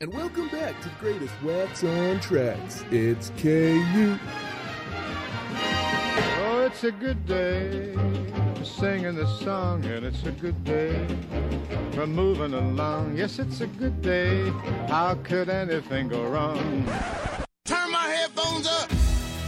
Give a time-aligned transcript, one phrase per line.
[0.00, 2.84] And welcome back to the greatest wax on tracks.
[2.92, 4.16] It's KU.
[6.40, 7.94] Oh, it's a good day
[8.54, 11.04] for singing this song, and it's a good day
[11.94, 13.16] for moving along.
[13.16, 14.48] Yes, it's a good day.
[14.86, 16.86] How could anything go wrong?
[17.64, 18.92] Turn my headphones up.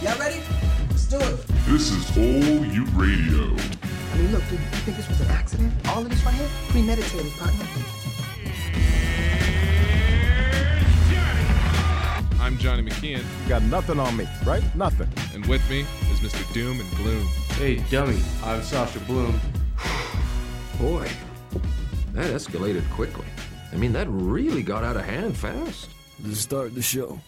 [0.03, 0.43] Y'all ready?
[0.89, 1.47] Let's do it.
[1.69, 3.55] This is All You Radio.
[3.55, 5.73] I mean, look, dude, you think this was an accident?
[5.91, 6.49] All of this right here?
[6.71, 8.00] Premeditated, partner.
[12.51, 14.65] I'm Johnny McKeon, You got nothing on me, right?
[14.75, 15.07] Nothing.
[15.35, 16.53] and with me is Mr.
[16.53, 17.25] Doom and Gloom.
[17.51, 19.41] Hey, dummy, I'm Sasha Blume.
[20.81, 21.09] Boy,
[22.13, 23.25] that escalated quickly.
[23.73, 25.91] I mean, that really got out of hand fast.
[26.25, 27.21] Let's start the show.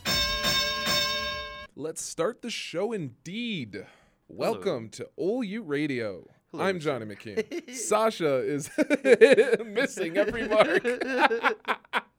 [1.76, 3.86] Let's start the show indeed.
[4.26, 6.28] Welcome to All You Radio.
[6.52, 7.70] I'm Johnny McKeon.
[7.76, 8.68] Sasha is
[9.64, 10.84] missing every mark.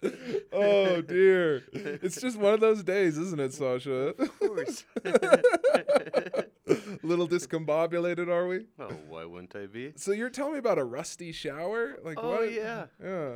[0.52, 1.63] oh dear.
[1.73, 4.13] It's just one of those days, isn't it, Sasha?
[4.20, 4.84] Of course.
[5.04, 6.46] A
[7.04, 8.65] little discombobulated, are we?
[8.79, 9.93] oh, why wouldn't I be?
[9.96, 11.98] So you're telling me about a rusty shower?
[12.04, 12.26] Like what?
[12.26, 12.54] Oh, what?
[12.54, 12.85] yeah.
[13.01, 13.29] Yeah.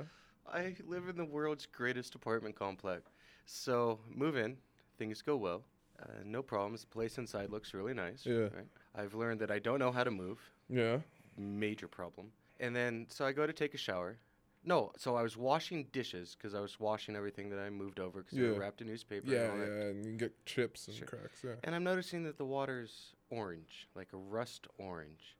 [0.52, 3.12] I live in the world's greatest apartment complex.
[3.46, 4.58] So, move in,
[4.98, 5.64] things go well.
[6.02, 6.82] Uh, no problems.
[6.82, 8.26] The place inside looks really nice.
[8.26, 8.44] Yeah.
[8.44, 8.68] Right?
[8.96, 10.40] I've learned that I don't know how to move.
[10.70, 10.98] Yeah.
[11.38, 12.28] Major problem.
[12.60, 14.18] And then, so I go to take a shower.
[14.64, 18.22] No, so I was washing dishes because I was washing everything that I moved over
[18.22, 18.58] because Yeah.
[18.58, 19.28] wrapped in newspaper.
[19.32, 19.74] Yeah, and all that.
[19.74, 21.08] yeah, and you can get chips and Sure.
[21.08, 21.44] cracks.
[21.44, 21.56] Yeah.
[21.64, 25.38] And I'm noticing that the water's orange, like a rust orange.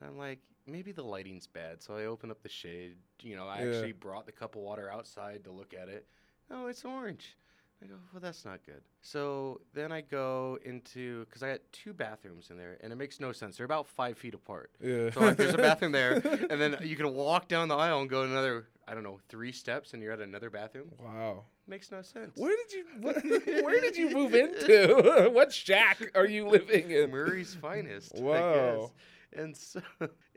[0.00, 1.82] And I'm like, maybe the lighting's bad.
[1.82, 2.96] So I open up the shade.
[3.22, 3.68] You know, I Yeah.
[3.70, 6.08] actually brought the cup of water outside to look at it.
[6.50, 7.36] Oh, it's orange.
[7.82, 8.82] I go, well, that's not good.
[9.02, 13.20] So then I go into, because I had two bathrooms in there, and it makes
[13.20, 13.56] no sense.
[13.56, 14.72] They're about five feet apart.
[14.82, 15.10] Yeah.
[15.10, 16.14] So like, there's a bathroom there,
[16.50, 19.52] and then you can walk down the aisle and go another, I don't know, three
[19.52, 20.90] steps, and you're at another bathroom.
[20.98, 21.44] Wow.
[21.68, 22.36] Makes no sense.
[22.36, 23.22] Where did you what,
[23.64, 25.28] where did you move into?
[25.32, 27.10] what shack are you living in?
[27.10, 28.14] Murray's finest.
[28.14, 28.92] Wow.
[29.34, 29.82] And so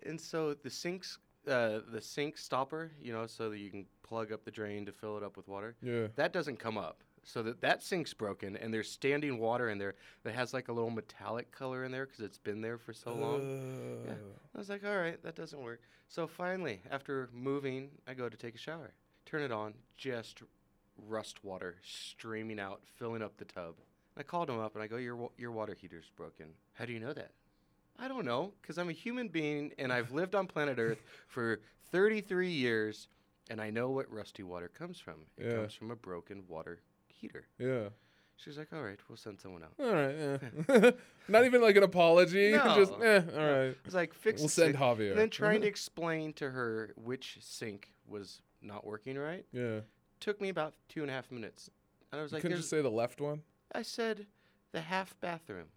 [0.06, 4.32] and so the sinks uh, the sink stopper, you know, so that you can plug
[4.32, 5.76] up the drain to fill it up with water.
[5.82, 6.08] Yeah.
[6.16, 7.02] That doesn't come up.
[7.24, 9.94] So that that sink's broken and there's standing water in there
[10.24, 13.14] that has like a little metallic color in there because it's been there for so
[13.14, 13.42] long.
[14.08, 14.14] Yeah.
[14.14, 14.32] Oh.
[14.56, 15.82] I was like, all right, that doesn't work.
[16.08, 18.92] So finally, after moving, I go to take a shower.
[19.26, 20.42] Turn it on, just
[21.08, 23.76] rust water streaming out, filling up the tub.
[24.18, 26.48] I called him up and I go, your, wa- your water heater's broken.
[26.74, 27.32] How do you know that?
[28.00, 31.60] I don't know, because I'm a human being and I've lived on planet Earth for
[31.92, 33.08] 33 years
[33.50, 35.26] and I know what rusty water comes from.
[35.38, 35.56] It Yeah.
[35.58, 36.80] comes from a broken water
[37.22, 37.46] heater.
[37.60, 37.90] Yeah.
[38.38, 39.74] She's like, all right, we'll send someone out.
[39.80, 40.16] All right.
[40.82, 40.92] Yeah.
[41.28, 42.52] Not even like an apology.
[42.76, 43.06] Just No.
[43.06, 43.70] eh, all right.
[43.70, 44.78] I was like, fix We'll send sink.
[44.78, 45.12] Javier.
[45.12, 49.80] And then trying to explain to her which sink was not working right Yeah.
[50.20, 51.70] took me about two and a half minutes.
[52.12, 53.42] And I was You like, couldn't just say the left one?
[53.74, 54.26] I said
[54.72, 55.68] the half bathroom,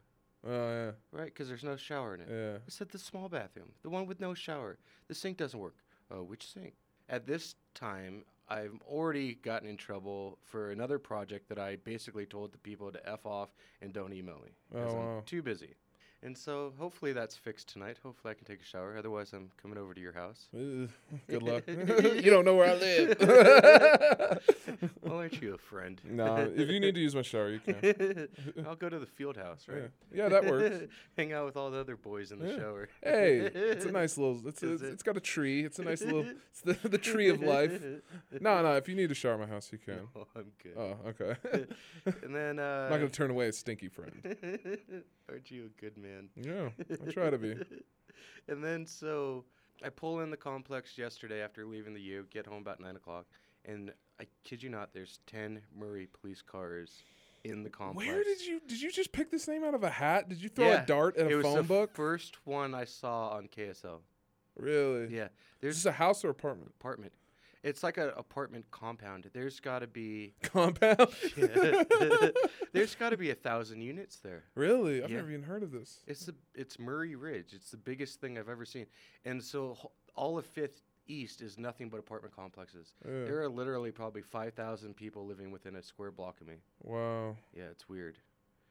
[0.46, 0.90] Oh yeah.
[1.12, 1.26] right?
[1.26, 2.28] Because there's no shower in it.
[2.30, 2.56] Yeah.
[2.56, 4.78] I said the small bathroom, the one with no shower.
[5.08, 5.76] The sink doesn't work.
[6.10, 6.74] Oh, which sink?
[7.08, 12.52] At this time, I've already gotten in trouble for another project that I basically told
[12.52, 13.50] the people to F off
[13.80, 14.50] and don't email me.
[14.74, 15.74] Oh, I'm too busy.
[16.24, 17.98] And so hopefully that's fixed tonight.
[18.02, 18.96] Hopefully I can take a shower.
[18.96, 20.48] Otherwise, I'm coming over to your house.
[20.54, 20.88] Ugh,
[21.28, 21.64] Good luck.
[21.68, 23.16] you don't know where I live.
[25.02, 26.00] well, aren't you a friend?
[26.02, 28.28] no, if you need to use my shower, you can.
[28.66, 29.90] I'll go to the field house, Yeah, right?
[30.14, 30.86] yeah that works.
[31.18, 32.56] Hang out with all the other boys in the Yeah.
[32.56, 32.88] shower.
[33.02, 34.48] Hey, it's a nice little.
[34.48, 34.82] It's a, it?
[34.82, 35.62] it's got a tree.
[35.64, 36.24] It's a nice little.
[36.50, 37.82] It's the, the tree of life.
[38.40, 38.76] No, no.
[38.76, 40.08] If you need to shower my house, you can.
[40.14, 40.74] No, I'm good.
[40.78, 41.36] Oh, okay.
[42.22, 44.12] and then uh, I'm not gonna turn away a stinky friend.
[45.28, 46.13] Aren't you a good man?
[46.36, 46.68] Yeah,
[47.06, 47.52] I try to be.
[48.48, 49.44] and then so
[49.84, 53.26] I pull in the complex yesterday after leaving the U, get home about nine o'clock,
[53.64, 57.02] and I kid you not, there's ten Murray police cars
[57.44, 58.06] in the complex.
[58.08, 60.28] Where did you did you just pick this name out of a hat?
[60.28, 61.94] Did you throw Yeah, a dart at it a was phone the book?
[61.94, 63.98] first one I saw on KSL.
[64.56, 65.14] Really?
[65.14, 66.72] Yeah, Is there's this a house or apartment?
[66.78, 67.12] apartment.
[67.64, 69.28] It's like an apartment compound.
[69.32, 71.08] There's got to be Compound.
[72.72, 74.44] there's got to be a thousand units there.
[74.54, 75.02] really?
[75.02, 75.16] I've Yeah.
[75.16, 76.00] never even heard of this.
[76.06, 77.52] It's the it's Murray Ridge.
[77.52, 78.86] It's the biggest thing I've ever seen,
[79.24, 79.76] and so
[80.14, 82.92] all of Fifth East is nothing but apartment complexes.
[83.04, 83.24] Yeah.
[83.24, 86.56] There are literally probably five thousand people living within a square block of me.
[86.82, 87.36] Wow.
[87.56, 88.18] Yeah, it's weird.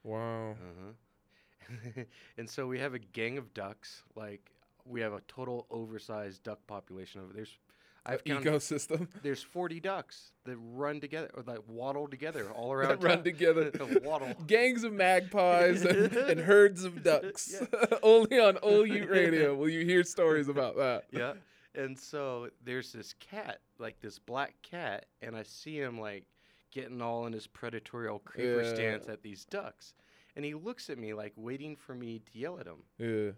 [0.03, 0.51] Wow.
[0.51, 2.03] Uh-huh.
[2.37, 4.03] and so we have a gang of ducks.
[4.15, 4.51] Like
[4.85, 7.57] we have a total oversized duck population of there's
[8.05, 13.01] I've counted, Ecosystem there's 40 ducks that run together or that waddle together all around
[13.03, 13.71] run together.
[14.03, 14.33] waddle.
[14.47, 17.55] Gangs of magpies and, and herds of ducks.
[18.01, 21.05] Only on OU Radio will you hear stories about that.
[21.11, 21.33] yeah.
[21.75, 26.25] And so there's this cat, like this black cat, and I see him like
[26.71, 28.73] getting all in his predatorial creeper Yeah.
[28.73, 29.93] stance at these ducks.
[30.35, 32.83] And he looks at me like waiting for me to yell at him.
[32.97, 33.31] Yeah.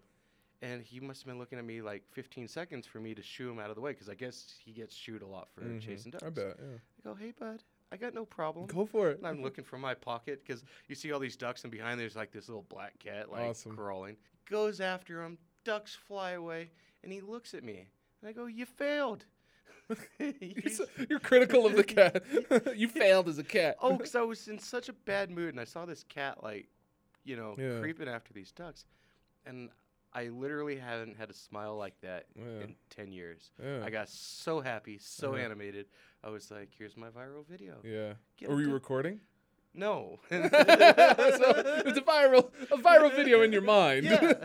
[0.66, 3.52] And he must have been looking at me like 15 seconds for me to shoo
[3.52, 5.80] him out of the way because I guess he gets shooed a lot for Mhm.
[5.80, 6.24] chasing ducks.
[6.24, 6.58] I bet.
[6.60, 6.78] Yeah.
[6.78, 8.66] I go, hey, bud, I got no problem.
[8.66, 9.20] Go for it.
[9.20, 12.16] And I'm looking for my pocket because you see all these ducks, and behind there's
[12.16, 13.76] like this little black cat, like Awesome.
[13.76, 14.18] crawling.
[14.50, 15.38] Goes after him.
[15.66, 16.72] Ducks fly away,
[17.04, 17.88] and he looks at me,
[18.22, 19.26] and I go, "You failed."
[20.40, 22.24] You're, so, you're critical of the cat.
[22.76, 23.78] you failed as a cat.
[23.82, 26.68] oh, because I was in such a bad mood, and I saw this cat like,
[27.24, 27.80] you know, Yeah.
[27.82, 28.86] creeping after these ducks,
[29.46, 29.70] and
[30.16, 32.64] I literally haven't had a smile like that Yeah.
[32.64, 33.52] in ten years.
[33.62, 33.84] Yeah.
[33.84, 35.44] I got so happy, so Uh-huh.
[35.44, 35.88] animated.
[36.24, 38.14] I was like, "Here's my viral video." Yeah.
[38.38, 39.20] Get Are we recording?
[39.74, 40.22] No.
[40.30, 44.06] so it's a viral, a viral video in your mind.
[44.06, 44.34] Yeah.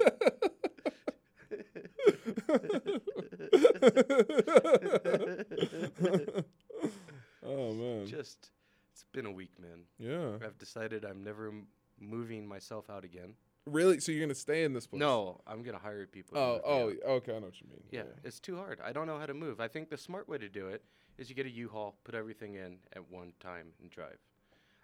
[7.42, 8.06] oh man.
[8.06, 8.50] Just,
[8.92, 9.80] it's been a week, man.
[9.98, 10.44] yeah.
[10.44, 11.66] I've decided I'm never m-
[11.98, 13.34] moving myself out again.
[13.66, 14.00] Really?
[14.00, 15.00] So you're gonna stay in this place?
[15.00, 16.38] No, I'm gonna hire people.
[16.38, 17.32] Oh, oh, okay.
[17.36, 17.82] I know what you mean.
[17.90, 18.80] yeah, it's too hard.
[18.82, 19.60] I don't know how to move.
[19.60, 20.82] I think the smart way to do it
[21.18, 24.18] is you get a U-Haul, put everything in at one time, and drive.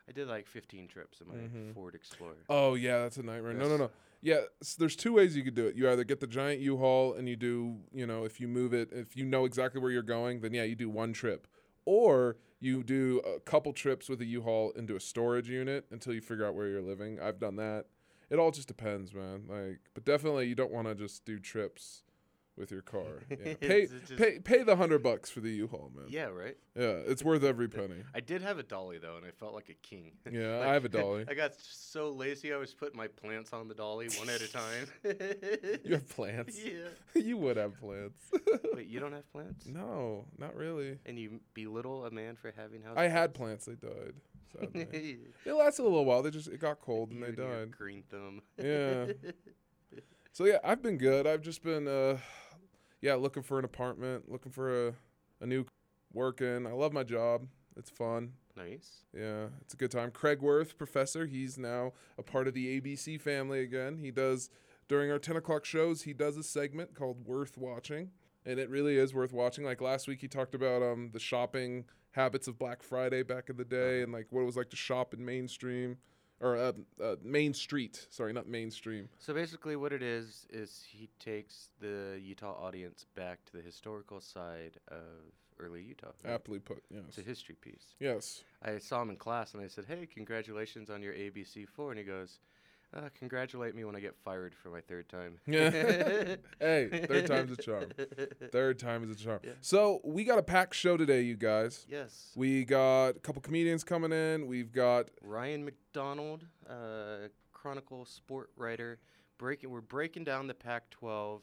[0.08, 1.75] I did like 15 trips in my Mhm.
[1.75, 2.37] Ford Explorer.
[2.49, 3.55] Oh yeah, that's a nightmare.
[3.55, 3.90] No, no, no.
[4.23, 5.75] Yeah, s there's two ways you could do it.
[5.76, 8.93] You either get the giant U-Haul and you do, you know, if you move it,
[8.93, 11.46] if you know exactly where you're going, then yeah, you do one trip.
[11.84, 16.20] Or you do a couple trips with a U-Haul into a storage unit until you
[16.20, 17.20] figure out where you're living.
[17.20, 17.87] I've done that.
[18.31, 19.44] It all just depends, man.
[19.49, 22.02] Like, but definitely you don't want to just do trips
[22.56, 23.02] with your car.
[23.31, 23.55] Yeah.
[23.61, 23.87] Pay,
[24.17, 26.06] pay, pay the hundred bucks for the U-Haul, man.
[26.08, 26.56] Yeah, right.
[26.75, 28.02] Yeah, it's worth every penny.
[28.14, 30.12] I did have a dolly though, and I felt like a king.
[30.31, 31.25] Yeah, Like, I have a dolly.
[31.28, 34.50] I got so lazy, I was putting my plants on the dolly one at a
[34.50, 35.81] time.
[35.84, 36.58] You have plants.
[36.64, 36.88] Yeah.
[37.22, 38.25] you would have plants.
[38.75, 39.67] Wait, you don't have plants?
[39.67, 40.99] no, not really.
[41.05, 42.94] And you belittle a man for having house.
[42.96, 43.67] I had plants.
[43.67, 44.14] They died.
[44.52, 45.19] Sadly.
[45.44, 46.22] It lasted a little while.
[46.22, 47.70] They just it got cold and they and died.
[47.70, 48.43] Green thumb.
[48.62, 49.06] Yeah.
[50.32, 51.26] So yeah, I've been good.
[51.26, 52.19] I've just been uh,
[53.00, 54.94] yeah, looking for an apartment, looking for a
[55.40, 55.64] a new
[56.12, 56.66] working.
[56.66, 57.46] I love my job.
[57.75, 58.32] It's fun.
[58.54, 59.04] nice.
[59.14, 60.10] Yeah, it's a good time.
[60.10, 63.96] Craig Worth, professor, he's now a part of the ABC family again.
[63.98, 64.50] He does
[64.88, 66.02] during our ten o'clock shows.
[66.02, 68.10] He does a segment called Worth Watching,
[68.44, 69.64] and it really is worth watching.
[69.64, 71.87] Like last week, he talked about um the shopping
[72.17, 74.77] habits of Black Friday back in the day, and like what it was like to
[74.77, 75.99] shop in mainstream
[76.41, 76.73] or uh,
[77.03, 78.09] uh, Main Street.
[78.11, 79.09] Sorry, not mainstream.
[79.19, 84.21] So basically, what it is is he takes the Utah audience back to the historical
[84.21, 84.99] side of
[85.61, 86.09] early Utah.
[86.25, 86.35] right?
[86.35, 86.83] Aptly put.
[86.91, 87.05] Yes.
[87.09, 87.95] It's a history piece.
[88.01, 88.43] Yes.
[88.63, 91.99] I saw him in class and I said, "Hey, congratulations on your ABC four," and
[91.99, 92.41] he goes,
[92.94, 95.71] uh, "Congratulate me when I get fired for my third time." Yeah.
[96.61, 97.87] hey, third time's a charm.
[98.53, 99.41] Third time is a charm.
[99.44, 99.53] Yeah.
[99.61, 101.87] So we got a packed show today, you guys.
[101.88, 102.33] Yes.
[102.37, 104.47] We got a couple comedians coming in.
[104.47, 108.99] We've got Ryan McDonald, uh, Chronicle sport writer,
[109.39, 109.71] breaking.
[109.71, 111.41] We're breaking down the Pac-12,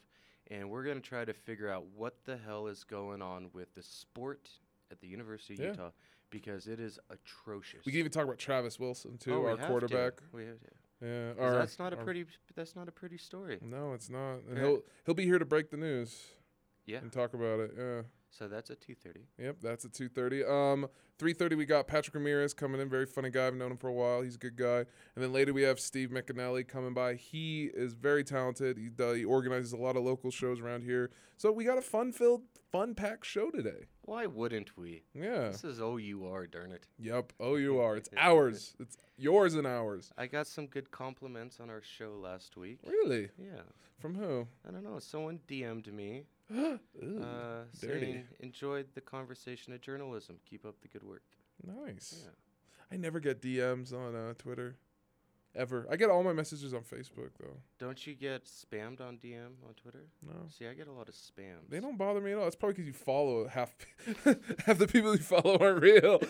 [0.52, 3.84] and we're gonna try to figure out what the hell is going on with the
[3.84, 4.50] sport
[4.92, 5.68] at the University of Yeah.
[5.72, 5.90] Utah
[6.30, 7.86] because it is atrocious.
[7.86, 9.68] we can even talk about Travis Wilson too, Oh, our have to.
[9.68, 10.14] quarterback.
[10.32, 10.68] We have to.
[11.04, 12.26] Yeah, that's not a pretty.
[12.56, 13.58] That's not a pretty story.
[13.62, 14.36] No, it's not.
[14.48, 14.64] And Yeah.
[14.64, 16.28] he'll he'll be here to break the news
[16.86, 17.00] Yeah.
[17.00, 17.72] and talk about it.
[17.78, 18.02] Yeah.
[18.38, 19.28] So that's at two thirty.
[19.38, 20.44] Yep, that's at two thirty.
[20.44, 20.88] Um,
[21.20, 23.48] three thirty we got Patrick Ramirez coming in, very funny guy.
[23.48, 24.22] I've known him for a while.
[24.24, 24.80] He's a good guy.
[24.80, 27.14] And then later we have Steve McAnally coming by.
[27.14, 28.78] He is very talented.
[28.78, 31.12] He does, he organizes a lot of local shows around here.
[31.38, 32.42] So we got a fun filled,
[32.72, 33.86] fun packed show today.
[34.02, 35.04] Why wouldn't we?
[35.14, 35.50] Yeah.
[35.50, 36.88] This is OUR, darn it.
[37.00, 37.34] Yep.
[37.40, 37.96] Oh, you are.
[37.98, 38.76] It's ours.
[38.80, 40.12] It's yours and ours.
[40.18, 42.80] I got some good compliments on our show last week.
[42.86, 43.30] Really?
[43.38, 43.62] Yeah.
[44.00, 44.48] From who?
[44.68, 45.00] I don't know.
[45.00, 46.24] Someone DM'd me
[47.04, 48.00] Ooh, uh, dirty.
[48.06, 50.38] saying, enjoyed the conversation of journalism.
[50.50, 51.24] Keep up the good work.
[51.66, 52.22] Nice.
[52.24, 52.32] Yeah.
[52.92, 54.78] I never get DMs on uh, Twitter.
[55.56, 55.86] Ever.
[55.92, 57.58] I get all my messages on Facebook though.
[57.78, 60.08] Don't you get spammed on DM on Twitter?
[60.26, 60.34] No.
[60.50, 61.70] See, I get a lot of spams.
[61.70, 62.48] They don't bother me at all.
[62.48, 63.76] It's probably because you follow half
[64.66, 66.20] half the people you follow aren't real.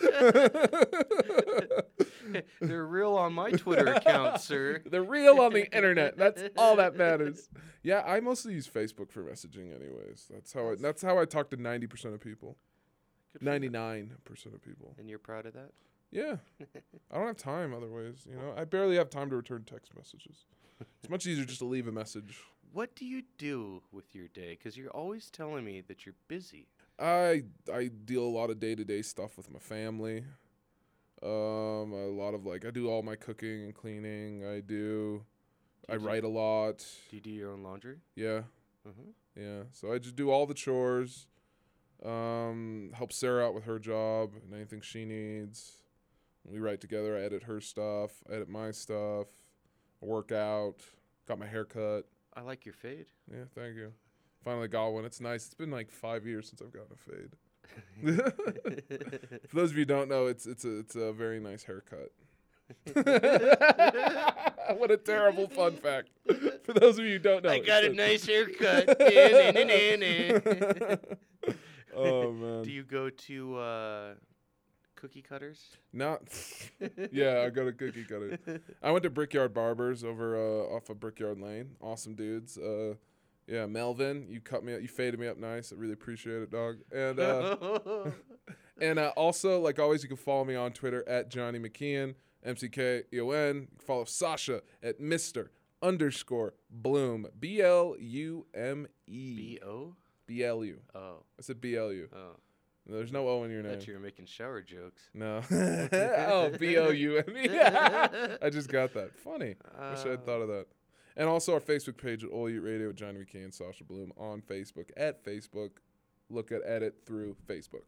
[2.60, 4.82] They're real on my Twitter account, sir.
[4.86, 6.16] They're real on the internet.
[6.16, 7.48] That's all that matters.
[7.82, 10.26] Yeah, I mostly use Facebook for messaging, anyways.
[10.32, 12.56] That's how I, that's how I talk to ninety percent of people.
[13.32, 13.50] Good for you.
[13.50, 14.94] Ninety nine percent of people.
[14.98, 15.70] And you're proud of that?
[16.10, 16.36] Yeah,
[17.10, 18.26] I don't have time otherwise.
[18.30, 20.44] You know, I barely have time to return text messages.
[20.80, 22.38] It's much easier just to leave a message.
[22.72, 24.50] What do you do with your day?
[24.58, 26.66] Because you're always telling me that you're busy.
[26.98, 30.24] I I deal a lot of day to day stuff with my family.
[31.24, 34.44] Um, a lot of like I do all my cooking and cleaning.
[34.46, 35.24] I do.
[35.88, 36.78] I write a lot.
[37.10, 37.96] Do you do your own laundry?
[38.14, 38.42] Yeah,
[38.86, 39.02] Uh-huh.
[39.36, 39.62] yeah.
[39.72, 41.26] So I just do all the chores.
[42.04, 45.76] Um, help Sarah out with her job and anything she needs.
[46.44, 47.16] We write together.
[47.16, 48.22] I edit her stuff.
[48.30, 49.26] I edit my stuff.
[50.02, 50.76] I work out.
[51.26, 52.02] Got my hair cut.
[52.34, 53.06] I like your fade.
[53.30, 53.92] Yeah, thank you.
[54.42, 55.04] Finally got one.
[55.06, 55.46] It's nice.
[55.46, 57.30] It's been like five years since I've gotten a fade.
[58.04, 62.10] For those of you who don't know, it's it's a it's a very nice haircut.
[64.78, 66.08] what a terrible fun fact.
[66.64, 68.88] For those of you who don't know, I got a nice haircut.
[71.94, 72.62] Oh man.
[72.62, 74.14] Do you go to uh,
[74.96, 75.76] cookie cutters?
[75.92, 76.22] Not.
[77.12, 78.38] yeah, I go to cookie cutters.
[78.82, 81.76] I went to Brickyard Barbers over uh, off of Brickyard Lane.
[81.80, 82.58] Awesome dudes.
[82.58, 82.94] Uh,
[83.46, 84.80] yeah, Melvin, you cut me up.
[84.80, 85.72] You faded me up nice.
[85.72, 86.78] I really appreciate it, dog.
[86.92, 87.56] And uh,
[88.80, 92.56] and uh, also, like always, you can follow me on Twitter at Johnny McKeon, M
[92.56, 93.56] C K E O N.
[93.56, 95.50] You can follow Sasha at Mister
[95.82, 99.36] underscore Blume, B L U M E.
[99.36, 99.94] B O.
[100.26, 100.80] B L U.
[100.94, 102.08] Oh, I said B L U.
[102.14, 102.36] oh.
[102.86, 103.72] There's no O in your name.
[103.72, 105.08] thought you were making shower jokes.
[105.14, 105.40] No.
[105.50, 107.48] oh, B O U M E.
[107.58, 109.16] I just got that.
[109.16, 109.54] Funny.
[109.90, 110.66] Wish I had thought of that.
[111.16, 114.12] And also our Facebook page at All Eat Radio with Johnny McKay and Sasha Blume
[114.16, 114.90] on Facebook.
[114.96, 115.70] At Facebook.
[116.28, 117.84] Look at edit through Facebook.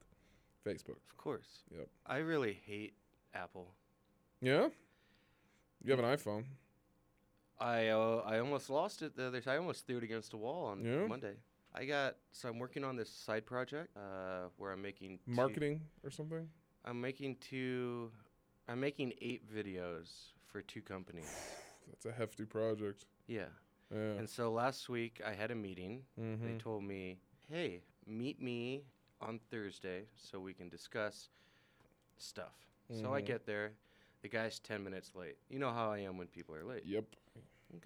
[0.65, 0.99] Facebook.
[1.11, 1.65] Of course.
[1.77, 1.89] Yep.
[2.07, 2.95] I really hate
[3.35, 3.75] Apple.
[4.41, 4.69] Yeah?
[5.83, 6.45] You have an iPhone.
[7.59, 9.55] I uh, I almost lost it the other time.
[9.55, 11.07] I almost threw it against a wall on Yeah?
[11.07, 11.35] Monday.
[11.75, 15.81] I got so I'm working on this side project uh, where I'm making two- Marketing
[16.05, 16.49] or something?
[16.85, 18.11] I'm making two.
[18.69, 20.11] I'm making eight videos
[20.47, 21.31] for two companies.
[21.89, 23.07] That's a hefty project.
[23.27, 23.47] Yeah.
[23.91, 23.99] Yeah.
[24.19, 26.05] And so last week I had a meeting.
[26.17, 26.59] They Mhm.
[26.59, 28.85] told me, "Hey, meet me
[29.21, 31.31] on Thursday so we can discuss
[32.19, 33.27] stuff." So I Mhm.
[33.27, 33.77] get there.
[34.23, 35.39] The guy's 10 minutes late.
[35.49, 36.85] You know how I am when people are late.
[36.85, 37.05] Yep.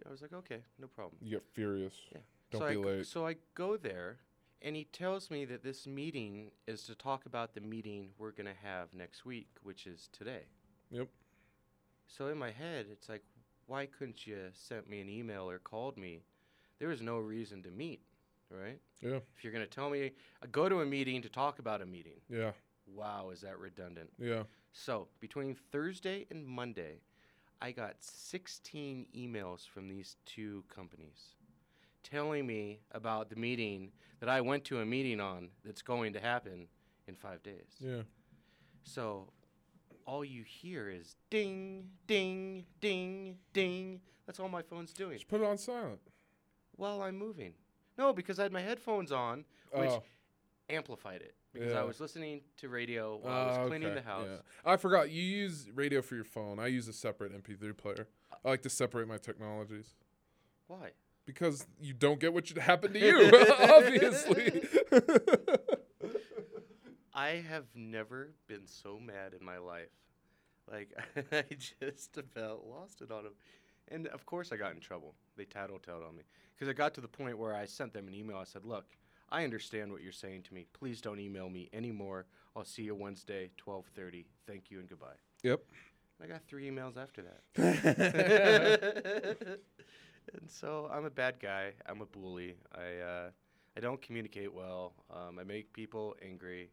[0.07, 2.07] I was like, "Okay, no problem." You get furious.
[2.12, 2.23] Yeah.
[2.50, 3.07] Don't so be I, late.
[3.07, 4.21] So I go there,
[4.62, 8.47] and he tells me that this meeting is to talk about the meeting we're going
[8.47, 10.47] to have next week, which is today.
[10.90, 11.09] Yep.
[12.07, 13.25] So in my head, it's like,
[13.71, 16.23] why couldn't you sent me an email or called me?
[16.81, 18.00] There was no reason to meet,
[18.50, 18.81] right?
[19.00, 19.21] Yeah.
[19.37, 20.11] If you're going to tell me,
[20.43, 22.21] uh, go to a meeting to talk about a meeting.
[22.29, 22.50] Yeah.
[22.93, 24.11] Wow, is that redundant?
[24.19, 24.43] Yeah.
[24.73, 26.97] So between Thursday and Monday,
[27.62, 31.37] I got 16 emails from these two companies
[32.03, 36.21] telling me about the meeting that I went to a meeting on that's going to
[36.21, 36.67] happen
[37.07, 37.77] in five days.
[37.79, 38.03] Yeah.
[38.83, 39.29] So
[40.07, 44.00] all you hear is ding, ding, ding, ding.
[44.26, 46.00] That's all my phone's doing Just put it on silent.
[46.76, 47.52] while I'm moving.
[47.99, 50.02] No, because I had my headphones on, which Oh.
[50.69, 51.35] amplified it.
[51.52, 54.28] Because I was listening to radio while I was Oh, cleaning okay, the house.
[54.30, 54.38] yeah.
[54.64, 56.61] I forgot you use radio for your phone.
[56.61, 58.07] I use a separate MP3 player.
[58.45, 59.97] I like to separate my technologies
[60.69, 60.92] Why?
[61.26, 63.30] because you don't get what should happen to you.
[63.59, 64.62] obviously.
[67.14, 69.88] I have never been so mad in my life.
[70.71, 70.93] Like
[71.33, 73.33] I just about lost it on him,
[73.88, 75.14] and of course I got in trouble.
[75.37, 76.23] They tattletaled on me
[76.55, 78.37] because I got to the point where I sent them an email.
[78.37, 78.87] I said, "Look,
[79.31, 80.67] I understand what you're saying to me.
[80.73, 82.26] Please don't email me anymore.
[82.55, 84.26] I'll see you Wednesday, 12:30.
[84.47, 85.61] Thank you and goodbye." yep.
[86.23, 87.40] I got three emails after that.
[90.35, 91.73] and so I'm a bad guy.
[91.87, 92.57] I'm a bully.
[92.75, 93.31] I uh,
[93.76, 94.93] I don't communicate well.
[95.11, 96.71] Um, I make people angry.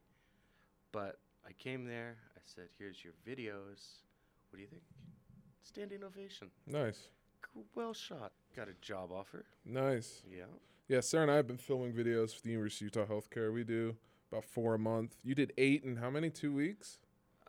[0.91, 2.17] But I came there.
[2.35, 4.01] I said, "Here's your videos.
[4.49, 4.83] What do you think?"
[5.63, 6.49] Standing ovation.
[6.65, 7.09] Nice.
[7.75, 8.31] Well shot.
[8.55, 9.45] Got a job offer.
[9.65, 10.23] Nice.
[10.29, 10.45] Yeah.
[10.87, 13.51] Yeah, Sarah and I have been filming videos for the University of Utah Healthcare.
[13.53, 13.95] We do
[14.31, 15.15] about four a month.
[15.23, 16.29] You did eight in how many?
[16.29, 16.99] Two weeks?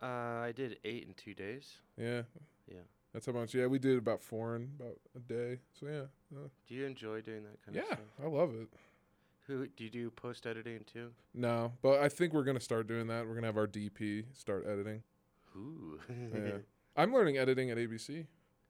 [0.02, 1.76] Uh, I did eight in two days.
[1.96, 2.22] Yeah.
[2.68, 2.80] Yeah.
[3.12, 3.54] That's how much.
[3.54, 5.60] Yeah, we did about four in about a day.
[5.78, 6.02] So yeah.
[6.36, 7.98] Uh, Do you enjoy doing that kind of stuff?
[8.18, 8.24] yeah.
[8.26, 8.68] I love it.
[9.48, 11.10] Who do you do post editing too?
[11.34, 13.26] No, but I think we're gonna start doing that.
[13.26, 15.02] We're gonna have our DP start editing.
[15.56, 15.98] Ooh.
[16.08, 16.58] Yeah.
[16.96, 18.26] I'm learning editing at ABC.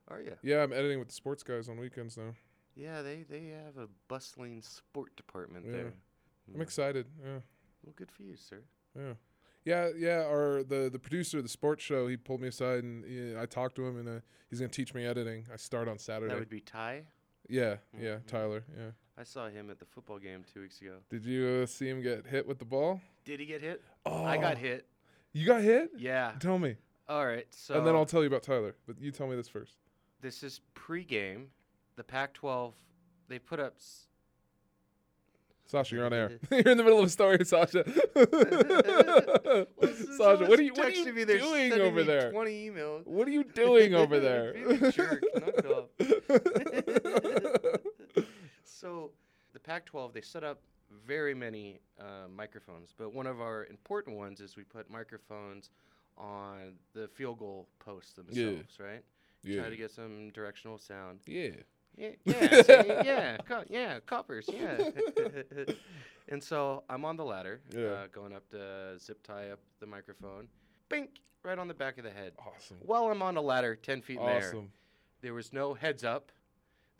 [0.08, 0.32] Are you?
[0.42, 2.34] Yeah, I'm editing with the sports guys on weekends now.
[2.76, 5.72] Yeah, they they have a bustling sport department Yeah.
[5.72, 5.92] there.
[6.54, 6.62] I'm Mm.
[6.62, 7.06] excited.
[7.22, 7.40] Yeah.
[7.82, 8.60] Well, good for you, sir.
[8.96, 9.14] Yeah.
[9.64, 10.22] Yeah, yeah.
[10.26, 13.46] Our the the producer of the sports show, he pulled me aside and yeah, I
[13.46, 15.46] talked to him, and uh, he's gonna teach me editing.
[15.52, 16.32] I start on Saturday.
[16.32, 17.02] That would be Ty.
[17.48, 18.18] yeah, yeah.
[18.18, 18.26] Mhm.
[18.28, 18.64] Tyler.
[18.78, 18.90] Yeah.
[19.18, 20.92] I saw him at the football game two weeks ago.
[21.10, 23.00] Did you uh, see him get hit with the ball?
[23.24, 23.82] Did he get hit?
[24.06, 24.86] Oh, I got hit.
[25.32, 25.90] You got hit?
[25.98, 26.32] Yeah.
[26.38, 26.76] Tell me,
[27.08, 27.46] All right.
[27.50, 28.76] So and then I'll tell you about Tyler.
[28.86, 29.72] But you tell me this first.
[30.20, 31.46] this is pregame.
[31.96, 32.72] The Pac-12.
[33.28, 33.74] They put up.
[33.76, 34.04] S-
[35.66, 36.38] Sasha, you're on air.
[36.50, 37.84] you're in the middle of a story, Sasha.
[40.16, 42.30] Sasha, what are you, what are you doing over there?
[42.30, 43.04] Twenty emails.
[43.06, 44.54] What are you doing over there?
[44.92, 45.22] Jerk.
[48.78, 49.10] So,
[49.52, 50.60] the Pac-12 they set up
[51.06, 55.70] very many uh, microphones, but one of our important ones is we put microphones
[56.16, 58.44] on the field goal posts Yeah.
[58.46, 59.02] themselves, right?
[59.42, 59.60] Yeah.
[59.60, 61.20] Try to get some directional sound.
[61.26, 61.50] Yeah.
[61.96, 64.78] Yeah, yeah, yeah, co- yeah, coppers, yeah.
[66.28, 67.86] and so I'm on the ladder, Yeah.
[67.86, 70.46] uh, going up to zip tie up the microphone.
[70.88, 71.10] Bink,
[71.42, 72.32] right on the back of the head.
[72.38, 72.76] Awesome.
[72.82, 74.54] While I'm on a ladder, ten feet in the air.
[75.22, 76.30] There was no heads up.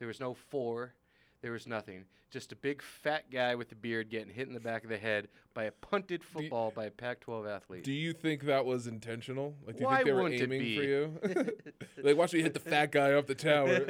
[0.00, 0.94] There was no four.
[1.42, 2.04] There was nothing.
[2.30, 4.98] Just a big fat guy with a beard getting hit in the back of the
[4.98, 7.84] head by a punted football by a Pac-12 athlete.
[7.84, 9.54] Do you think that was intentional?
[9.66, 11.18] Like, do you Why think they were aiming for you?
[12.02, 13.80] like, watch me hit the fat guy off the tower.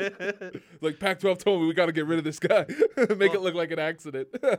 [0.80, 2.64] like, Pac-12 told me we got to get rid of this guy.
[3.16, 4.28] Make it look like an accident.
[4.40, 4.56] You're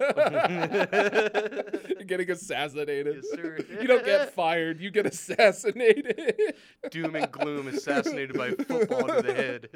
[2.06, 3.16] getting assassinated.
[3.16, 3.60] Yes, sir.
[3.82, 4.82] you don't get fired.
[4.82, 6.54] You get assassinated.
[6.92, 9.70] Doom and gloom, assassinated by football to the head.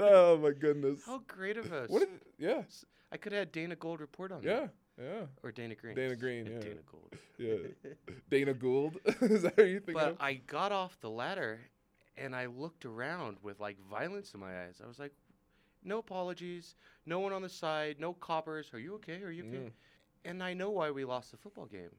[0.00, 1.02] oh my goodness.
[1.04, 1.90] How great of us!
[1.90, 2.00] What?
[2.00, 2.08] Did,
[2.38, 2.62] yeah.
[3.14, 4.60] I could have had Dana Gold report on Yeah.
[4.60, 4.70] that.
[4.98, 5.04] Yeah.
[5.04, 5.26] yeah.
[5.44, 5.94] Or Dana Green.
[5.94, 6.46] Dana Green.
[6.46, 6.58] Yeah.
[6.58, 7.14] Dana Gold.
[7.38, 7.90] Yeah.
[8.28, 8.98] Dana Gould.
[9.22, 10.16] Is that what you think But of?
[10.20, 11.60] I got off the ladder
[12.16, 14.80] and I looked around with like violence in my eyes.
[14.82, 15.12] I was like,
[15.84, 16.74] no apologies,
[17.06, 18.70] no one on the side, no coppers.
[18.72, 19.22] Are you okay?
[19.22, 19.56] Are you okay?
[19.58, 19.70] Mm.
[20.24, 21.90] And I know why we lost the football game.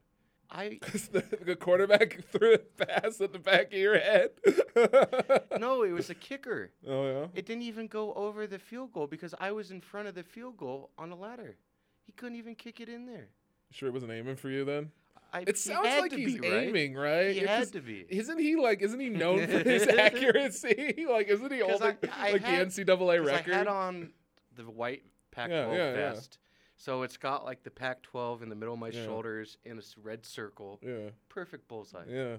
[0.51, 0.79] I
[1.11, 4.29] the, the quarterback threw a pass at the back of your head.
[5.59, 6.71] no, it was a kicker.
[6.87, 7.27] Oh yeah.
[7.33, 10.23] It didn't even go over the field goal because I was in front of the
[10.23, 11.57] field goal on a ladder.
[12.05, 13.29] He couldn't even kick it in there.
[13.71, 14.91] Sure, it wasn't aiming for you then.
[15.33, 17.33] I, It sounds like he's be, aiming, right?
[17.33, 18.05] He It's had just- to be.
[18.07, 18.81] Isn't he like?
[18.81, 21.05] Isn't he known for his accuracy?
[21.09, 23.53] like, isn't he I- holding I like had- the NCAA record?
[23.53, 24.11] I had on
[24.55, 25.93] the white Pac-12 yeah, yeah.
[25.93, 26.37] vest,
[26.77, 29.05] so it's got like the Pac-12 in the middle of my Yeah.
[29.05, 30.79] shoulders in a red circle.
[30.83, 32.05] Yeah, Perfect bullseye.
[32.09, 32.35] yeah.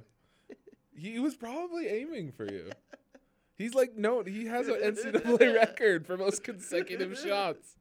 [0.97, 2.71] he was probably aiming for you.
[3.57, 7.76] He's like, no, he has an NCAA record for most consecutive shots.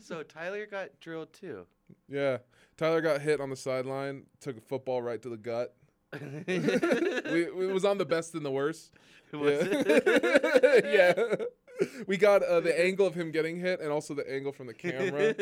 [0.00, 1.66] So Tyler got drilled too.
[2.08, 2.38] yeah,
[2.76, 5.74] Tyler got hit on the sideline, took a football right to the gut.
[6.20, 8.90] we, we- it was on the best and the worst.
[9.32, 10.80] Was yeah.
[10.84, 11.34] yeah.
[12.06, 14.74] We got uh, the angle of him getting hit and also the angle from the
[14.74, 15.34] camera.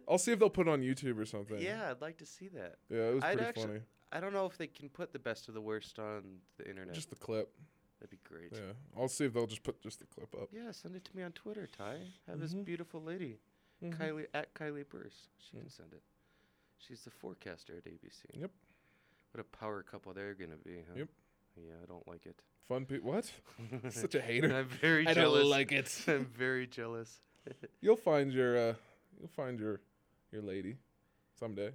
[0.08, 1.58] I'll see if they'll put it on YouTube or something.
[1.60, 2.76] yeah, I'd like to see that.
[2.90, 3.80] Yeah, it was I'd pretty actually- funny.
[4.14, 6.22] I don't know if they can put the best of the worst on
[6.58, 6.94] the internet.
[6.94, 7.50] Just the clip.
[7.98, 8.52] That'd be great.
[8.52, 8.72] Yeah.
[9.00, 10.48] I'll see if they'll just put just the clip up.
[10.52, 11.96] Yeah, send it to me on Twitter, Ty.
[12.28, 12.64] Have this Mhm.
[12.66, 13.38] beautiful lady,
[13.82, 13.96] Mhm.
[13.96, 15.28] Kylie at Kylie Bearse.
[15.38, 15.60] She Mm.
[15.60, 16.02] can send it.
[16.76, 18.26] She's the forecaster at ABC.
[18.34, 18.50] Yep.
[19.30, 20.94] What a power couple they're gonna be, huh?
[20.96, 21.08] Yep.
[21.56, 22.42] Yeah, I don't like it.
[22.72, 23.30] Fun pe What?
[23.90, 24.50] Such a hater.
[24.56, 25.42] I'm very I jealous.
[25.42, 26.04] don't like it.
[26.08, 27.20] I'm very jealous.
[27.82, 28.74] You'll find your uh
[29.18, 29.82] you'll find your
[30.30, 30.76] your lady
[31.38, 31.72] someday.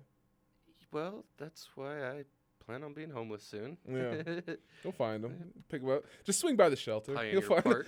[0.92, 2.24] Well, that's why I
[2.66, 3.78] plan on being homeless soon.
[3.88, 4.56] Yeah.
[4.84, 5.54] You'll find them.
[5.70, 6.06] Pick them up.
[6.24, 7.14] Just swing by the shelter.
[7.14, 7.88] Pioneer You'll find Park.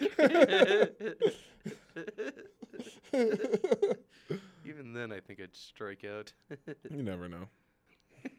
[4.66, 6.32] Even then, I think I'd strike out.
[6.92, 7.48] you never know.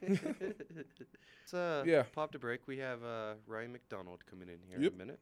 [0.02, 2.04] Let's uh, Yeah.
[2.14, 2.66] pop to break.
[2.66, 4.92] We have uh, Ryan McDonald coming in here Yep.
[4.94, 5.20] in a minute.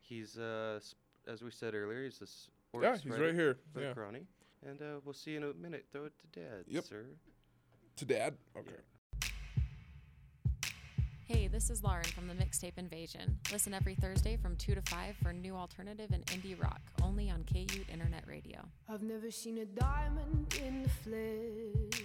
[0.00, 0.94] He's, uh, s-
[1.26, 2.48] as we said earlier, he's this.
[2.80, 3.58] Yeah, he's right here.
[3.78, 3.92] Yeah.
[3.92, 4.26] Crony.
[4.66, 5.86] And uh, we'll see you in a minute.
[5.92, 6.84] Throw it to Dad, Yep.
[6.84, 7.04] sir.
[7.96, 8.34] To dad?
[8.56, 8.70] Okay.
[11.26, 13.38] Hey, this is Lauren from the Mixtape Invasion.
[13.50, 17.44] Listen every Thursday from 2 to 5 for new alternative and indie rock, only on
[17.44, 18.58] KU Internet Radio.
[18.88, 22.02] I've never seen a diamond in the flesh.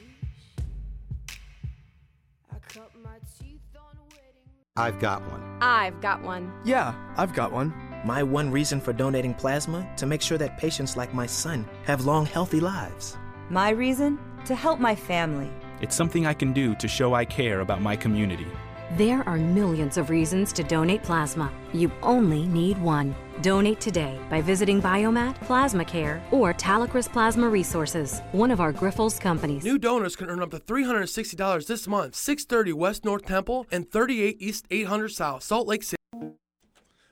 [4.75, 5.57] I've got one.
[5.61, 6.53] I've got one.
[6.63, 7.73] Yeah, I've got one.
[8.05, 12.05] My one reason for donating plasma to make sure that patients like my son have
[12.05, 13.17] long, healthy lives.
[13.49, 14.19] My reason?
[14.45, 15.49] To help my family.
[15.81, 18.47] It's something I can do to show I care about my community.
[18.91, 21.51] There are millions of reasons to donate plasma.
[21.73, 23.13] You only need one.
[23.41, 29.19] Donate today by visiting Biomat, Plasma Care, or Talecris Plasma Resources, one of our Grifols
[29.19, 29.65] companies.
[29.65, 32.15] New donors can earn up to $360 this month.
[32.15, 35.97] 630 West North Temple and 38 East 800 South, Salt Lake City.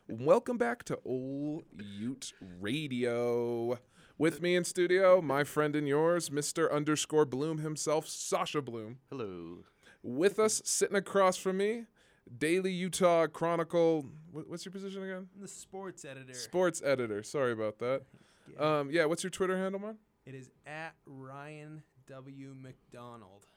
[0.07, 3.79] Welcome back to Old Ute Radio.
[4.17, 6.71] With me in studio, my friend and yours, Mr.
[6.71, 8.99] Underscore Blume himself, Sasha Blume.
[9.09, 9.65] Hello.
[10.07, 11.85] With us, sitting across from me,
[12.37, 14.05] Daily Utah Chronicle.
[14.31, 15.27] What, what's your position again?
[15.41, 16.35] The sports editor.
[16.35, 17.23] Sports editor.
[17.23, 18.03] Sorry about that.
[18.47, 18.79] Yeah.
[18.79, 19.05] Um, yeah.
[19.05, 19.97] What's your Twitter handle, man?
[20.27, 23.47] It is at Ryan W McDonald.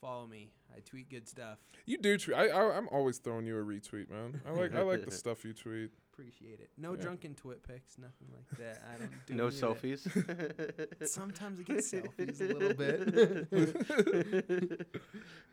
[0.00, 0.48] Follow me.
[0.74, 1.58] I tweet good stuff.
[1.84, 2.34] You do tweet.
[2.34, 4.40] I, I I'm always throwing you a retweet, man.
[4.48, 5.90] I like I like the stuff you tweet.
[6.18, 6.70] Appreciate it.
[6.78, 7.02] No Yeah.
[7.02, 8.82] drunken twit pics, nothing like that.
[8.90, 10.00] I don't do No any of it.
[10.00, 10.96] selfies?
[11.08, 12.74] Sometimes I get selfies a little
[14.80, 14.96] bit.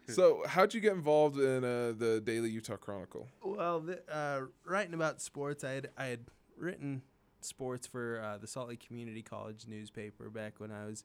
[0.08, 3.28] so, how'd you get involved in uh, the Daily Utah Chronicle?
[3.44, 6.22] Well, the, uh, writing about sports, I had I had
[6.58, 7.02] written
[7.42, 11.04] sports for uh, the Salt Lake Community College newspaper back when I was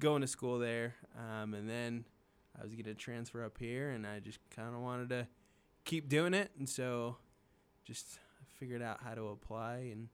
[0.00, 2.04] going to school there, um, and then
[2.58, 5.28] I was going to transfer up here, and I just kind of wanted to
[5.84, 7.16] keep doing it, and so
[7.84, 8.18] just
[8.58, 10.08] figured out how to apply, and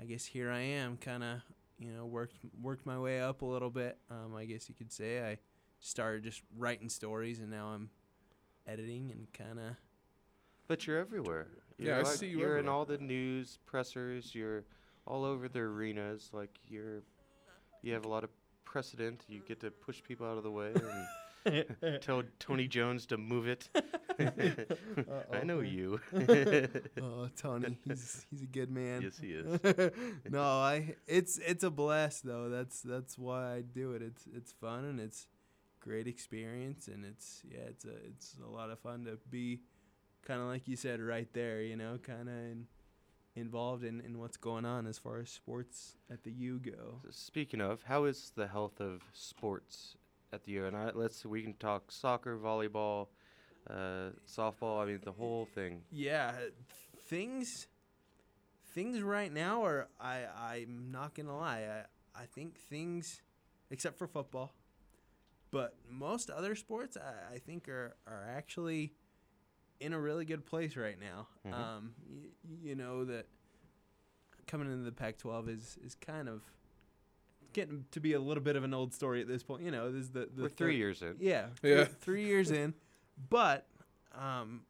[0.00, 1.38] I guess here I am, kind of
[1.78, 3.98] you know worked worked my way up a little bit.
[4.10, 5.38] Um, I guess you could say I
[5.80, 7.90] started just writing stories, and now I'm
[8.66, 9.76] editing and kind of.
[10.68, 11.48] But you're everywhere.
[11.78, 14.34] Yeah, You're I like- see you You're in all the news pressers.
[14.34, 14.64] You're
[15.06, 16.30] all over the arenas.
[16.32, 17.02] Like you're,
[17.82, 18.30] you have a lot of
[18.64, 19.24] precedent.
[19.28, 21.06] You get to push people out of the way and
[22.00, 23.68] tell Tony Jones to move it.
[25.32, 26.00] I know you.
[27.02, 29.02] oh, Tony, he's he's a good man.
[29.02, 29.90] Yes, he is.
[30.30, 32.48] no, I it's it's a blast though.
[32.48, 34.02] That's that's why I do it.
[34.02, 35.26] It's it's fun and it's
[35.80, 39.60] great experience and it's yeah, it's a it's a lot of fun to be
[40.26, 42.66] kind of like you said right there, you know, kind of in,
[43.34, 47.00] involved in, in what's going on as far as sports at the U go.
[47.10, 49.96] Speaking of, how is the health of sports
[50.32, 50.66] at the U?
[50.66, 53.08] And I, let's we can talk soccer, volleyball,
[53.68, 54.82] uh, softball.
[54.82, 55.82] I mean, the whole thing.
[55.90, 56.32] Yeah,
[57.06, 57.66] things
[58.72, 61.84] things right now are I I'm not gonna lie.
[62.16, 63.22] I I think things
[63.70, 64.52] except for football,
[65.50, 68.94] but most other sports I, I think are are actually
[69.80, 71.26] in a really good place right now.
[71.46, 71.54] Mhm.
[71.54, 72.28] Um, y-
[72.62, 73.26] you know that
[74.46, 76.42] coming into the Pac-12 is is kind of
[77.52, 79.62] getting to be a little bit of an old story at this point.
[79.62, 81.16] You know, this is the, the We're three third- years in.
[81.20, 81.84] Yeah, Yeah.
[81.84, 82.74] three, three years in,
[83.28, 83.66] but
[84.14, 84.62] um,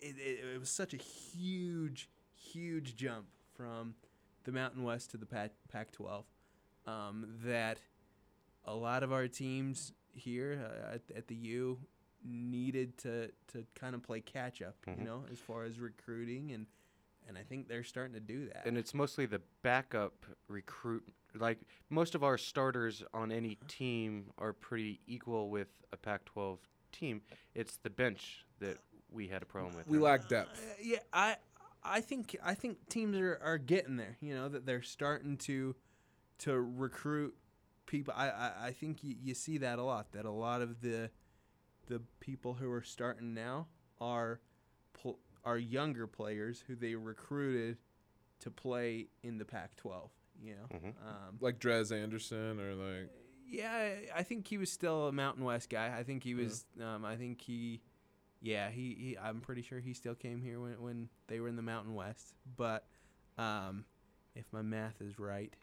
[0.00, 3.94] it, it, it was such a huge, huge jump from
[4.44, 6.24] the Mountain West to the Pac- Pac-12
[6.86, 7.78] um, that
[8.64, 11.78] a lot of our teams here uh, at, at the U
[12.24, 14.98] needed to to kind of play catch up, Mhm.
[14.98, 16.66] you know, as far as recruiting and
[17.28, 18.66] and I think they're starting to do that.
[18.66, 21.04] And it's mostly the backup recruit.
[21.34, 26.58] Like most of our starters on any team are pretty equal with a Pac-12
[26.92, 27.22] team.
[27.54, 28.78] It's the bench that
[29.10, 29.86] we had a problem with.
[29.86, 30.12] We right?
[30.12, 30.58] lack depth.
[30.58, 31.36] Uh, yeah, I
[31.82, 34.16] I think I think teams are, are getting there.
[34.20, 35.74] You know that they're starting to
[36.40, 37.34] to recruit
[37.86, 38.14] people.
[38.16, 40.12] I I, I think you, you see that a lot.
[40.12, 41.10] That a lot of the
[41.86, 43.66] the people who are starting now
[44.00, 44.40] are
[44.92, 47.78] pl- are younger players who they recruited
[48.40, 50.10] to play in the Pac-12.
[50.42, 51.06] You know, Mhm.
[51.06, 53.10] um, Like Dres Anderson or like
[53.46, 55.98] yeah, I- I think he was still a Mountain West guy.
[55.98, 56.64] I think he was.
[56.80, 57.80] Um, I think he.
[58.40, 59.18] Yeah, he, he.
[59.18, 62.34] I'm pretty sure he still came here when when they were in the Mountain West.
[62.56, 62.86] But,
[63.36, 63.84] um,
[64.36, 65.54] if my math is right,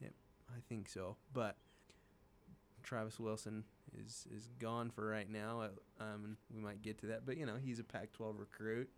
[0.00, 0.12] yep,
[0.50, 1.16] I think so.
[1.32, 1.56] But
[2.82, 3.64] Travis Wilson
[3.96, 5.60] is is gone for right now.
[5.62, 7.24] uh, Um, we might get to that.
[7.24, 8.90] But you know, he's a Pac-12 recruit.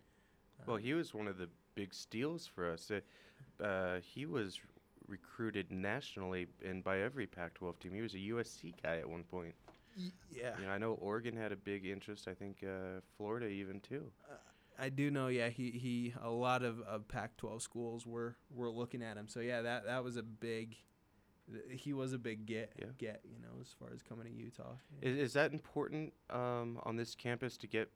[0.66, 2.90] Well, he was one of the big steals for us.
[2.90, 4.60] Uh, uh, he was
[5.06, 7.94] recruited nationally and by every Pac-12 team.
[7.94, 9.54] He was a USC guy at one point.
[10.30, 10.52] Yeah.
[10.60, 12.28] You know, I know Oregon had a big interest.
[12.28, 14.10] I think uh, Florida even too.
[14.78, 19.02] I do know, yeah, he, he a lot of, of Pac-12 schools were, were looking
[19.02, 19.26] at him.
[19.26, 20.76] So yeah, that that was a big,
[21.52, 22.86] th- he was a big get Yeah.
[22.96, 24.74] get you know as far as coming to Utah.
[25.02, 25.08] Yeah.
[25.08, 27.90] Is, is that important um, on this campus to get,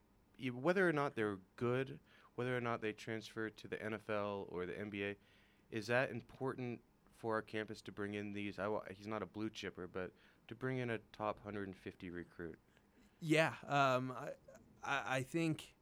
[0.60, 2.00] whether or not they're good,
[2.34, 5.16] whether or not they transfer to the NFL or the NBA,
[5.70, 6.80] is that important
[7.16, 8.58] for our campus to bring in these?
[8.58, 10.12] I, he's not a blue chipper, but
[10.48, 12.58] to bring in a top 150 recruit.
[13.20, 14.12] Yeah, um,
[14.84, 15.74] I, I think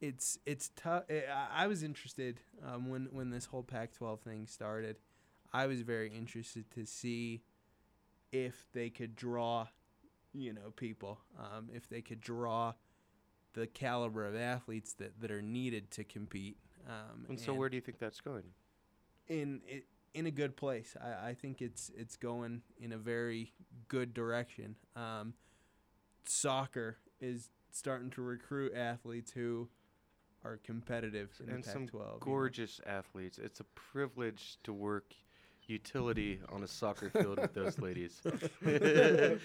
[0.00, 1.04] it's it's tough.
[1.08, 4.96] I, I was interested um, when when this whole Pac-12 thing started.
[5.52, 7.42] I was very interested to see
[8.32, 9.68] if they could draw,
[10.32, 11.20] you know, people.
[11.38, 12.72] Um, if they could draw
[13.54, 16.56] the caliber of athletes that, that are needed to compete.
[16.86, 18.44] Um, And so, where do you think that's going?
[19.26, 20.94] in it, in a good place.
[21.02, 23.52] I, I think it's it's going in a very
[23.88, 24.76] good direction.
[24.94, 25.32] Um,
[26.26, 29.68] soccer is starting to recruit athletes who
[30.44, 31.92] are competitive in and the some Pac-12.
[31.94, 32.16] you know.
[32.20, 33.38] gorgeous athletes.
[33.38, 35.14] It's a privilege to work
[35.66, 38.20] utility on a soccer field with those ladies.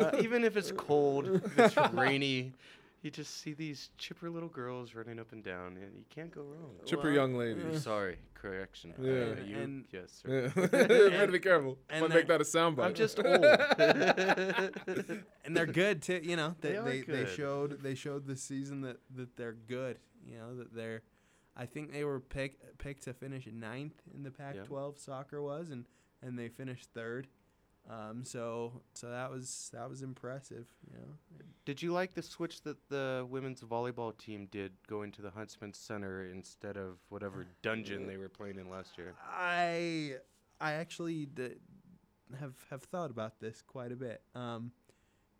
[0.00, 2.52] Uh, even if it's cold, if it's rainy,
[3.02, 6.42] you just see these chipper little girls running up and down, and you can't go
[6.42, 6.76] wrong.
[6.84, 7.82] Chipper young ladies.
[7.82, 8.92] Sorry, correction.
[8.98, 9.34] Uh, Yeah.
[9.44, 10.48] you, And- yes, Yeah.
[10.54, 10.68] sir.
[11.10, 11.78] Better be careful.
[11.88, 12.84] and Might make they're- that a soundbite.
[12.84, 13.44] I'm just old.
[15.44, 16.20] and they're good too.
[16.22, 19.98] You know, they They they, they showed they showed this season that, that they're good.
[20.24, 21.02] You know that they're.
[21.56, 24.98] I think they were picked picked to finish ninth in the Pac-12.
[24.98, 25.84] Soccer was, and
[26.22, 27.26] and they finished third.
[27.90, 30.66] Um, so so that was that was impressive.
[30.86, 31.44] You know.
[31.64, 35.74] Did you like the switch that the women's volleyball team did going to the Huntsman
[35.74, 39.14] Center instead of whatever dungeon they were playing in last year?
[39.28, 40.14] I
[40.60, 41.56] I actually d-
[42.38, 44.22] have have thought about this quite a bit.
[44.34, 44.70] Um,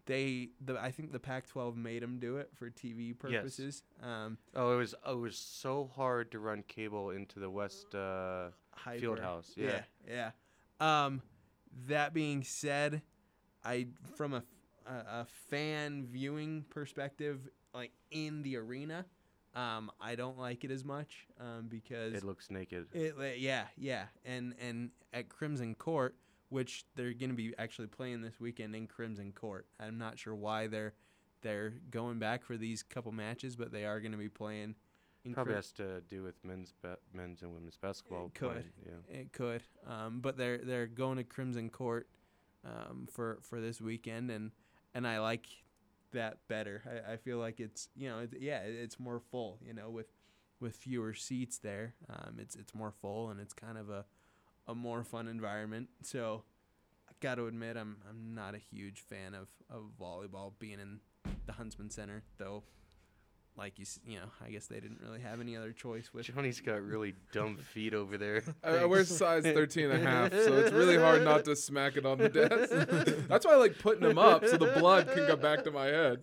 [0.06, 3.84] they the I think the Pac-12 made them do it for TV purposes.
[4.02, 7.94] Um, oh, it was oh, it was so hard to run cable into the West
[7.94, 8.48] uh.
[8.98, 9.52] Field House.
[9.56, 9.82] Yeah.
[10.08, 10.30] yeah,
[10.80, 11.04] yeah.
[11.04, 11.22] Um,
[11.88, 13.02] that being said,
[13.64, 14.42] I from a,
[14.86, 19.06] a, a fan viewing perspective, like in the arena,
[19.54, 22.86] um, I don't like it as much um, because It looks naked.
[22.92, 26.14] It, yeah, yeah, and and at Crimson Court,
[26.48, 29.66] which they're going to be actually playing this weekend in Crimson Court.
[29.78, 30.94] I'm not sure why they're
[31.42, 34.74] they're going back for these couple matches, but they are going to be playing.
[35.24, 38.26] In Probably has to do with men's ba- men's and women's basketball.
[38.26, 38.48] it could.
[38.48, 39.20] playing, Yeah.
[39.20, 39.62] It could.
[39.86, 42.08] Um, but they're they're going to Crimson Court
[42.64, 44.50] um, for for this weekend, and
[44.94, 45.46] and I like
[46.12, 46.82] that better.
[46.86, 49.58] I, I feel like it's you know it, yeah it, it's more full.
[49.64, 50.10] You know with
[50.58, 54.04] with fewer seats there, um, it's it's more full and it's kind of a
[54.66, 55.88] a more fun environment.
[56.02, 56.44] So
[57.08, 61.00] I got to admit I'm I'm not a huge fan of of volleyball being in
[61.46, 62.62] the Huntsman Center though.
[63.60, 66.24] Like you, you know, I guess they didn't really have any other choice with.
[66.24, 68.42] Johnny's got really dumb feet over there.
[68.64, 71.98] I, I wear size 13 and a half, so it's really hard not to smack
[71.98, 72.72] it on the desk.
[73.28, 75.88] That's why I like putting them up so the blood can go back to my
[75.88, 76.22] head.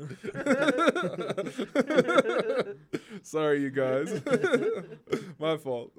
[3.22, 4.20] Sorry, you guys.
[5.38, 5.92] my fault.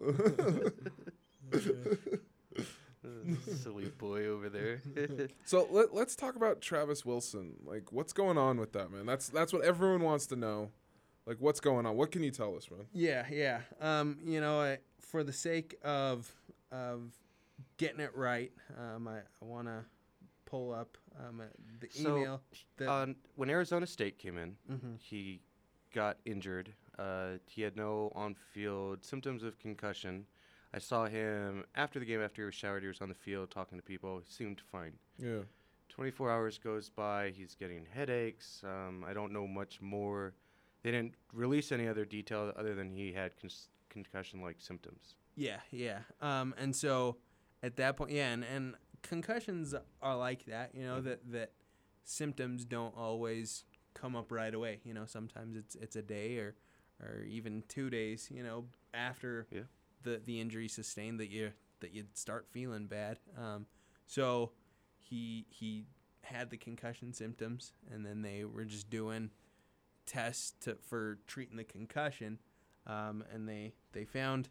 [3.47, 4.81] Silly boy over there.
[5.45, 7.59] so let, let's talk about Travis Wilson.
[7.65, 9.07] Like, what's going on with that man?
[9.07, 10.71] That's that's what everyone wants to know.
[11.29, 11.95] Like, what's going on?
[11.95, 12.87] What can you tell us, man?
[12.91, 13.61] Yeah, yeah.
[13.83, 16.33] Um, you know, I, for the sake of
[16.73, 17.13] of
[17.77, 19.85] getting it right, um, I, I want to
[20.47, 21.45] pull up um, uh,
[21.81, 22.41] the So, email.
[22.79, 24.99] that, uh, when Arizona State came in, Mhm.
[25.01, 25.41] he
[25.95, 26.73] got injured.
[26.99, 30.27] Uh, he had no on-field symptoms of concussion.
[30.73, 32.83] I saw him after the game, after he was showered.
[32.83, 34.19] He was on the field talking to people.
[34.21, 34.93] He seemed fine.
[35.19, 35.41] Yeah.
[35.91, 37.31] 24 hours goes by.
[37.31, 38.63] He's getting headaches.
[38.65, 40.33] Um, I don't know much more.
[40.83, 45.15] They didn't release any other detail other than he had cons- concussion-like symptoms.
[45.37, 46.01] yeah, yeah.
[46.21, 47.17] Um, and so
[47.63, 50.75] at that point, yeah, and, and concussions are like that.
[50.75, 51.53] You know that that
[52.05, 53.65] symptoms don't always
[53.95, 54.81] come up right away.
[54.85, 56.55] You know, sometimes it's it's a day or
[57.03, 58.29] or even two days.
[58.33, 58.65] You know,
[58.95, 59.63] after Yeah.
[60.03, 63.19] the the injury sustained that you that you start feeling bad.
[63.37, 63.67] Um,
[64.07, 64.53] so
[64.97, 65.87] he he
[66.23, 69.31] had the concussion symptoms, and then they were just doing
[70.09, 72.39] tests to, for treating the concussion,
[72.87, 74.49] um, and they they found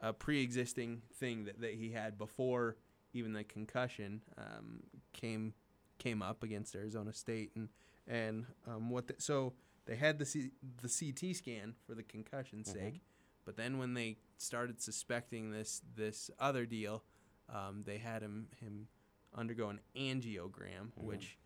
[0.00, 2.76] a pre-existing thing that, that he had before
[3.12, 5.52] even the concussion um, came
[5.98, 7.68] came up against Arizona State, and
[8.06, 9.52] and um, what the, so
[9.86, 10.50] they had the C,
[10.82, 12.72] the CT scan for the concussion's Mhm.
[12.72, 13.00] sake,
[13.44, 17.02] but then when they started suspecting this this other deal,
[17.48, 18.88] um, they had him him
[19.34, 21.04] undergo an angiogram, Mhm.
[21.04, 21.38] which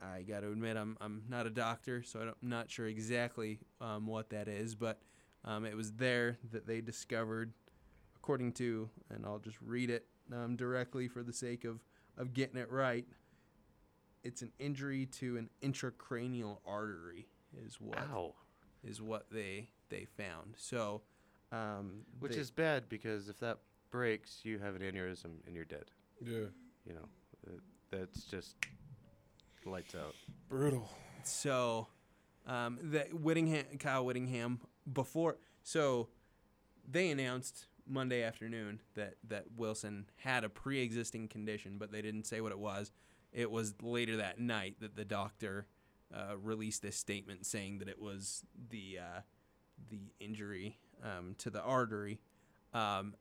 [0.00, 2.86] I got to admit I'm I'm not a doctor, so I don't- I'm not sure
[2.86, 5.00] exactly um, what that is, but
[5.44, 7.52] um, it was there that they discovered,
[8.16, 11.80] according to, and I'll just read it um, directly for the sake of
[12.16, 13.06] of getting it right.
[14.24, 17.28] It's an injury to an intracranial artery,
[17.64, 18.34] is what Ow.
[18.84, 20.54] is what they they found.
[20.58, 21.02] So,
[21.52, 23.58] um, Which they- is bad because if that
[23.90, 25.90] breaks, you have an aneurysm and you're dead.
[26.20, 26.46] Yeah.
[26.84, 27.08] You know,
[27.90, 28.56] that's just
[29.66, 30.14] lights out.
[30.48, 30.88] Brutal.
[31.24, 31.88] So,
[32.46, 36.08] um, that Whittingham, Kyle Whittingham, before, so
[36.90, 42.40] they announced Monday afternoon that that Wilson had a pre-existing condition, but they didn't say
[42.40, 42.90] what it was.
[43.32, 45.66] It was later that night that the doctor
[46.14, 49.20] uh, released this statement saying that it was the uh,
[49.90, 52.20] the injury um, to the artery.
[52.72, 53.14] Um,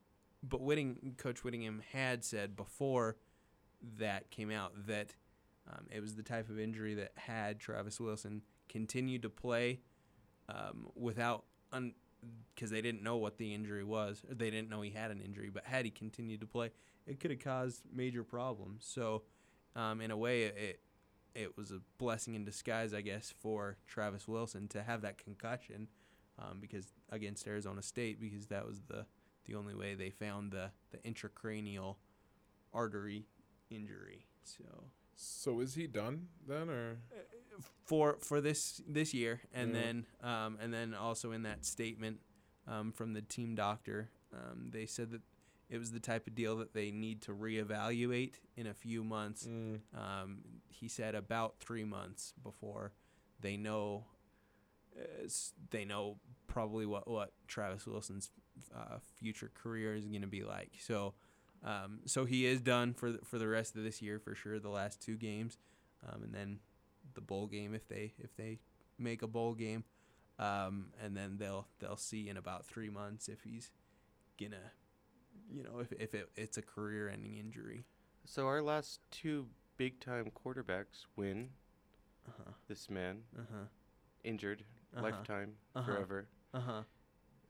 [0.44, 3.18] but Whitting, Coach Whittingham had said before
[3.98, 5.16] that came out that
[5.72, 9.80] um, it was the type of injury that had Travis Wilson continued to play
[10.50, 11.46] um, without,
[12.56, 14.24] because they didn't know what the injury was.
[14.30, 16.72] Or they didn't know he had an injury, but had he continued to play,
[17.06, 18.86] it could have caused major problems.
[18.88, 19.24] So,
[19.76, 20.80] um, in a way, it
[21.36, 25.88] it was a blessing in disguise, I guess, for Travis Wilson to have that concussion,
[26.40, 29.06] um, because against Arizona State, because that was the
[29.46, 31.98] the only way they found the the intracranial
[32.74, 33.26] artery
[33.70, 34.26] injury.
[34.44, 34.64] So
[35.20, 36.98] So is he done then, or
[37.86, 39.82] for for this this year, and Yeah.
[39.82, 42.20] then um, and then also in that statement
[42.68, 45.22] um, from the team doctor, um, they said that
[45.70, 49.48] it was the type of deal that they need to reevaluate in a few months.
[49.48, 49.80] Mm.
[49.96, 52.94] Um, he said about three months before
[53.42, 54.06] they know
[54.96, 55.28] uh,
[55.72, 58.30] they know probably what what Travis Wilson's
[58.76, 60.74] uh, future career is going to be like.
[60.80, 61.16] So.
[61.64, 64.60] Um, so he is done for the, for the rest of this year for sure.
[64.60, 65.58] The last two games,
[66.08, 66.60] um, and then
[67.14, 68.60] the bowl game if they if they
[69.00, 69.84] make a bowl game,
[70.40, 73.72] um, and then they'll they'll see in about three months if he's
[74.40, 74.72] gonna,
[75.52, 77.86] you know, if if it, it's a career-ending injury.
[78.26, 81.50] So our last two big-time quarterbacks win.
[82.28, 82.52] Uh-huh.
[82.68, 83.66] This man, Uh-huh.
[84.24, 85.04] injured, Uh-huh.
[85.04, 85.92] lifetime, Uh-huh.
[85.92, 86.28] forever.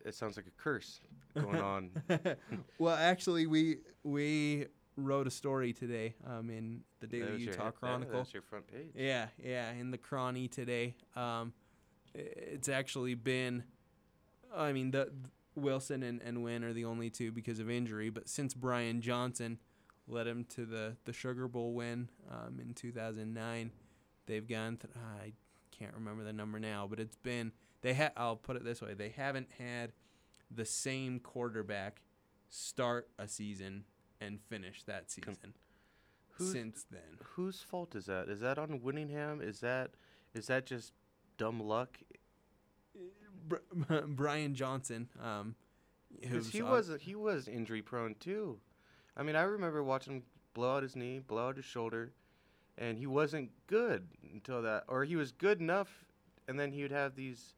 [0.08, 1.02] It sounds like a curse
[1.36, 1.92] going on.
[2.80, 7.66] well, actually, we we wrote a story today um, in the That Daily your Utah
[7.66, 8.18] yeah, Chronicle.
[8.18, 8.92] that's your front page.
[8.96, 10.96] Yeah, yeah, in the Chrony today.
[11.16, 11.54] Um,
[12.14, 13.64] it's actually been,
[14.56, 15.12] I mean, the
[15.56, 19.60] Wilson and, and Wynn are the only two because of injury, but since Brian Johnson
[20.08, 23.72] led him to the, the Sugar Bowl win um, in 2009,
[24.26, 24.78] they've gone.
[24.78, 25.34] Th- I
[25.78, 28.94] can't remember the number now, but it's been they ha- I'll put it this way:
[28.94, 29.92] they haven't had
[30.50, 32.02] the same quarterback
[32.50, 33.84] start a season
[34.22, 35.54] and finish that season
[36.32, 37.18] Who's- since then.
[37.36, 38.30] Whose fault is that?
[38.30, 39.42] Is that on Whittingham?
[39.42, 39.92] Is that
[40.34, 40.94] is that just
[41.38, 41.98] dumb luck?
[43.48, 43.58] Br-
[44.08, 45.56] Brian Johnson, um,
[46.20, 48.60] Because he was he was injury prone too.
[49.16, 52.14] I mean, I remember watching him blow out his knee, blow out his shoulder,
[52.78, 56.06] and he wasn't good until that, or he was good enough,
[56.48, 57.54] and then he would have these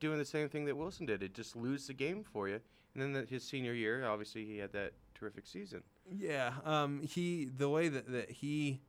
[0.00, 1.22] doing the same thing that Wilson did.
[1.22, 2.60] It just lose the game for you.
[2.94, 5.82] And then the, his senior year, obviously, he had that terrific season.
[6.10, 8.80] Yeah, um, he the way that, that he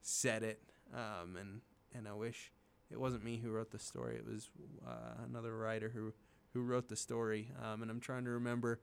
[0.00, 0.62] said it,
[0.94, 1.60] um, and
[1.94, 2.52] and I wish
[2.90, 4.16] it wasn't me who wrote the story.
[4.16, 4.48] It was
[4.86, 6.14] uh, another writer who
[6.54, 7.50] who wrote the story.
[7.62, 8.80] Um, and I'm trying to remember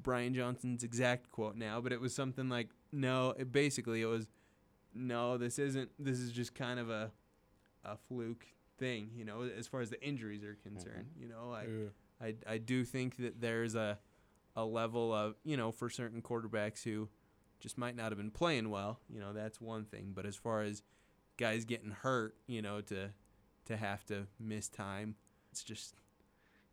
[0.00, 4.28] Brian Johnson's exact quote now, but it was something like, "No, it, basically it was,
[4.94, 5.90] no, this isn't.
[5.98, 7.10] This is just kind of a
[7.84, 8.46] a fluke
[8.78, 11.10] thing, you know, as far as the injuries are concerned.
[11.18, 11.88] You know, I, Yeah.
[12.48, 13.98] I I do think that there's a
[14.54, 17.08] a level of you know for certain quarterbacks who
[17.60, 19.00] just might not have been playing well.
[19.08, 20.12] You know, that's one thing.
[20.14, 20.82] But as far as
[21.36, 23.10] guys getting hurt, you know, to
[23.66, 25.16] to have to miss time,
[25.50, 25.94] it's just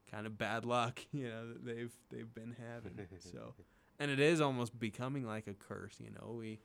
[0.09, 1.01] kind of bad luck.
[1.11, 2.93] You know, that they've they've been having.
[3.19, 3.53] so,
[3.99, 5.95] and it is almost becoming like a curse.
[5.99, 6.59] You know, we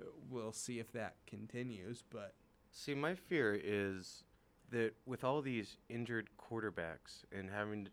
[0.00, 2.34] uh, we'll see if that continues, but.
[2.74, 4.24] See, my fear is
[4.72, 7.88] that with all these injured quarterbacks and having,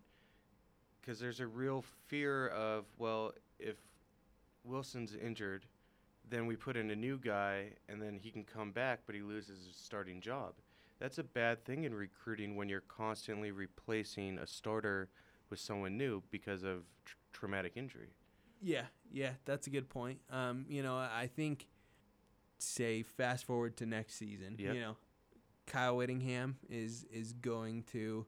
[1.00, 3.76] because there's a real fear of, well, if
[4.64, 5.66] Wilson's injured,
[6.30, 9.22] then we put in a new guy and then he can come back, but he
[9.22, 10.54] loses his starting job.
[11.00, 15.10] That's a bad thing in recruiting when you're constantly replacing a starter
[15.50, 18.10] with someone new because of tr- traumatic injury.
[18.62, 20.20] Yeah, yeah, that's a good point.
[20.30, 21.68] Um, you know, I think,
[22.58, 24.56] say, fast forward to next season.
[24.58, 24.74] Yep.
[24.74, 24.98] You know,
[25.70, 28.26] Kyle Whittingham is is going to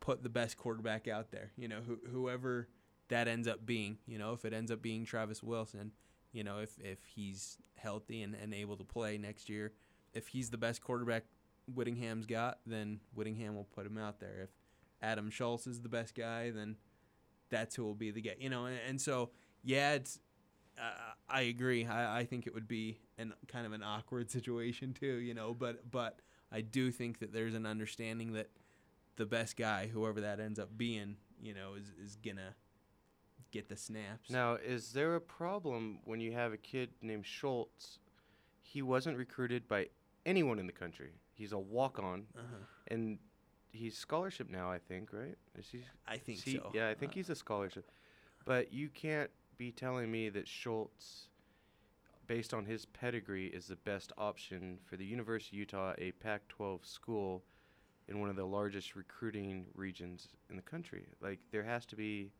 [0.00, 1.52] put the best quarterback out there.
[1.56, 2.68] You know, who, whoever
[3.08, 3.98] that ends up being.
[4.06, 5.92] You know, if it ends up being Travis Wilson,
[6.32, 9.72] you know, if if he's healthy and, and able to play next year,
[10.12, 11.24] if he's the best quarterback
[11.72, 14.42] Whittingham's got, then Whittingham will put him out there.
[14.42, 14.50] If
[15.00, 16.76] Adam Schulz is the best guy, then
[17.50, 18.34] that's who will be the guy.
[18.38, 19.30] You know, and, and so
[19.62, 20.18] yeah, it's.
[20.76, 21.86] Uh, I agree.
[21.86, 25.06] I, I think it would be an kind of an awkward situation too.
[25.06, 26.18] You know, but but
[26.54, 28.48] I do think that there's an understanding that
[29.16, 32.54] the best guy, whoever that ends up being, you know, is is gonna
[33.50, 34.30] get the snaps.
[34.30, 37.98] Now, is there a problem when you have a kid named Schulz?
[38.62, 39.88] He wasn't recruited by
[40.24, 41.12] anyone in the country.
[41.34, 42.56] He's a walk-on, Uh-huh.
[42.88, 43.18] and
[43.72, 44.70] he's scholarship now.
[44.70, 45.36] I think, right?
[45.58, 45.82] Is he?
[46.06, 46.70] I think he- so.
[46.74, 47.90] Yeah, I think he's a scholarship.
[48.44, 51.28] But you can't be telling me that Schulz,
[52.26, 56.84] based on his pedigree, is the best option for the University of Utah, a Pac-12
[56.84, 57.42] school,
[58.08, 61.06] in one of the largest recruiting regions in the country.
[61.20, 62.30] Like there has to be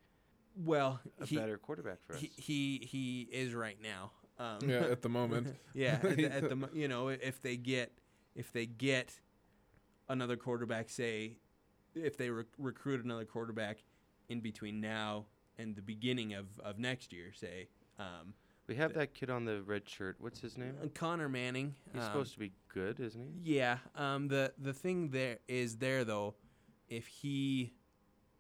[0.57, 2.21] well a he- better quarterback for us.
[2.21, 4.13] He he, he is right now.
[4.39, 5.57] Um, Yeah, at the moment.
[5.75, 7.93] yeah, at the, at the you know if they get
[8.35, 9.19] if they get
[10.09, 11.39] another quarterback, say
[11.95, 13.79] if they rec- recruit another quarterback
[14.29, 15.27] in between now
[15.59, 17.69] and the beginning of, of next year, say.
[17.99, 18.35] Um,
[18.67, 20.17] We have that kid on the red shirt.
[20.19, 20.75] What's his name?
[20.83, 21.75] Uh, Connor Manning.
[21.93, 23.57] He's um, supposed to be good, isn't he?
[23.57, 23.79] Yeah.
[23.95, 24.29] Um.
[24.29, 26.35] The the thing there is there though,
[26.89, 27.75] if he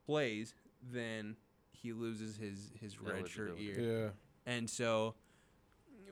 [0.06, 0.54] plays,
[0.92, 1.36] then
[1.72, 3.80] he loses his his red shirt year.
[3.80, 4.52] Yeah.
[4.52, 5.14] And so,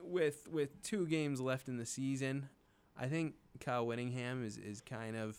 [0.03, 2.49] with with two games left in the season,
[2.97, 5.37] I think Kyle Whittingham is is kind of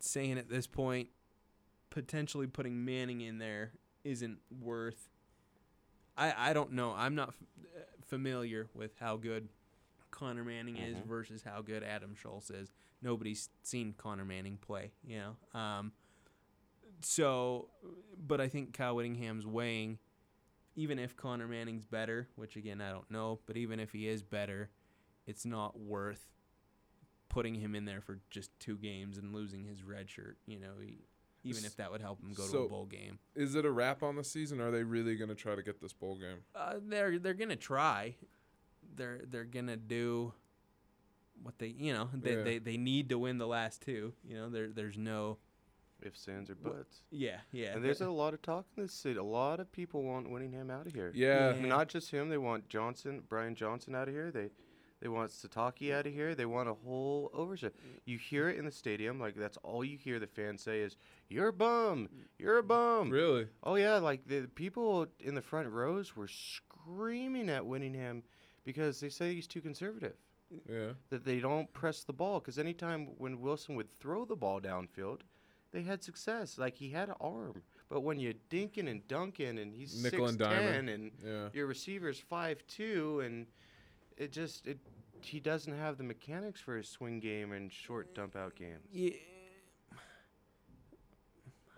[0.00, 1.08] saying at this point,
[1.90, 3.72] potentially putting Manning in there
[4.04, 5.08] isn't worth.
[6.16, 6.92] I I don't know.
[6.92, 7.42] I'm not f-
[7.76, 9.48] uh, familiar with how good
[10.10, 11.06] Connor Manning is Mhm.
[11.06, 12.72] versus how good Adam Schulz is.
[13.02, 15.36] Nobody's seen Connor Manning play, you know.
[15.58, 15.92] Um,
[17.02, 17.68] so,
[18.18, 19.98] but I think Kyle Whittingham's weighing,
[20.74, 24.22] even if Connor Manning's better, which again I don't know, but even if he is
[24.22, 24.70] better,
[25.26, 26.32] it's not worth
[27.28, 30.38] putting him in there for just two games and losing his red shirt.
[30.46, 31.00] You know, he,
[31.46, 33.18] even if that would help them go to So, a bowl game.
[33.34, 34.60] Is it a wrap on the season?
[34.60, 36.38] Or are they really going to try to get this bowl game?
[36.54, 38.16] Uh, they're they're gonna try.
[38.94, 40.32] They're they're gonna do
[41.42, 42.42] what they you know they, Yeah.
[42.42, 44.12] they, they need to win the last two.
[44.26, 45.38] You know, there there's no
[46.02, 47.02] Ifs, ands, or buts.
[47.10, 47.74] Yeah, yeah.
[47.74, 49.18] And there's a lot of talk in this city.
[49.18, 51.10] A lot of people want Whittingham out of here.
[51.14, 51.54] Yeah.
[51.54, 51.66] Yeah.
[51.66, 52.28] Not just him.
[52.28, 54.30] They want Johnson, Brian Johnson out of here.
[54.30, 54.50] They
[55.00, 56.34] they want Sitake out of here.
[56.34, 57.74] They want a whole oversight.
[57.76, 58.00] Mm.
[58.06, 59.20] You hear it in the stadium.
[59.20, 60.96] Like that's all you hear the fans say is,
[61.28, 62.08] "You're a bum.
[62.38, 63.46] You're a bum." Really?
[63.62, 63.96] Oh yeah.
[63.96, 68.22] Like the people in the front rows were screaming at Whittingham
[68.64, 70.14] because they say he's too conservative.
[70.68, 70.90] Yeah.
[71.10, 75.22] That they don't press the ball because anytime when Wilson would throw the ball downfield,
[75.72, 76.56] they had success.
[76.56, 80.38] Like he had an arm, but when you're dinking and dunking and he's Nickel and
[80.38, 80.94] 6'10", dimer.
[80.94, 81.48] and Yeah.
[81.52, 83.46] your receiver's five two and
[84.16, 84.78] it just it
[85.20, 88.86] he doesn't have the mechanics for his swing game and short dump out games.
[88.92, 89.10] Yeah.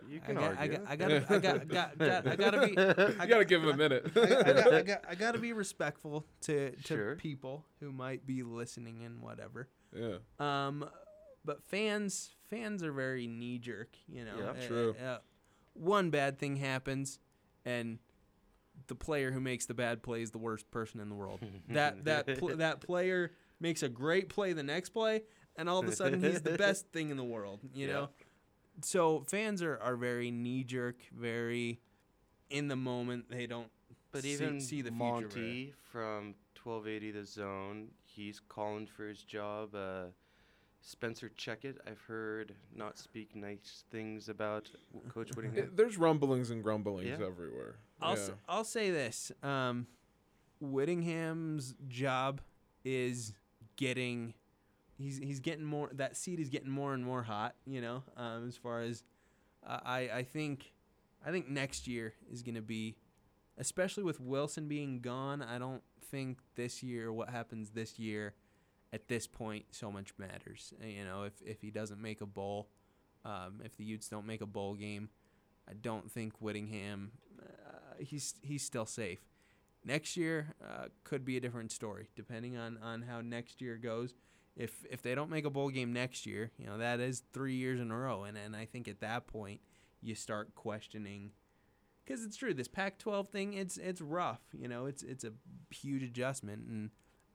[0.07, 0.77] You I can got, I argue.
[0.77, 2.77] got, I gotta, I got, got, got, I gotta be.
[2.77, 4.11] I You gotta give him a minute.
[4.15, 7.15] I, I, got, I, got, I gotta be respectful to to Sure.
[7.15, 9.67] people who might be listening and whatever.
[9.95, 10.15] Yeah.
[10.39, 10.89] Um,
[11.45, 13.89] but fans, fans are very knee jerk.
[14.07, 14.31] You know.
[14.39, 14.49] Yeah.
[14.49, 14.95] Uh, True.
[15.03, 15.17] uh,
[15.73, 17.19] one bad thing happens,
[17.65, 17.99] and
[18.87, 21.39] the player who makes the bad play is the worst person in the world.
[21.69, 25.23] that that pl- that player makes a great play the next play,
[25.55, 27.59] and all of a sudden he's the best thing in the world.
[27.73, 27.93] You Yeah.
[27.93, 28.09] know.
[28.81, 31.79] So fans are, are very knee jerk, very
[32.49, 33.29] in the moment.
[33.29, 33.69] They don't
[34.13, 34.95] But see, even see the future.
[34.97, 39.75] Monty from 1280 The Zone, he's calling for his job.
[39.75, 40.05] Uh,
[40.81, 45.71] Spencer Checkett, I've heard not speak nice things about w- Coach It- Whittingham.
[45.75, 47.25] there's rumblings and grumblings Yeah.
[47.25, 47.75] everywhere.
[48.01, 48.21] I'll yeah.
[48.23, 49.87] s- I'll say this: um,
[50.59, 52.41] Whittingham's job
[52.83, 53.33] is
[53.75, 54.33] getting
[54.97, 57.55] he's he's getting more that seat is getting more and more hot.
[57.65, 59.03] You know, um, as far as
[59.65, 60.73] uh, I I think
[61.25, 62.95] I think next year is going to be,
[63.57, 65.41] especially with Wilson being gone.
[65.41, 65.81] I don't
[66.11, 68.33] think this year what happens this year
[68.91, 70.73] at this point so much matters.
[70.81, 72.69] Uh, You know, if if he doesn't make a bowl,
[73.25, 75.09] um, if the Utes don't make a bowl game,
[75.69, 77.11] I don't think Whittingham.
[77.99, 79.19] He's he's still safe.
[79.85, 84.13] Next year uh, could be a different story, depending on, on how next year goes.
[84.55, 87.55] If if they don't make a bowl game next year, you know that is three
[87.55, 89.61] years in a row, and and I think at that point
[90.01, 91.31] you start questioning,
[92.03, 92.53] because it's true.
[92.53, 94.41] This Pac-12 thing, it's it's rough.
[94.51, 95.31] You know, it's it's a
[95.69, 96.89] huge adjustment, and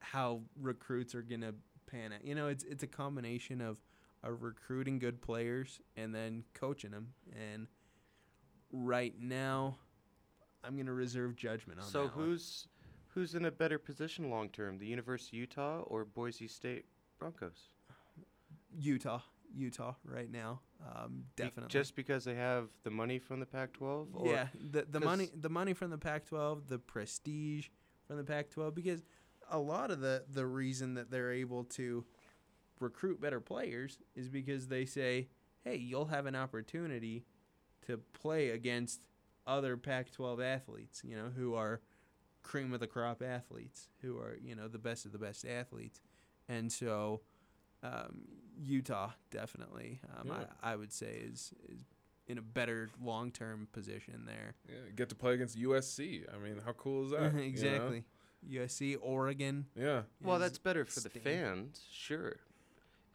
[0.00, 1.54] how recruits are gonna
[1.86, 2.24] pan out.
[2.24, 3.78] You know, it's it's a combination of
[4.22, 7.14] of recruiting good players and then coaching them.
[7.32, 7.66] And
[8.72, 9.76] right now,
[10.64, 12.26] I'm gonna reserve judgment on So that one.
[12.26, 12.68] who's
[13.08, 16.84] who's in a better position long term, the University of Utah or Boise State
[17.18, 17.70] Broncos?
[18.78, 19.20] Utah,
[19.52, 20.60] Utah right now,
[20.94, 21.70] um, Be- definitely.
[21.70, 24.08] just because they have the money from the Pac-12.
[24.14, 27.68] Or yeah, the the money the money from the Pac-12, the prestige
[28.06, 29.02] from the Pac-12, because
[29.50, 32.04] a lot of the the reason that they're able to
[32.78, 35.28] recruit better players is because they say,
[35.64, 37.24] hey, you'll have an opportunity
[37.86, 39.00] to play against
[39.46, 41.80] other Pac-12 athletes, you know, who are
[42.42, 46.00] cream of the crop athletes, who are you know the best of the best athletes,
[46.48, 47.20] and so.
[47.82, 48.24] Um,
[48.62, 50.44] Utah definitely, um, Yeah.
[50.62, 51.82] I, I would say is is
[52.26, 54.54] in a better long term position there.
[54.68, 56.24] Yeah, get to play against USC.
[56.32, 57.34] I mean, how cool is that?
[57.34, 58.02] you know?
[58.48, 58.94] exactly.
[58.94, 59.66] USC, Oregon.
[59.76, 60.02] Yeah.
[60.22, 62.36] Well, that's better for the fans, sure.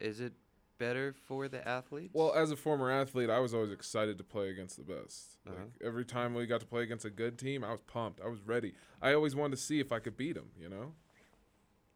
[0.00, 0.32] Is it
[0.78, 2.12] better for the athletes?
[2.14, 5.38] Well, as a former athlete, I was always excited to play against the best.
[5.46, 5.56] Uh-huh.
[5.58, 8.20] Like every time we got to play against a good team, I was pumped.
[8.22, 8.74] I was ready.
[9.00, 10.50] I always wanted to see if I could beat them.
[10.60, 10.92] You know.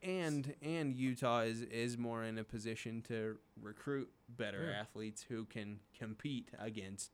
[0.02, 4.80] and and Utah is is more in a position to recruit better Yeah.
[4.80, 7.10] athletes who can compete against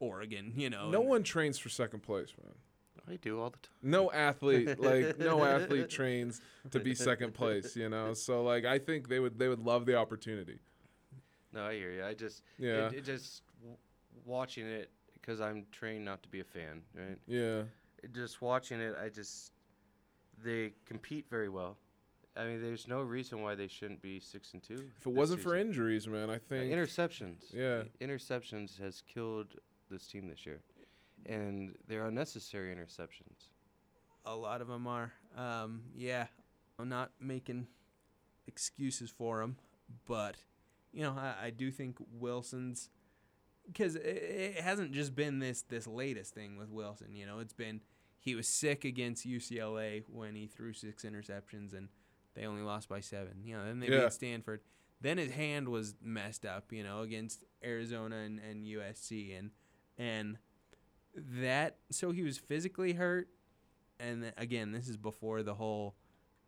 [0.00, 0.54] Oregon.
[0.56, 2.54] You know, No and- one trains for second place, man.
[2.98, 3.72] Oh, I do all the time.
[3.82, 6.40] No athlete, like no athlete trains
[6.70, 8.14] to be second place, you know.
[8.14, 10.58] So like I think they would they would love the opportunity.
[11.52, 12.04] No, I hear you.
[12.04, 12.88] I just Yeah.
[12.88, 13.76] it, it just w-
[14.24, 17.18] watching it because I'm trained not to be a fan, right?
[17.26, 17.62] Yeah.
[18.02, 19.52] It- Just watching it, I just
[20.42, 21.76] they compete very well.
[22.36, 24.90] I mean, there's no reason why they shouldn't be six and two.
[25.00, 27.52] If it wasn't for injuries, man, I think uh, interceptions.
[27.52, 27.84] Yeah.
[28.00, 29.54] interceptions has killed
[29.90, 30.60] this team this year,
[31.26, 33.48] and they're unnecessary interceptions.
[34.26, 35.12] a lot of them are.
[35.36, 36.26] Um, yeah,
[36.78, 37.66] I'm not making
[38.46, 39.56] excuses for him,
[40.06, 40.36] but
[40.92, 42.90] you know, I, I do think Wilson's
[43.66, 47.14] because it, it hasn't just been this this latest thing with Wilson.
[47.14, 47.80] You know, it's been
[48.20, 51.88] he was sick against UCLA when he threw six interceptions and
[52.34, 53.42] they only lost by seven.
[53.44, 54.04] You know, then they Yeah.
[54.04, 54.60] beat Stanford.
[55.00, 56.72] Then his hand was messed up.
[56.72, 59.50] You know, against Arizona and, and USC and
[59.98, 60.38] and
[61.16, 63.28] that so he was physically hurt
[64.00, 65.94] and again this is before the whole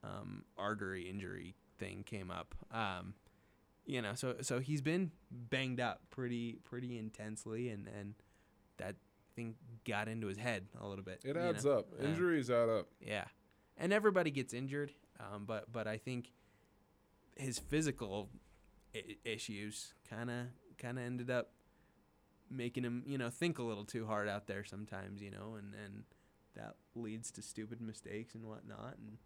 [0.03, 3.15] um, artery injury thing came up um,
[3.85, 8.15] you know so so he's been banged up pretty pretty intensely and and
[8.79, 8.97] that
[9.35, 9.55] thing
[9.87, 11.79] got into his head a little bit It adds know?
[11.79, 11.87] up.
[12.03, 12.87] Injuries add up.
[13.01, 13.25] yeah
[13.77, 16.33] and everybody gets injured um, but but I think
[17.37, 18.29] his physical
[18.95, 20.37] I- issues kind of
[20.79, 21.51] kind of ended up
[22.51, 25.75] making him you know think a little too hard out there sometimes you know and
[25.75, 26.05] and
[26.55, 29.19] that leads to stupid mistakes and whatnot and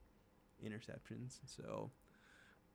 [0.65, 1.91] interceptions so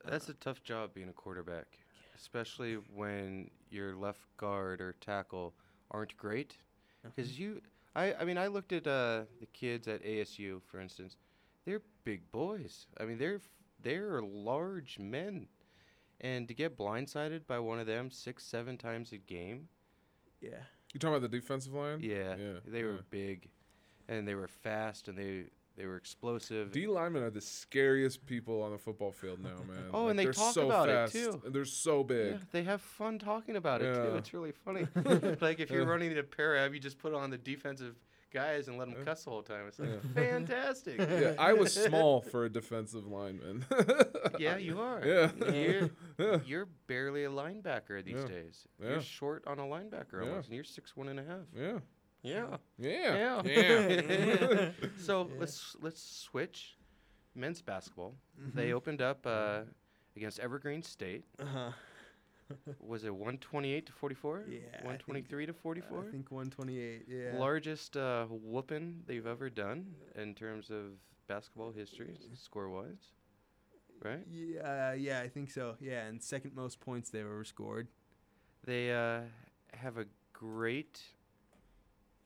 [0.05, 1.79] That's a tough job being a quarterback,
[2.15, 5.55] especially when your left guard or tackle
[5.91, 6.57] aren't great.
[7.03, 7.61] Because you,
[7.95, 11.17] I, I mean, I looked at uh, the kids at ASU, for instance.
[11.65, 12.87] They're big boys.
[12.99, 13.41] I mean, they're
[13.81, 15.47] they're large men,
[16.21, 19.69] and to get blindsided by one of them six, seven times a game.
[20.45, 20.57] Yeah.
[20.93, 21.99] You talking about the defensive line?
[22.01, 22.53] Yeah, Yeah.
[22.65, 23.01] they were yeah.
[23.09, 23.49] big,
[24.07, 25.45] and they were fast, and they
[25.77, 26.71] they were explosive.
[26.71, 29.89] D linemen are the scariest people on the football field now, man.
[29.93, 31.41] Oh, Like, and they talk so about it, fast, too.
[31.45, 32.31] and they're so big.
[32.33, 34.15] Yeah, they have fun talking about it too.
[34.15, 34.87] It's really funny.
[35.41, 37.95] like if you're running a parab, you just put on the defensive
[38.35, 39.65] guys and let them cuss the whole time.
[39.67, 40.13] It's like Yeah.
[40.13, 40.97] fantastic.
[41.21, 43.65] Yeah, I was small for a defensive lineman.
[44.39, 45.01] yeah, you are.
[45.05, 45.31] Yeah.
[45.51, 46.37] You're, Yeah.
[46.45, 48.27] you're barely a linebacker these Yeah.
[48.35, 48.67] days.
[48.81, 48.89] Yeah.
[48.91, 50.29] You're short on a linebacker Yeah.
[50.29, 51.45] almost, and you're six one and a half.
[51.55, 51.79] Yeah.
[52.21, 52.57] Yeah.
[52.77, 53.15] Yeah.
[53.15, 53.41] Yeah.
[53.45, 54.71] Yeah.
[54.99, 55.39] so Yeah.
[55.39, 56.77] let's let's switch.
[57.35, 58.13] Men's basketball.
[58.53, 59.61] They opened up uh,
[60.15, 61.23] against Evergreen State.
[61.39, 61.71] Uh-huh.
[62.79, 64.43] Was it 128 to 44?
[64.47, 65.99] Yeah, I think- 123 to 44?
[66.07, 70.91] I think 128 yeah Largest uh, whooping they've ever done in terms of
[71.27, 73.11] basketball history, score wise.
[74.03, 74.25] Right?
[74.29, 77.87] yeah yeah I think so yeah and second most points they ever scored
[78.63, 79.21] They uh,
[79.73, 81.01] have a great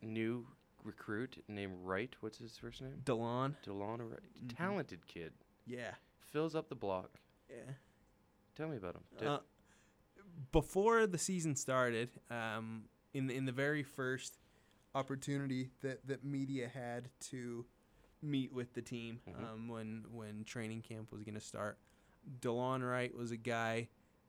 [0.01, 0.45] new
[0.83, 2.13] recruit named Wright.
[2.21, 3.01] What's his first name?
[3.05, 4.19] Delon Delon Wright.
[4.45, 4.57] Mhm.
[4.57, 5.31] Talented kid.
[5.65, 5.91] yeah
[6.31, 7.11] Fills up the block.
[7.49, 7.73] yeah
[8.55, 9.03] Tell me about him.
[9.25, 9.39] Uh,
[10.51, 12.83] before the season started, um,
[13.13, 14.37] in the, in the very first
[14.95, 17.65] opportunity that, that media had to
[18.21, 19.43] meet with the team Mhm.
[19.53, 21.77] um, when when training camp was going to start,
[22.41, 23.87] Delon Wright was a guy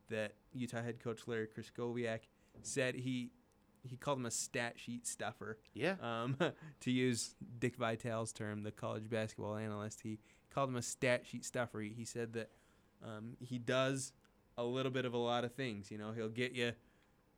[0.09, 2.21] that Utah head coach Larry Krystkowiak
[2.63, 3.33] said he
[3.83, 5.59] he called him a stat sheet stuffer.
[5.73, 5.97] Yeah.
[6.03, 6.37] Um,
[6.81, 10.19] to use Dick Vitale's term, the college basketball analyst, he
[10.51, 11.81] called him a stat sheet stuffer.
[11.81, 12.51] He, he said that
[13.03, 14.13] um, he does
[14.61, 15.91] a little bit of a lot of things.
[15.91, 16.73] You know, he'll get you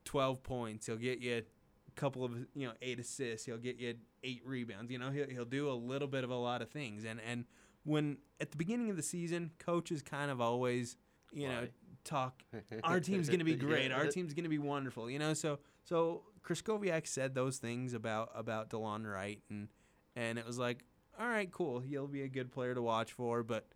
[0.05, 0.87] 12 points.
[0.87, 1.43] He'll get you
[1.89, 3.47] a couple of, you know, eight assists.
[3.47, 4.91] He'll get you eight rebounds.
[4.91, 7.05] You know, he'll, he'll do a little bit of a lot of things.
[7.05, 7.45] And, and
[7.85, 10.97] when at the beginning of the season, coaches kind of always,
[11.33, 11.69] you know,
[12.05, 12.43] talk,
[12.85, 13.93] our team's going to be great.
[13.93, 15.11] Our team's going to be wonderful.
[15.11, 19.41] You know, so, so Krystkowiak said those things about, about Delon Wright.
[19.51, 19.69] And,
[20.17, 20.85] and it was like,
[21.19, 21.81] all right, cool.
[21.81, 23.67] He'll be a good player to watch for, but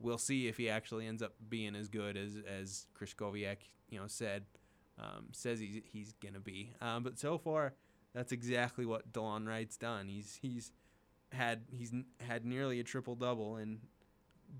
[0.00, 3.58] we'll see if he actually ends up being as good as as Krystkowiak,
[3.90, 4.44] you know, said
[4.98, 6.74] um, says he's he's gonna be.
[6.80, 7.74] Um, but so far,
[8.14, 10.08] that's exactly what Delon Wright's done.
[10.08, 10.72] He's he's
[11.32, 13.80] had he's had nearly a triple double in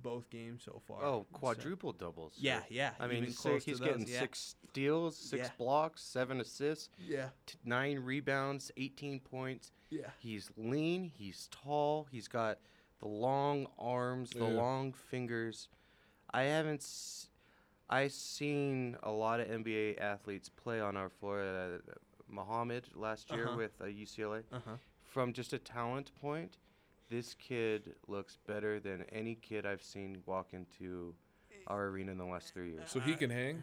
[0.03, 1.05] both games so far.
[1.05, 2.35] Oh, So- quadruple doubles.
[2.37, 4.19] Yeah, yeah, I mean, even si- close to he's those, getting yeah.
[4.21, 5.51] six steals, six Yeah.
[5.57, 7.29] blocks, seven assists, Yeah.
[7.47, 9.71] t- nine rebounds, 18 points.
[9.91, 10.11] Yeah.
[10.19, 12.59] He's lean, he's tall, he's got
[13.05, 14.61] the long arms, the Yeah.
[14.63, 15.69] long fingers.
[16.31, 17.29] I haven't s-
[17.91, 21.43] I seen a lot of NBA athletes play on our floor.
[21.43, 21.79] Uh,
[22.29, 23.57] Muhammad last year Uh-huh.
[23.59, 24.43] with uh, UCLA.
[24.51, 24.77] Uh-huh.
[25.03, 26.57] From just a talent point,
[27.11, 31.15] This kid looks better than any kid I've seen walk into
[31.67, 32.91] our arena in the last three years.
[32.91, 33.63] So he can hang.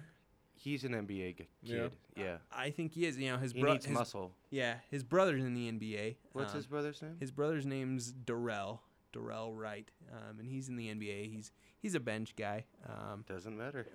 [0.54, 1.98] He's an NBA g- kid.
[2.16, 2.38] Yeah.
[2.52, 3.18] I think he is.
[3.18, 4.36] You know, his He needs his- muscle.
[4.52, 6.18] Yeah, his brother's in the NBA.
[6.34, 7.18] What's his brother's name?
[7.20, 8.80] His brother's name's Dorell.
[9.14, 11.32] Dorell Wright, um, and he's in the NBA.
[11.32, 12.66] He's he's a bench guy.
[12.88, 13.88] Um, Doesn't matter.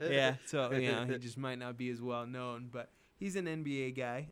[0.10, 3.46] yeah, so you know he just might not be as well known, but he's an
[3.46, 4.28] NBA guy.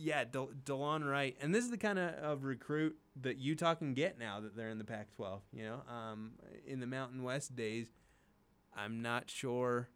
[0.00, 3.94] Yeah, De- Delon Wright, and this is the kind of, of recruit that Utah can
[3.94, 5.40] get now that they're in the Pac-12.
[5.52, 6.32] You know, um,
[6.64, 7.88] in the Mountain West days,
[8.76, 9.88] I'm not sure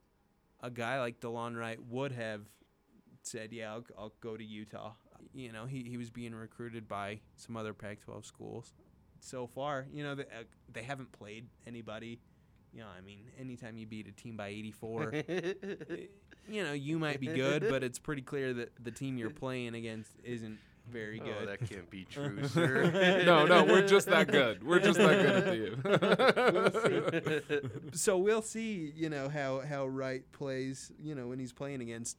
[0.60, 2.42] a guy like Delon Wright would have
[3.22, 4.92] said, "Yeah, I'll, I'll go to Utah."
[5.34, 8.74] You know, he, he was being recruited by some other Pac-12 schools.
[9.24, 12.18] So far, you know, they, uh, they haven't played anybody.
[12.72, 15.12] You know, I mean, anytime you beat a team by 84,
[16.48, 19.74] you know, you might be good, but it's pretty clear that the team you're playing
[19.74, 20.58] against isn't
[20.90, 21.34] very good.
[21.36, 21.48] Oh, good.
[21.60, 23.22] that can't be true, sir.
[23.26, 24.64] No, no, we're just that good.
[24.64, 27.98] We're just that good at We'll the see.
[27.98, 32.16] so we'll see, you know, how how Wright plays, you know, when he's playing against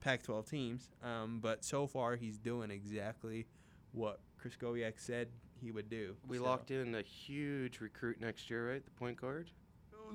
[0.00, 0.88] Pac-12 teams.
[1.02, 3.46] Um, but so far, he's doing exactly
[3.92, 5.28] what Krystkowiak said
[5.60, 6.16] he would do.
[6.26, 8.84] We So- locked in a huge recruit next year, right?
[8.84, 9.50] The point guard.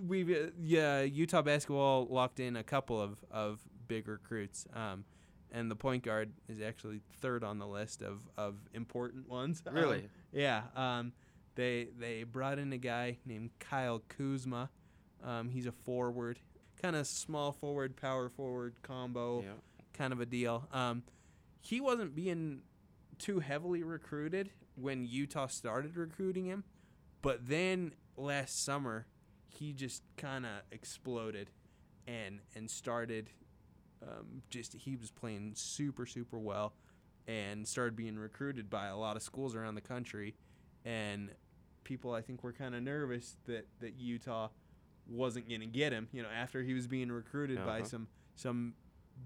[0.07, 4.65] we've uh, yeah Utah basketball locked in a couple of of big recruits.
[4.73, 5.03] Um,
[5.51, 9.61] and the point guard is actually third on the list of, of important ones.
[9.67, 10.09] Um, Really?
[10.31, 10.63] yeah.
[10.77, 11.11] Um,
[11.55, 14.69] they they brought in a guy named Kyle Kuzma.
[15.23, 16.39] Um, he's a forward,
[16.81, 19.43] kind of small forward, power forward combo,
[19.93, 20.67] kind of a deal.
[20.71, 21.03] Um,
[21.59, 22.61] he wasn't being
[23.19, 24.49] too heavily recruited
[24.81, 26.63] when Utah started recruiting him,
[27.21, 29.05] but then last summer
[29.47, 31.49] he just kind of exploded
[32.07, 33.29] and and started
[34.01, 36.73] um, just he was playing super super well
[37.27, 40.35] and started being recruited by a lot of schools around the country
[40.85, 41.29] and
[41.83, 44.49] people I think were kind of nervous that that Utah
[45.07, 47.87] wasn't going to get him you know after he was being recruited by Uh-huh.
[47.87, 48.73] some some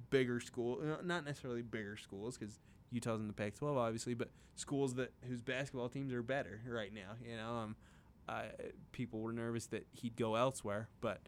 [0.09, 2.59] bigger school not necessarily bigger schools cuz
[2.95, 7.11] Utah's in the Pac-12 obviously but schools that whose basketball teams are better right now
[7.23, 7.75] you know um
[8.27, 8.45] I,
[8.91, 11.19] people were nervous that he'd go elsewhere but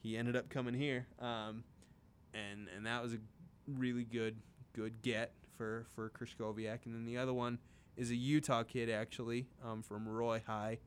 [0.00, 1.62] he ended up coming here um
[2.34, 3.18] and and that was a
[3.66, 4.36] really good
[4.72, 6.80] good get for for Krystkowiak.
[6.84, 7.58] And then the other one
[7.96, 10.78] is a Utah kid actually um, from Roy High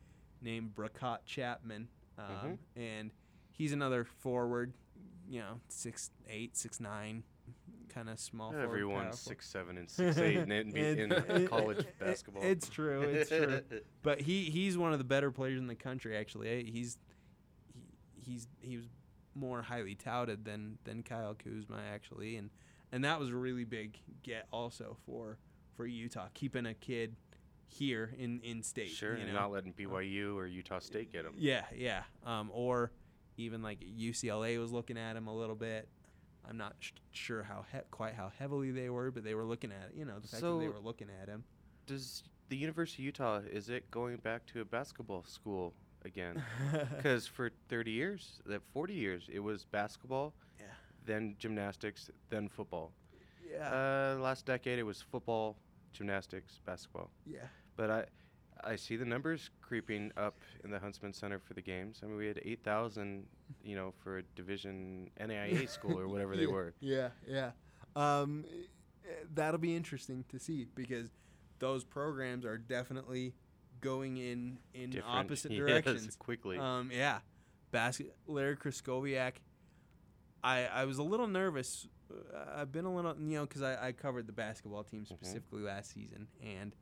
[0.42, 1.88] named Brekkott Chapman,
[2.18, 3.12] um, and
[3.52, 4.74] he's another forward.
[5.30, 7.24] You know, six eight, six nine,
[7.98, 8.54] kind of small.
[8.56, 12.44] Everyone's six seven and six eight in, in, in college basketball.
[12.44, 13.02] It's true.
[13.02, 13.62] It's true.
[14.04, 16.16] but he he's one of the better players in the country.
[16.16, 16.98] Actually, Eh, he's
[17.74, 17.82] he,
[18.16, 18.86] he's he was
[19.36, 22.50] more highly touted than than Kyle Kuzma actually, and
[22.92, 25.40] and that was a really big get also for
[25.76, 27.16] for Utah keeping a kid
[27.68, 28.90] here in in state.
[28.90, 31.34] Sure, you and not letting BYU or Utah State get him.
[31.38, 32.04] Yeah, yeah.
[32.26, 32.92] Um, or
[33.38, 35.90] even like UCLA was looking at him a little bit.
[36.50, 39.72] I'm not sh- sure how he- quite how heavily they were, but they were looking
[39.72, 41.44] at you know the fact that they were looking at him.
[41.86, 45.74] Does the University of Utah is it going back to a basketball school
[46.06, 46.42] again?
[46.96, 50.66] Because for 30 years, that 40 years, it was basketball, Yeah.
[51.06, 52.92] then gymnastics, then football.
[53.50, 54.14] Yeah.
[54.16, 55.58] Uh, last decade, it was football,
[55.94, 57.10] gymnastics, basketball.
[57.26, 57.48] Yeah.
[57.76, 58.06] But I,
[58.64, 62.02] I see the numbers creeping up in the Huntsman Center for the games.
[62.04, 63.26] I mean, we had 8,000,
[63.64, 66.74] you know, for a division NAIA school or whatever they were.
[66.80, 67.52] Yeah, yeah.
[67.96, 68.46] Um,
[69.34, 71.10] that'll be interesting to see because
[71.60, 73.34] those programs are definitely
[73.82, 76.58] going in in Different, opposite yes, directions quickly.
[76.58, 77.20] Um, yeah,
[77.72, 79.34] basket Larry Krystkowiak.
[80.44, 81.88] I I was a little nervous.
[82.12, 85.14] Uh, I've been a little you know because I, I covered the basketball team Mm-hmm.
[85.16, 86.74] specifically last season and.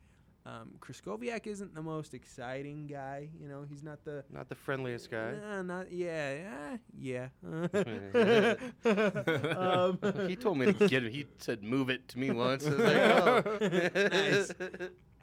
[0.47, 3.65] Um, Krystkowiak isn't the most exciting guy, you know.
[3.67, 5.33] He's not the Not the friendliest guy.
[5.33, 8.55] Uh, not yeah, yeah, yeah.
[9.57, 11.11] um, he told me to get it.
[11.11, 13.43] He said, "Move it to me once." I was like, oh.
[14.11, 14.51] nice.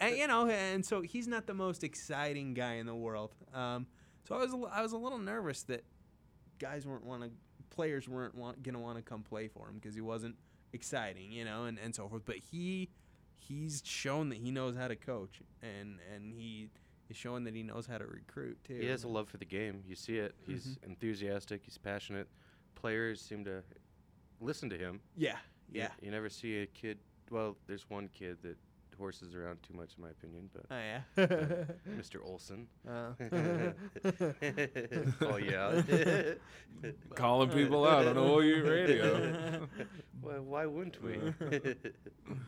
[0.01, 3.33] And you know, and so he's not the most exciting guy in the world.
[3.55, 3.87] Um,
[4.27, 5.85] so I was a I was a little nervous that
[6.59, 7.31] guys weren't want to
[7.71, 10.35] players weren't want, gonna want to come play for him because he wasn't
[10.73, 12.23] exciting, you know, and, and so forth.
[12.25, 12.91] But he
[13.49, 16.69] he's shown that he knows how to coach, and and he
[17.09, 18.75] is showing that he knows how to recruit too.
[18.81, 19.83] He has a love for the game.
[19.87, 20.35] You see it.
[20.47, 20.85] He's Mhm.
[20.85, 21.63] enthusiastic.
[21.65, 22.29] He's passionate.
[22.75, 23.63] Players seem to
[24.41, 25.01] listen to him.
[25.17, 25.39] Yeah,
[25.71, 25.93] You- yeah.
[26.01, 26.99] You, never see a kid.
[27.31, 28.57] Well, there's one kid that
[29.03, 30.49] horses around too much, in my opinion.
[30.53, 31.01] But Oh, yeah?
[31.19, 32.25] uh, Mr.
[32.25, 32.69] Olson.
[32.89, 33.17] Oh.
[35.33, 36.35] oh yeah.
[37.17, 39.69] Calling people out on all OU radio.
[40.21, 41.19] Why, why wouldn't we?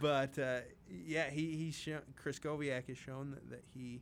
[0.00, 4.00] but uh, yeah, he he's shown Krystkowiak has shown that, that he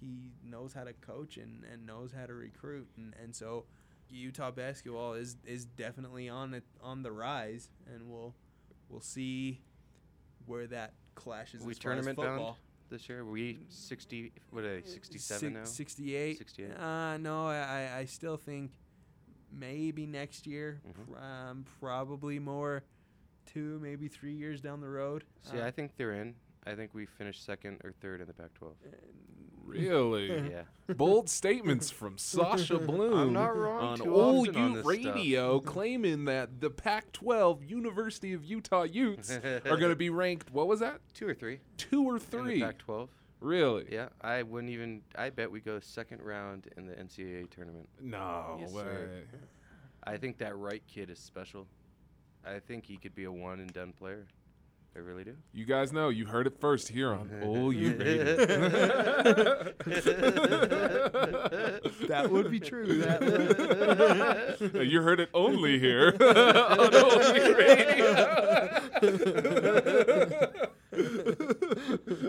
[0.00, 3.66] he knows how to coach and, and knows how to recruit, and, and so
[4.08, 8.34] Utah basketball is is definitely on it on the rise, and we'll
[8.88, 9.60] we'll see
[10.46, 11.62] where that clashes.
[11.62, 12.44] we as far as tournament football.
[12.44, 12.56] bound
[12.90, 13.24] this year.
[13.24, 14.32] We sixty?
[14.50, 14.88] What are they?
[14.88, 15.64] Sixty-seven now.
[15.64, 16.38] 68.
[16.38, 16.70] 68.
[16.78, 18.72] Uh, no, I, I still think
[19.52, 21.24] maybe next year, Mm-hmm.
[21.24, 22.82] um, probably more
[23.46, 25.24] two, maybe three years down the road.
[25.42, 26.34] See, Uh, I think they're in.
[26.66, 28.72] I think we finished second or third in the Pac-12.
[29.70, 30.30] Really?
[30.50, 30.62] Yeah.
[30.96, 35.60] Bold statements from Sasha Blume I'm not wrong on too OU often on this Radio
[35.60, 40.50] claiming that the Pac-12 University of Utah Utes are going to be ranked.
[40.52, 41.00] What was that?
[41.14, 41.60] Two or three.
[41.76, 42.54] Two or three.
[42.58, 43.08] the Pac-12.
[43.40, 43.86] Really?
[43.90, 45.02] Yeah, I wouldn't even.
[45.16, 47.88] I bet we go second round in the NCAA tournament.
[48.00, 48.82] No Yes, way.
[48.82, 49.22] sir.
[50.04, 51.66] I think that Wright kid is special.
[52.44, 54.26] I think he could be a one and done player.
[54.94, 55.36] I really do.
[55.52, 56.08] You guys know.
[56.08, 58.36] You heard it first here on OU Radio.
[62.08, 62.98] That would be true.
[62.98, 63.20] That
[64.60, 64.90] would.
[64.90, 68.14] you heard it only here on OU Radio.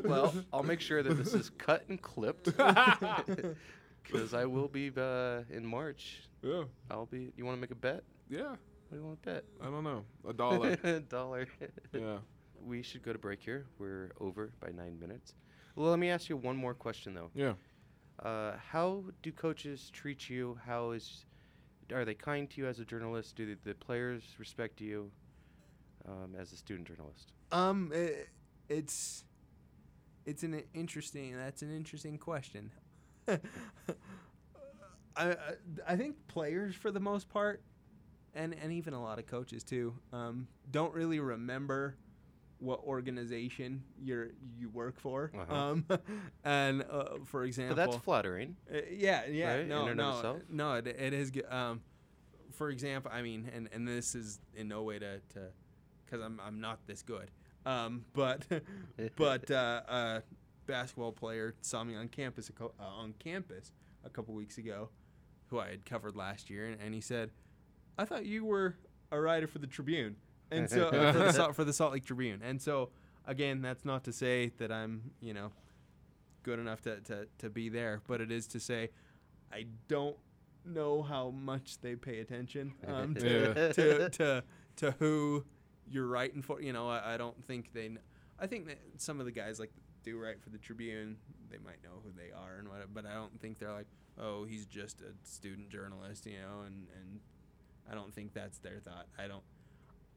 [0.04, 5.42] well, I'll make sure that this is cut and clipped because I will be uh,
[5.50, 6.22] in March.
[6.44, 6.64] Yeah.
[6.90, 7.32] I'll be.
[7.36, 8.04] You want to make a bet?
[8.30, 8.42] Yeah.
[8.50, 8.58] What
[8.92, 9.44] do you want to bet?
[9.62, 10.04] I don't know.
[10.28, 10.78] A dollar.
[10.84, 11.48] A dollar.
[11.94, 12.18] Yeah.
[12.66, 13.66] We should go to break here.
[13.80, 15.34] We're over by nine minutes.
[15.76, 17.30] Well, let me ask you one more question though.
[17.34, 17.54] Yeah.
[18.20, 20.60] Uh, how do coaches treat you?
[20.66, 21.26] How is
[21.94, 23.36] are they kind to you as a journalist?
[23.36, 25.12] Do the, the players respect you
[26.08, 27.34] um, as a student journalist?
[27.52, 28.14] Um, i
[28.70, 29.26] it's
[30.26, 31.36] it's an interesting.
[31.36, 32.72] That's an interesting question.
[33.28, 33.40] I,
[35.18, 35.36] I
[35.88, 37.62] I think players for the most part,
[38.34, 41.96] and and even a lot of coaches too, um, don't really remember
[42.62, 45.32] what organization you're you work for.
[45.38, 45.56] Uh-huh.
[45.56, 45.86] Um,
[46.44, 48.56] and uh, for example, But that's flattering.
[48.74, 50.76] uh, yeah, yeah, right, no, no, no.
[50.76, 51.32] It, it is.
[51.50, 51.82] Um,
[52.54, 55.48] for example, I mean, and, and this is in no way to to,
[56.06, 57.32] because I'm I'm not this good.
[57.66, 58.46] Um, but
[59.18, 60.24] but uh, a
[60.68, 63.72] basketball player saw me on campus a co- uh, on campus
[64.06, 64.90] a couple weeks ago,
[65.48, 67.32] who I had covered last year, and, and he said,
[67.98, 68.76] "I thought you were
[69.12, 70.16] a writer for the Tribune."
[70.52, 72.90] And so for, the Salt, for the Salt Lake Tribune, and so
[73.26, 75.52] again, that's not to say that I'm, you know,
[76.44, 78.90] good enough to, to, to be there, but it is to say
[79.54, 80.18] I don't
[80.66, 83.72] know how much they pay attention um, to, Yeah.
[83.74, 84.44] to, to
[84.78, 85.44] to who
[85.90, 86.62] you're writing for.
[86.62, 87.88] You know, I, I don't think they.
[87.90, 88.00] Kn-
[88.40, 89.72] I think that some of the guys like
[90.04, 91.18] do write for the Tribune.
[91.50, 93.88] They might know who they are and what, but I don't think they're like,
[94.18, 97.20] oh, he's just a student journalist, you know, and and
[97.92, 99.08] I don't think that's their thought.
[99.20, 99.44] I don't.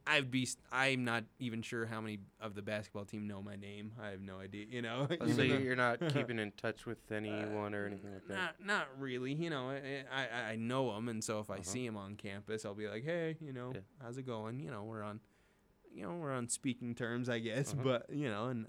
[0.07, 0.47] I'd be.
[0.71, 3.93] I'm not even sure how many of the basketball team know my name.
[4.03, 4.67] I have no idea.
[4.69, 5.09] You know.
[5.21, 8.35] Oh, so you're not keeping in touch with anyone or anything like that.
[8.35, 9.33] Not, not really.
[9.33, 11.63] You know, I, I, I know him, and so if I Uh-huh.
[11.63, 13.81] see him on campus, I'll be like, hey, you know, Yeah.
[14.03, 14.61] how's it going?
[14.61, 15.21] You know, we're on,
[15.95, 17.73] you know, we're on speaking terms, I guess.
[17.73, 17.83] Uh-huh.
[17.83, 18.67] But you know, and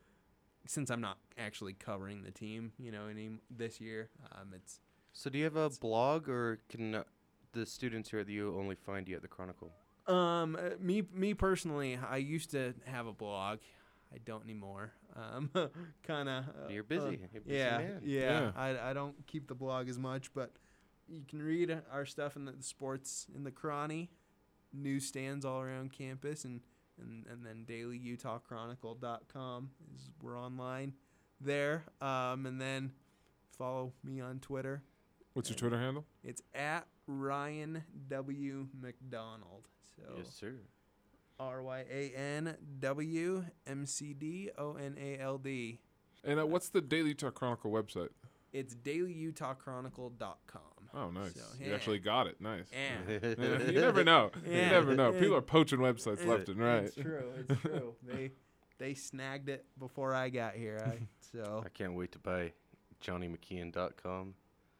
[0.68, 4.80] since I'm not actually covering the team, you know, any this year, um, it's
[5.12, 7.04] So do you have a blog, or can uh,
[7.52, 9.74] the students here at the U only find you at the Chronicle?
[10.08, 13.60] Um, uh, me me personally, I used to have a blog.
[14.14, 14.93] I don't anymore.
[15.16, 15.49] Um,
[16.03, 16.45] kind of.
[16.45, 17.06] Uh, You're busy.
[17.06, 18.01] uh, You're busy yeah, man.
[18.03, 18.22] yeah.
[18.22, 18.51] Yeah.
[18.56, 20.51] I I don't keep the blog as much, but
[21.08, 24.10] you can read our stuff in the sports in the Chrony,
[24.74, 26.62] newsstands all around campus, and
[26.99, 30.93] and and then dailyutahchronicle.com is we're online
[31.41, 31.84] there.
[32.01, 32.91] Um, and then
[33.58, 34.84] follow me on Twitter.
[35.34, 36.06] What's your Twitter handle?
[36.24, 39.68] It's at Ryan W McDonald.
[39.96, 40.56] So Yes, sir.
[41.39, 45.80] R Y A N W M C D O N A L D.
[46.24, 48.10] And uh, what's the Daily Utah Chronicle website?
[48.54, 50.62] It's dailyutahchronicle.com.
[50.93, 51.34] Oh, nice.
[51.36, 52.39] So, You actually got it.
[52.39, 52.68] Nice.
[52.72, 53.20] Yeah.
[53.22, 54.32] Yeah, you never know.
[54.46, 55.12] You never know.
[55.12, 56.86] People are poaching websites left and right.
[56.86, 57.32] It's true.
[57.38, 57.96] It's true.
[58.04, 58.32] they
[58.78, 60.80] they snagged it before I got here.
[60.86, 61.00] I,
[61.34, 62.54] so I can't wait to buy
[63.04, 64.36] JohnnyMcKeon.com.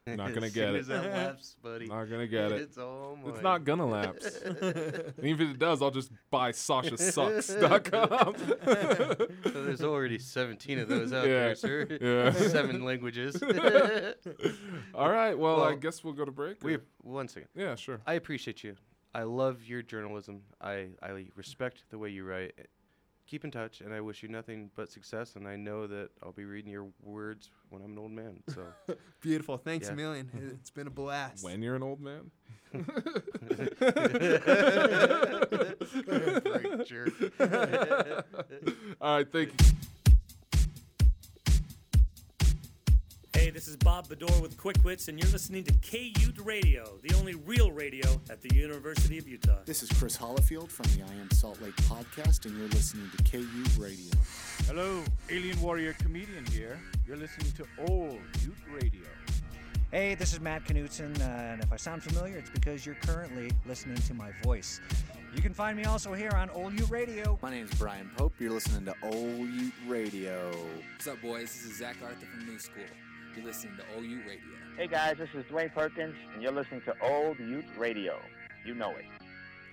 [0.08, 0.88] Not gonna get it.
[0.88, 1.88] lapse, buddy.
[1.88, 2.62] Not gonna get it.
[2.62, 4.38] It's all It's not gonna lapse.
[4.46, 8.36] And even if it does, I'll just buy SashaSucks.com.
[9.52, 11.34] so there's already 17 of those out Yeah.
[11.34, 11.88] there, sir.
[12.00, 12.32] Yeah.
[12.50, 13.42] Seven languages.
[14.94, 15.34] All right.
[15.38, 16.64] Well, I guess we'll go to break.
[16.64, 17.50] We one second.
[17.56, 18.00] Yeah, sure.
[18.06, 18.76] I appreciate you.
[19.16, 20.42] I love your journalism.
[20.62, 22.54] I I respect the way you write.
[23.28, 25.36] Keep in touch, and I wish you nothing but success.
[25.36, 28.44] And I know that I'll be reading your words when I'm an old man.
[28.54, 28.62] So
[29.22, 29.58] beautiful.
[29.58, 29.94] Thanks Yeah.
[29.94, 30.30] a million.
[30.60, 31.44] It's been a blast.
[31.44, 32.30] When you're an old man.
[35.56, 37.14] Freak jerk.
[39.02, 39.32] All right.
[39.32, 39.68] Thank you.
[43.56, 47.36] This is Bob Bedore with Quick Wits, and you're listening to K-UTE Radio, the only
[47.36, 49.60] real radio at the University of Utah.
[49.64, 53.24] This is Chris Hollifield from the I Am Salt Lake podcast, and you're listening to
[53.24, 54.12] K-UTE Radio.
[54.68, 56.78] Hello, Alien Warrior Comedian here.
[57.08, 59.08] You're listening to Old Ute Radio.
[59.90, 63.52] Hey, this is Matt Knutson, uh, and if I sound familiar, it's because you're currently
[63.66, 64.82] listening to my voice.
[65.34, 67.40] You can find me also here on Old Ute Radio.
[67.42, 68.34] My name is Brian Pope.
[68.38, 70.52] You're listening to Old Ute Radio.
[70.92, 71.54] What's up, boys?
[71.54, 72.84] This is Zach Arthur from New School.
[73.36, 74.40] You're listening to OU Radio.
[74.78, 78.18] Hey guys, this is Dwayne Perkins, and you're listening to Old Ute Radio.
[78.66, 79.04] You know it.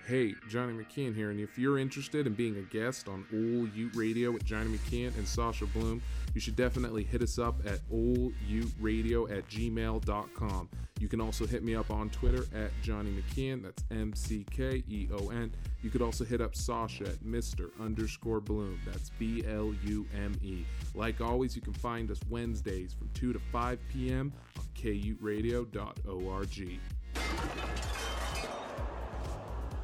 [0.05, 3.95] Hey, Johnny McKeon here, and if you're interested in being a guest on Old Ute
[3.95, 6.01] Radio with Johnny McKeon and Sasha Blume,
[6.33, 10.69] you should definitely hit us up at olduteradio at gmail.com.
[10.99, 14.83] You can also hit me up on Twitter at Johnny McKeon, that's M C K
[14.87, 15.53] E O N.
[15.81, 17.69] You could also hit up Sasha at Mr.
[17.79, 20.65] underscore Blume, that's B L U M E.
[20.95, 24.31] Like always, you can find us Wednesdays from 2 to 5 p.m.
[24.57, 25.69] on kuteradio.org.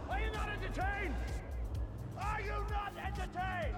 [0.09, 1.15] Are you not entertained?
[2.17, 3.75] Are you not entertained?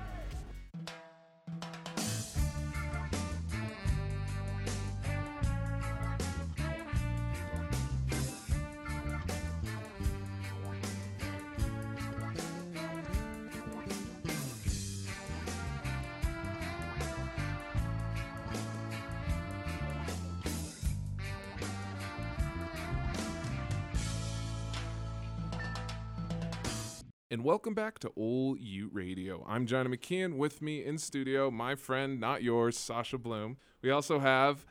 [27.32, 29.46] And welcome back to Old Ute Radio.
[29.48, 30.36] I'm Johnny McKeon.
[30.36, 33.56] With me in studio, my friend, not yours, Sasha Blume.
[33.82, 34.66] We also have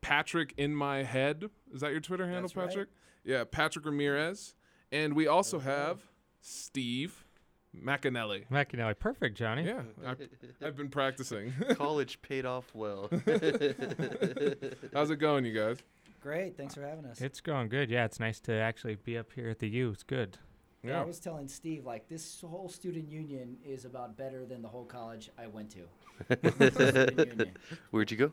[0.00, 1.50] Patrick in my head.
[1.74, 2.68] Is that your Twitter handle, That's right.
[2.68, 2.88] Patrick?
[3.22, 4.54] Yeah, Patrick Ramirez.
[4.90, 6.00] And we also have
[6.40, 7.26] Steve
[7.78, 8.48] McAnelli.
[8.50, 9.66] McAnally, perfect, Johnny.
[9.66, 10.26] Yeah, I've,
[10.64, 11.52] I've been practicing.
[11.74, 13.10] College paid off well.
[14.94, 15.82] How's it going, you guys?
[16.22, 17.20] Great, thanks for having us.
[17.20, 17.90] It's going good.
[17.90, 19.90] Yeah, it's nice to actually be up here at the U.
[19.90, 20.38] It's good.
[20.82, 24.68] Yeah, I was telling Steve like this whole student union is about better than the
[24.68, 27.46] whole college I went to.
[27.90, 28.32] Where'd you go?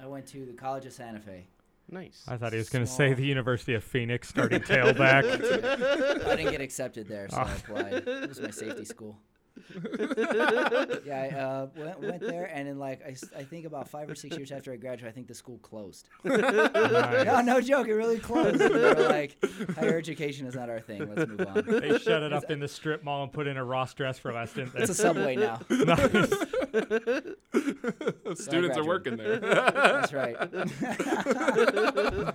[0.00, 1.46] I went to the College of Santa Fe.
[1.90, 2.24] Nice.
[2.26, 5.24] I thought he was going to say the University of Phoenix starting tailback.
[6.26, 7.42] I didn't get accepted there, so Oh.
[7.42, 7.92] I applied.
[8.08, 9.16] It was my safety school.
[11.04, 14.14] yeah, I uh, went, went there, and then like I, I think about five or
[14.14, 16.08] six years after I graduated, I think the school closed.
[16.24, 18.60] no, no joke, it really closed.
[18.60, 19.36] And they were like,
[19.76, 21.08] higher education is not our thing.
[21.14, 21.80] Let's move on.
[21.80, 24.32] They shut it up in the strip mall and put in a Ross dress for
[24.32, 24.80] less, didn't they?
[24.80, 25.60] It's a subway now.
[25.70, 26.32] nice.
[28.34, 29.38] Students are working there.
[29.38, 30.36] That's right.
[30.38, 30.46] I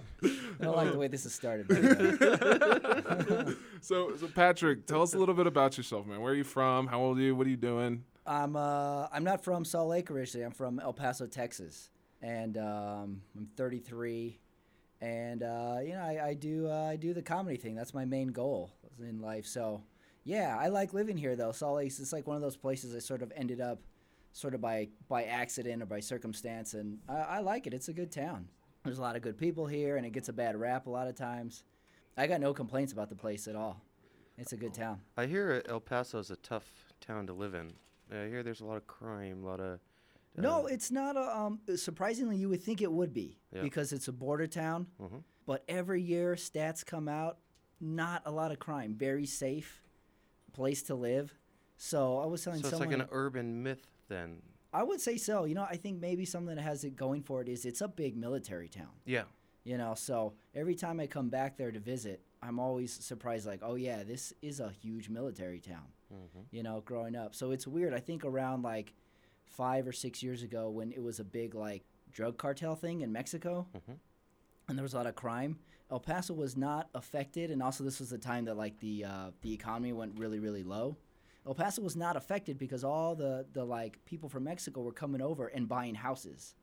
[0.61, 1.67] don't like the way this has started.
[3.81, 6.21] so, so Patrick, tell us a little bit about yourself, man.
[6.21, 6.87] Where are you from?
[6.87, 7.35] How old are you?
[7.35, 8.03] What are you doing?
[8.25, 10.45] I'm uh, I'm not from Salt Lake originally.
[10.45, 11.89] I'm from El Paso, Texas,
[12.21, 14.39] and um, I'm 33.
[15.01, 17.75] And uh, you know, I, I do uh, I do the comedy thing.
[17.75, 19.45] That's my main goal in life.
[19.45, 19.83] So,
[20.23, 21.51] yeah, I like living here though.
[21.51, 23.79] Salt Lake it's like one of those places I sort of ended up,
[24.31, 27.73] sort of by by accident or by circumstance, and I, I like it.
[27.73, 28.47] It's a good town.
[28.83, 31.07] There's a lot of good people here, and it gets a bad rap a lot
[31.07, 31.63] of times.
[32.17, 33.81] I got no complaints about the place at all.
[34.37, 35.01] It's a good town.
[35.17, 36.65] I hear El Paso is a tough
[37.01, 37.73] town to live in.
[38.11, 39.79] I hear there's a lot of crime, a lot of.
[40.37, 41.37] uh, No, it's not a.
[41.37, 43.61] Um, surprisingly, you would think it would be Yeah.
[43.61, 44.87] because it's a border town.
[44.99, 45.23] Mhm.
[45.45, 47.39] But every year, stats come out.
[47.81, 48.93] Not a lot of crime.
[48.95, 49.83] Very safe
[50.53, 51.33] place to live.
[51.77, 54.41] So I was telling So it's like an urban myth then.
[54.73, 55.45] I would say so.
[55.45, 57.87] You know, I think maybe something that has it going for it is it's a
[57.87, 58.91] big military town.
[59.05, 59.23] Yeah.
[59.63, 63.45] You know, so every time I come back there to visit, I'm always surprised.
[63.47, 65.87] Like, oh yeah, this is a huge military town.
[66.13, 66.45] Mhm.
[66.51, 67.93] You know, growing up, so it's weird.
[67.93, 68.93] I think around like
[69.45, 73.11] five or six years ago, when it was a big like drug cartel thing in
[73.11, 73.97] Mexico, Mhm.
[74.67, 75.59] and there was a lot of crime.
[75.91, 79.31] El Paso was not affected, and also this was the time that like the uh,
[79.41, 80.95] the economy went really really low.
[81.45, 85.21] El Paso was not affected because all the the like people from Mexico were coming
[85.21, 86.55] over and buying houses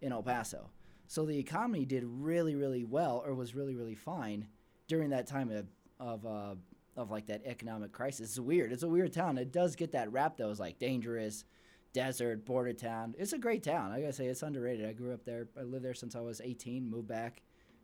[0.00, 0.70] in El Paso.
[1.06, 4.46] So the economy did really really well, or was really really fine
[4.86, 5.66] during that time of
[5.98, 6.54] of uh,
[6.96, 8.30] of like that economic crisis.
[8.30, 8.72] It's weird.
[8.72, 9.38] It's a weird town.
[9.38, 10.50] It does get that rap though.
[10.50, 11.44] It's like dangerous,
[11.92, 13.14] desert, border town.
[13.18, 13.92] It's a great town.
[13.92, 14.88] I gotta say, it's underrated.
[14.88, 15.48] I grew up there.
[15.58, 16.88] I lived there since I was 18.
[16.88, 17.42] Moved back,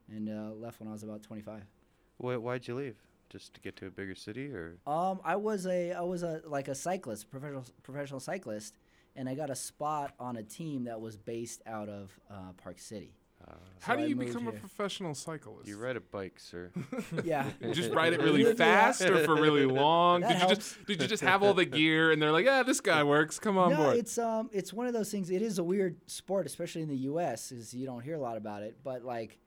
[0.09, 1.63] and uh, left when I was about 25.
[2.19, 2.97] Why, why'd you leave?
[3.31, 6.41] Just to get to a bigger city, or Um, I was a I was a
[6.47, 8.75] like a cyclist, professional professional cyclist,
[9.17, 12.79] and I got a spot on a team that was based out of uh, Park
[12.79, 13.15] City.
[13.81, 15.69] How So do I you moved become a professional cyclist?
[15.69, 16.71] You ride a bike, sir.
[17.25, 17.49] Yeah.
[17.61, 20.23] You just ride it really fast or for really long?
[20.23, 22.63] That did you just did you just have all the gear and they're like, yeah,
[22.63, 23.39] this guy works.
[23.39, 23.97] Come on no, board.
[23.97, 25.31] it's um, it's one of those things.
[25.31, 27.53] It is a weird sport, especially in the U.S.
[27.53, 28.79] Is you don't hear a lot about it.
[28.83, 29.39] But like,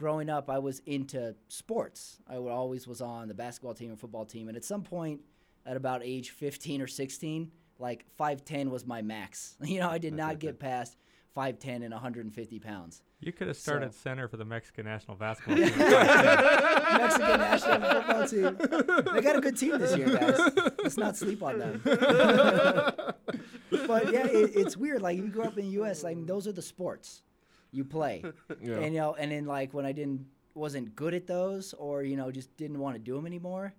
[0.00, 2.16] growing up, I was into sports.
[2.26, 4.48] I would always was on the basketball team or football team.
[4.48, 5.20] And at some point,
[5.66, 9.56] at about age 15 or 16, like 5'10 was my max.
[9.62, 10.96] You know, I did not get past
[11.36, 13.02] 5'10 and 150 pounds.
[13.20, 15.76] You could have So- started center for the Mexican national basketball team.
[15.78, 18.56] Mexican national football team.
[19.14, 20.40] They got a good team this year, guys.
[20.82, 21.82] Let's not sleep on them.
[21.84, 23.18] but
[24.14, 25.02] yeah, it, it's weird.
[25.02, 27.20] Like if you grow up in the U.S., like those are the sports
[27.72, 28.22] you play,
[28.60, 28.76] Yeah.
[28.78, 32.16] and you know, and then like when I didn't wasn't good at those, or you
[32.16, 33.72] know, just didn't want to do them anymore,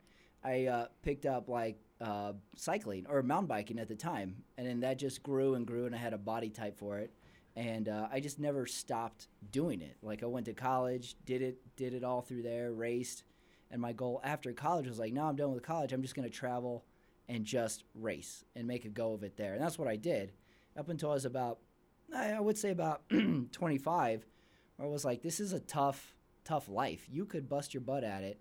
[0.43, 4.79] I uh, picked up like uh, cycling or mountain biking at the time, and then
[4.81, 7.11] that just grew and grew, and I had a body type for it.
[7.57, 9.97] And uh, I just never stopped doing it.
[10.01, 13.23] Like I went to college, did it, did it all through there, raced,
[13.69, 15.91] and my goal after college was like, no, I'm done with college.
[15.91, 16.85] I'm just going to travel
[17.27, 19.53] and just race and make a go of it there.
[19.53, 20.31] And that's what I did
[20.77, 21.59] up until I was about,
[22.15, 23.01] I would say about
[23.51, 24.25] 25,
[24.77, 27.05] where I was like, this is a tough, tough life.
[27.09, 28.39] You could bust your butt at it.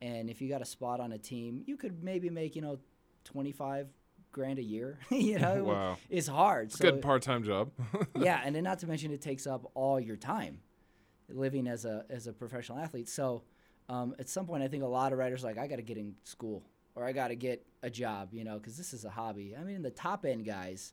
[0.00, 2.78] And if you got a spot on a team, you could maybe make, you know,
[3.24, 3.88] 25
[4.30, 4.98] grand a year.
[5.10, 5.96] you know, Wow.
[6.08, 6.68] it's hard.
[6.68, 7.70] It's a good part-time job.
[8.18, 10.60] yeah, and then not to mention it takes up all your time
[11.30, 13.08] living as a as a professional athlete.
[13.08, 13.42] So
[13.88, 15.82] um, at some point, I think a lot of writers are like I got to
[15.82, 16.62] get in school
[16.94, 19.54] or I got to get a job, you know, because this is a hobby.
[19.58, 20.92] I mean, the top end guys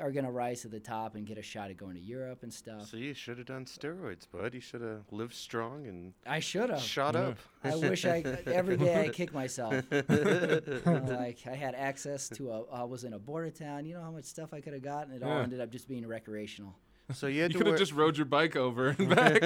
[0.00, 2.52] are gonna rise to the top and get a shot at going to Europe and
[2.52, 2.88] stuff.
[2.88, 4.54] So you should have done steroids, bud.
[4.54, 7.38] You should have lived strong and I should have shot up.
[7.64, 9.74] I wish I every day I kick myself.
[10.00, 12.64] Uh, like I had access to a.
[12.72, 13.84] I was in a border town.
[13.84, 15.12] You know how much stuff I could have gotten.
[15.12, 16.74] It all ended up just being recreational.
[17.12, 19.42] So you had You could have just rode your bike over and back.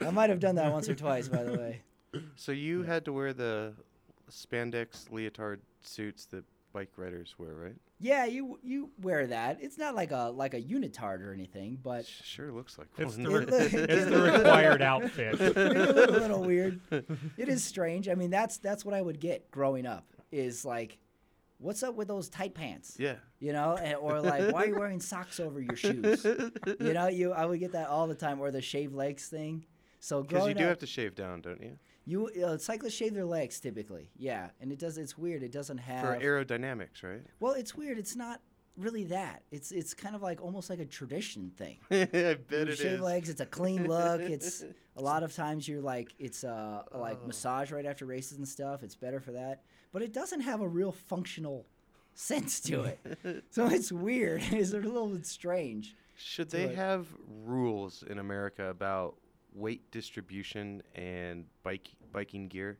[0.00, 1.80] I might have done that once or twice, by the way.
[2.36, 3.74] So you had to wear the
[4.30, 7.76] spandex leotard suits that bike riders wear, right?
[8.00, 9.58] Yeah, you you wear that.
[9.60, 13.28] It's not like a like a unitard or anything, but Sure looks like It's the
[13.28, 15.40] re- it's the required outfit.
[15.40, 16.80] It is a little, little weird.
[17.36, 18.08] It is strange.
[18.08, 20.04] I mean, that's that's what I would get growing up.
[20.30, 20.98] Is like,
[21.58, 22.96] what's up with those tight pants?
[22.98, 23.16] Yeah.
[23.40, 26.24] You know, and, or like, why are you wearing socks over your shoes?
[26.24, 29.64] You know, you I would get that all the time, or the shave legs thing.
[30.00, 31.78] So Because you do up, have to shave down, don't you?
[32.08, 34.96] You uh, cyclists shave their legs typically, yeah, and it does.
[34.98, 35.42] It's weird.
[35.42, 37.22] It doesn't have For aerodynamics, right?
[37.40, 37.98] Well, it's weird.
[37.98, 38.40] It's not
[38.76, 39.42] really that.
[39.50, 41.78] It's it's kind of like almost like a tradition thing.
[41.90, 43.00] I bet you it shave is.
[43.00, 43.28] legs.
[43.28, 44.20] It's a clean look.
[44.20, 44.64] It's
[44.96, 47.00] a lot of times you're like it's uh Oh.
[47.00, 48.82] like massage right after races and stuff.
[48.82, 51.66] It's better for that, but it doesn't have a real functional
[52.14, 53.44] sense to it.
[53.50, 54.42] so it's weird.
[54.50, 55.94] It's a little bit strange.
[56.16, 57.06] Should they have
[57.44, 59.16] rules in America about
[59.54, 62.78] weight distribution and bike biking gear?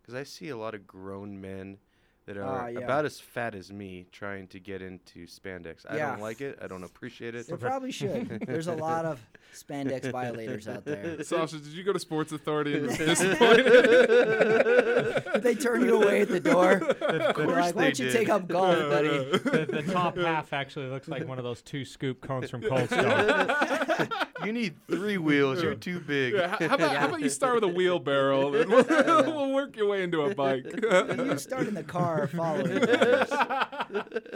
[0.00, 1.78] Because I see a lot of grown men
[2.26, 2.80] that are Ah, yeah.
[2.80, 5.86] about as fat as me trying to get into spandex.
[5.88, 6.10] I Yeah.
[6.10, 6.58] don't like it.
[6.60, 7.46] I don't appreciate it.
[7.48, 8.42] They probably should.
[8.46, 9.18] There's a lot of
[9.54, 11.22] spandex violators out there.
[11.24, 13.66] Sasha, did you go to Sports Authority and was Did disappointed?
[15.42, 16.82] they turn you away at the door?
[17.08, 18.12] Of course like, why don't you did.
[18.14, 19.08] take up golf, buddy?
[19.08, 22.88] The, the top half actually looks like one of those two scoop cones from Cold
[22.88, 24.08] Stone.
[24.48, 25.62] You need three wheels.
[25.62, 26.32] You're too big.
[26.32, 29.88] Yeah, how, about, how about you start with a wheelbarrow and we'll, we'll work your
[29.88, 30.64] way into a bike.
[30.64, 32.80] you start in the car following.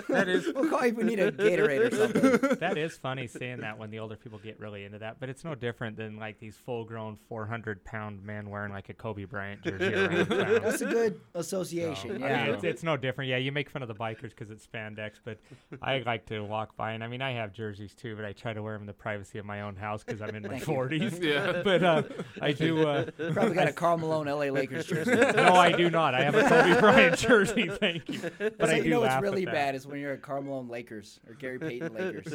[0.09, 0.53] that is.
[0.55, 1.97] We'll call you if we need a Gatorade or
[2.33, 2.59] something.
[2.59, 5.45] That is funny seeing that when the older people get really into that, but it's
[5.45, 10.27] no different than like these full-grown 400-pound men wearing like a Kobe Bryant jersey around
[10.27, 10.29] town.
[10.63, 12.21] That's a good association.
[12.21, 13.31] So, I mean, it's, it's no different.
[13.31, 15.39] Yeah, you make fun of the bikers because it's spandex, but
[15.81, 18.53] I like to walk by, and I mean, I have jerseys too, but I try
[18.53, 21.23] to wear them in the privacy of my own house because I'm in my 40s.
[21.23, 21.63] Yeah.
[21.63, 22.03] but uh,
[22.41, 22.87] I do.
[22.87, 25.15] Uh, Probably got a Karl Malone LA Lakers jersey.
[25.37, 26.15] no, I do not.
[26.15, 27.69] I have a Kobe Bryant jersey.
[27.69, 28.21] Thank you.
[28.39, 30.43] But That's I how do you know what's really bad is when you're at Karl
[30.43, 32.27] Malone Lakers or Gary Payton Lakers.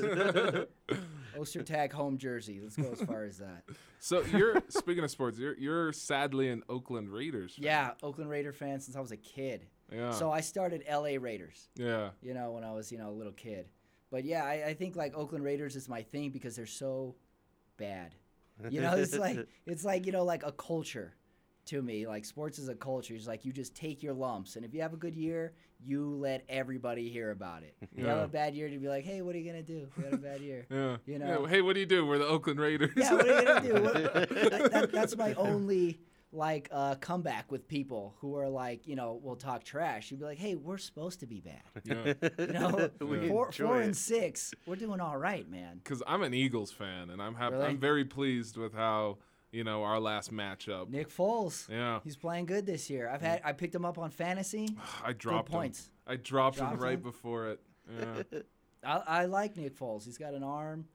[1.38, 2.59] Ostertag home jersey.
[2.61, 3.63] Let's go as far as that.
[3.99, 5.38] So you're speaking of sports.
[5.38, 7.55] You're you're sadly an Oakland Raiders.
[7.55, 7.65] fan.
[7.65, 9.65] Yeah, Oakland Raider fan since I was a kid.
[9.91, 10.11] Yeah.
[10.11, 11.70] So I started LA Raiders.
[11.76, 12.09] Yeah.
[12.22, 13.68] You know, when I was, you know, a little kid.
[14.11, 17.15] But yeah, I, I think like Oakland Raiders is my thing because they're so
[17.78, 18.16] bad.
[18.70, 21.14] You know, it's like it's like, you know, like a culture
[21.66, 22.08] to me.
[22.08, 23.14] Like sports is a culture.
[23.14, 26.10] It's like you just take your lumps and if you have a good year, you
[26.16, 27.76] let everybody hear about it.
[27.96, 29.88] You have a bad year to be like, Hey, what are you gonna do?
[29.98, 30.66] We had a bad year.
[30.72, 30.98] Yeah.
[31.06, 31.44] You know.
[31.44, 32.06] Yeah, Hey, what do you do?
[32.06, 32.92] We're the Oakland Raiders.
[32.96, 33.74] Yeah, what are you gonna do?
[33.84, 36.00] What- that- that- that's my only
[36.32, 40.12] like uh, a comeback with people who are like, you know, will talk trash.
[40.12, 41.62] You'd be like, hey, we're supposed to be bad.
[41.84, 42.30] Yeah.
[42.40, 45.80] You know, We four, four and six, we're doing all right, man.
[45.84, 47.56] Because I'm an Eagles fan, and I'm happy.
[47.56, 47.68] Really?
[47.68, 49.18] I'm very pleased with how
[49.52, 50.90] you know our last matchup.
[50.90, 53.10] Nick Foles, Yeah, he's playing good this year.
[53.10, 54.70] I've had I picked him up on fantasy.
[55.04, 55.88] I dropped points.
[55.88, 55.92] him.
[56.08, 57.02] I dropped, Dropped him right him?
[57.02, 57.60] before it.
[58.00, 58.40] Yeah.
[58.86, 60.06] I, I like Nick Foles.
[60.06, 60.86] He's got an arm.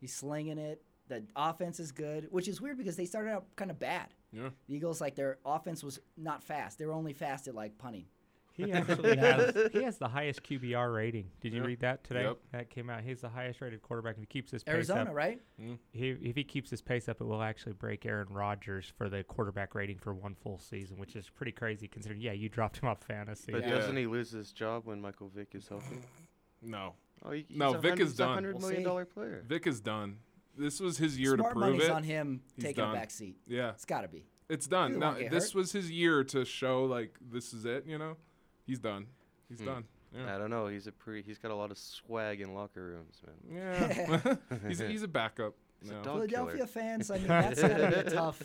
[0.00, 0.82] He's slinging it.
[1.08, 4.08] The offense is good, which is weird because they started out kind of bad.
[4.32, 4.48] Yeah.
[4.68, 6.78] The Eagles, like their offense was not fast.
[6.78, 8.06] They were only fast at like punting.
[8.54, 11.30] He actually has he has the highest QBR rating.
[11.40, 11.66] Did you Yep.
[11.66, 12.24] read that today?
[12.24, 12.38] Yep.
[12.52, 13.02] That came out.
[13.02, 14.14] He's the highest rated quarterback.
[14.16, 15.40] If he keeps his pace Arizona, up, right?
[15.60, 15.78] Mm.
[15.92, 19.22] He, if he keeps his pace up, it will actually break Aaron Rodgers for the
[19.24, 22.20] quarterback rating for one full season, which is pretty crazy considering.
[22.20, 23.52] Yeah, you dropped him off fantasy.
[23.52, 23.70] But Yeah.
[23.70, 25.96] doesn't he lose his job when Michael Vick is healthy?
[26.60, 26.92] No.
[27.24, 28.34] Oh, he, he's no, a Vick hun- is he's a done.
[28.34, 29.44] hundred million dollar player.
[29.46, 30.16] Vick is done.
[30.56, 31.90] This was his year Smart to prove money's it.
[31.90, 32.90] on him He's taking done.
[32.94, 33.36] a back seat.
[33.46, 34.24] Yeah, It's got to be.
[34.48, 34.98] it's done.
[34.98, 35.54] doesn't No, this hurt.
[35.54, 37.86] was his year to show like this is it.
[37.86, 38.16] You know,
[38.66, 39.06] he's done.
[39.48, 39.66] He's Hmm.
[39.66, 39.84] done.
[40.14, 40.34] Yeah.
[40.34, 40.66] I don't know.
[40.66, 41.22] He's a pretty.
[41.22, 43.56] He's got a lot of swag in locker rooms, man.
[43.56, 44.36] Yeah.
[44.68, 45.54] he's a, he's a backup.
[45.80, 46.02] He's a now.
[46.02, 46.66] dog Philadelphia killer.
[46.66, 48.42] fans, I mean, that's got to be a tough,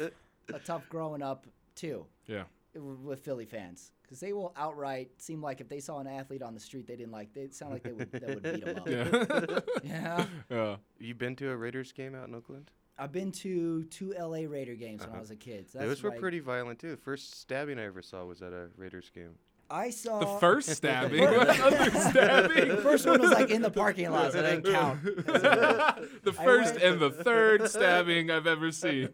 [0.54, 1.46] a tough growing up
[1.76, 2.06] too.
[2.26, 2.44] Yeah.
[2.74, 6.54] With Philly fans, because they will outright seem like if they saw an athlete on
[6.54, 8.88] the street they didn't like, they sound like they would, they would beat him up.
[9.84, 9.84] Yeah.
[9.84, 10.26] Yeah.
[10.50, 10.76] yeah.
[11.00, 12.72] You been to a Raiders game out in Oakland?
[12.98, 15.22] I've been to two LA Raider games when I uh-huh.
[15.22, 15.70] was a kid.
[15.70, 16.92] So that's Those were like- pretty violent too.
[16.92, 19.36] The first stabbing I ever saw was at a Raiders game.
[19.70, 21.22] I saw The first stabbing.
[21.22, 22.70] what other stabbing?
[22.70, 25.04] The first one was like in the parking lot, so that didn't count.
[26.24, 29.10] the first went- and the third stabbing I've ever seen.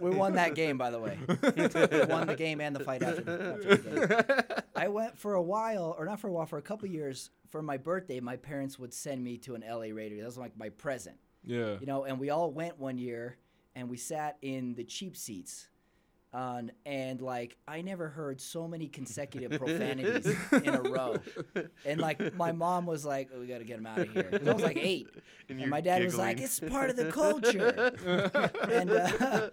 [0.00, 1.18] We won that game, by the way.
[1.28, 4.62] We won the game and the fight after the, after the game.
[4.74, 7.30] I went for a while, or not for a while, for a couple years.
[7.50, 10.16] For my birthday, my parents would send me to an LA Raider.
[10.16, 11.16] That was like my present.
[11.44, 11.76] Yeah.
[11.78, 13.36] You know, and we all went one year,
[13.76, 15.68] and we sat in the cheap seats.
[16.34, 21.14] On and like I never heard so many consecutive profanities in a row,
[21.86, 24.24] and like my mom was like, oh, "We got to get him out of here."
[24.24, 25.06] 'Cause I was like eight,
[25.48, 27.92] And and, my dad was like, "It's part of the culture."
[28.68, 29.50] and uh,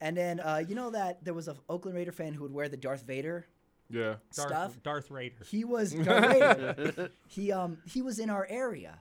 [0.00, 2.68] and then uh, you know that there was a Oakland Raider fan who would wear
[2.68, 3.46] the Darth Vader
[3.88, 4.16] Yeah.
[4.32, 4.82] Stuff.
[4.82, 5.44] Darth Raider.
[5.48, 7.10] He was Darth Vader.
[7.28, 8.98] he um he was in our area,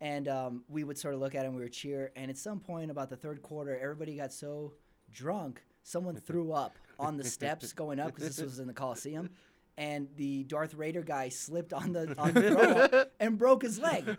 [0.00, 1.56] and um, we would sort of look at him.
[1.56, 4.74] We would cheer, and at some point about the third quarter, everybody got so
[5.10, 9.30] drunk, someone threw up on the steps going up because this was in the Coliseum.
[9.76, 12.50] And the Darth Raider guy slipped on the on the
[12.90, 14.08] throw up and broke his leg.
[14.08, 14.18] And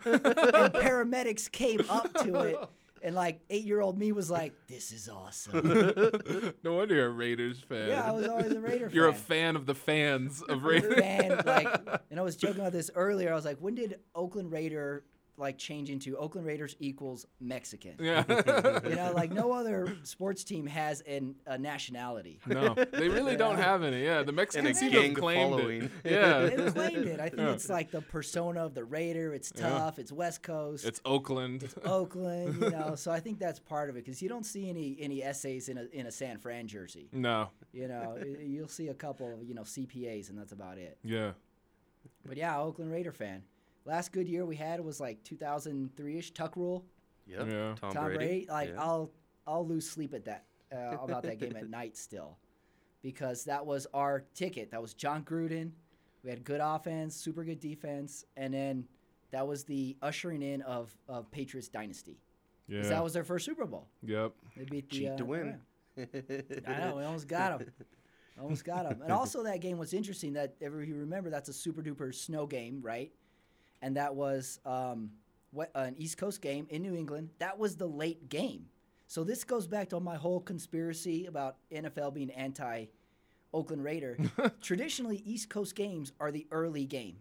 [0.72, 2.56] paramedics came up to it,
[3.02, 5.60] and like eight year old me was like, "This is awesome."
[6.64, 7.88] no wonder you're a Raiders fan.
[7.88, 8.94] Yeah, I was always a Raider fan.
[8.94, 9.54] You're a fan.
[9.54, 10.94] of the fans of Raiders.
[10.94, 11.68] fan, like,
[12.10, 13.30] and I was joking about this earlier.
[13.30, 15.04] I was like, when did Oakland Raider
[15.40, 17.94] like changing to Oakland Raiders equals Mexican?
[17.98, 18.24] Yeah.
[18.88, 22.38] you know, like no other sports team has an, a nationality.
[22.46, 24.04] No, they really don't have any.
[24.04, 25.82] Yeah, the Mexicans seem to gang have claimed following.
[26.04, 26.10] it.
[26.12, 27.18] Yeah, They claimed it.
[27.20, 27.52] I think Yeah.
[27.52, 29.34] it's like the persona of the Raider.
[29.34, 29.68] It's Yeah.
[29.70, 29.98] tough.
[29.98, 30.84] It's West Coast.
[30.84, 31.62] It's Oakland.
[31.64, 32.60] It's Oakland.
[32.62, 35.22] You know, so I think that's part of it because you don't see any any
[35.22, 37.08] essays in a in a San Fran jersey.
[37.12, 37.48] No.
[37.72, 40.98] You know, you'll see a couple of you know CPAs, and that's about it.
[41.02, 41.32] Yeah.
[42.26, 43.42] But yeah, Oakland Raider fan.
[43.84, 46.34] Last good year we had was like 2003ish.
[46.34, 46.84] Tuck Rule.
[47.26, 47.46] Yep.
[47.50, 47.74] Yeah.
[47.80, 48.18] Tom, Tom Brady.
[48.18, 48.46] Brady.
[48.48, 48.82] Like Yeah.
[48.82, 49.10] I'll
[49.46, 52.38] I'll lose sleep at that uh, about that game at night still,
[53.02, 54.70] because that was our ticket.
[54.70, 55.72] That was Jon Gruden.
[56.22, 58.84] We had good offense, super good defense, and then
[59.30, 62.20] that was the ushering in of of Patriots dynasty.
[62.68, 62.82] Yeah.
[62.82, 63.88] that was their first Super Bowl.
[64.04, 64.32] Yep.
[64.56, 65.60] They beat the Cheat uh, to win.
[65.98, 67.68] I know we almost got them.
[68.40, 69.02] Almost got him.
[69.02, 70.34] And also that game was interesting.
[70.34, 73.12] That if you remember, that's a super duper snow game, right?
[73.82, 75.10] And that was um,
[75.52, 77.30] what an East Coast game in New England.
[77.38, 78.66] That was the late game.
[79.06, 82.86] So this goes back to my whole conspiracy about NFL being anti
[83.52, 84.16] Oakland Raider.
[84.62, 87.16] Traditionally, East Coast games are the early game.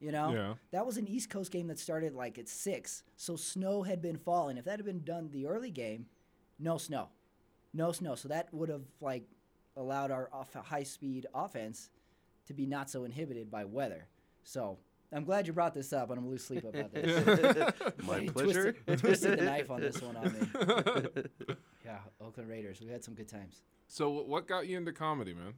[0.00, 0.54] You know, Yeah.
[0.70, 4.16] that was an East Coast game that started like at six, so snow had been
[4.16, 4.56] falling.
[4.56, 6.06] If that had been done the early game,
[6.58, 7.08] no snow,
[7.74, 8.14] no snow.
[8.14, 9.24] So that would have like
[9.76, 11.90] allowed our off- high speed offense
[12.46, 14.06] to be not so inhibited by weather.
[14.44, 14.78] So
[15.12, 17.74] I'm glad you brought this up, and I'm gonna lose sleep about this.
[18.04, 18.72] My You pleasure.
[18.72, 21.22] Twisted, twisted the knife on this one on me.
[21.84, 22.80] yeah, Oakland Raiders.
[22.80, 23.62] We had some good times.
[23.86, 25.54] So what got you into comedy, man?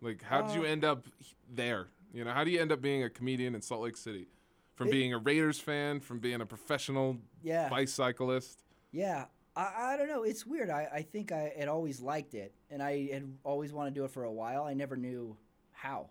[0.00, 1.06] Like, how did you Uh, end up
[1.52, 1.88] there?
[2.12, 4.28] You know, how do you end up being a comedian in Salt Lake City?
[4.76, 7.68] From It- being a Raiders fan, from being a professional Yeah.
[7.68, 8.62] bicyclist.
[8.92, 9.24] Yeah,
[9.56, 10.22] I, I don't know.
[10.22, 10.70] It's weird.
[10.70, 14.04] I, I think I had always liked it, and I had always wanted to do
[14.04, 14.62] it for a while.
[14.64, 15.36] I never knew
[15.72, 16.10] how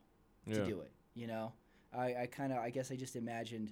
[0.50, 0.66] to Yeah.
[0.66, 0.92] do it.
[1.14, 1.54] You know,
[1.94, 3.72] I, I kind of, I guess I just imagined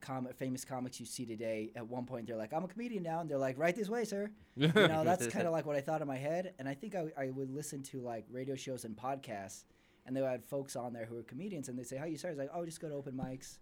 [0.00, 1.70] com- famous comics you see today.
[1.76, 4.04] At one point, they're like, "I'm a comedian now," and they're like, "Right this way,
[4.04, 6.54] sir." you know, that's kind of like what I thought in my head.
[6.58, 9.64] And I think I, I would listen to like radio shows and podcasts,
[10.06, 12.38] and they had folks on there who were comedians, and they say, "How you started?"
[12.38, 13.58] I was like, "Oh, just go to open mics."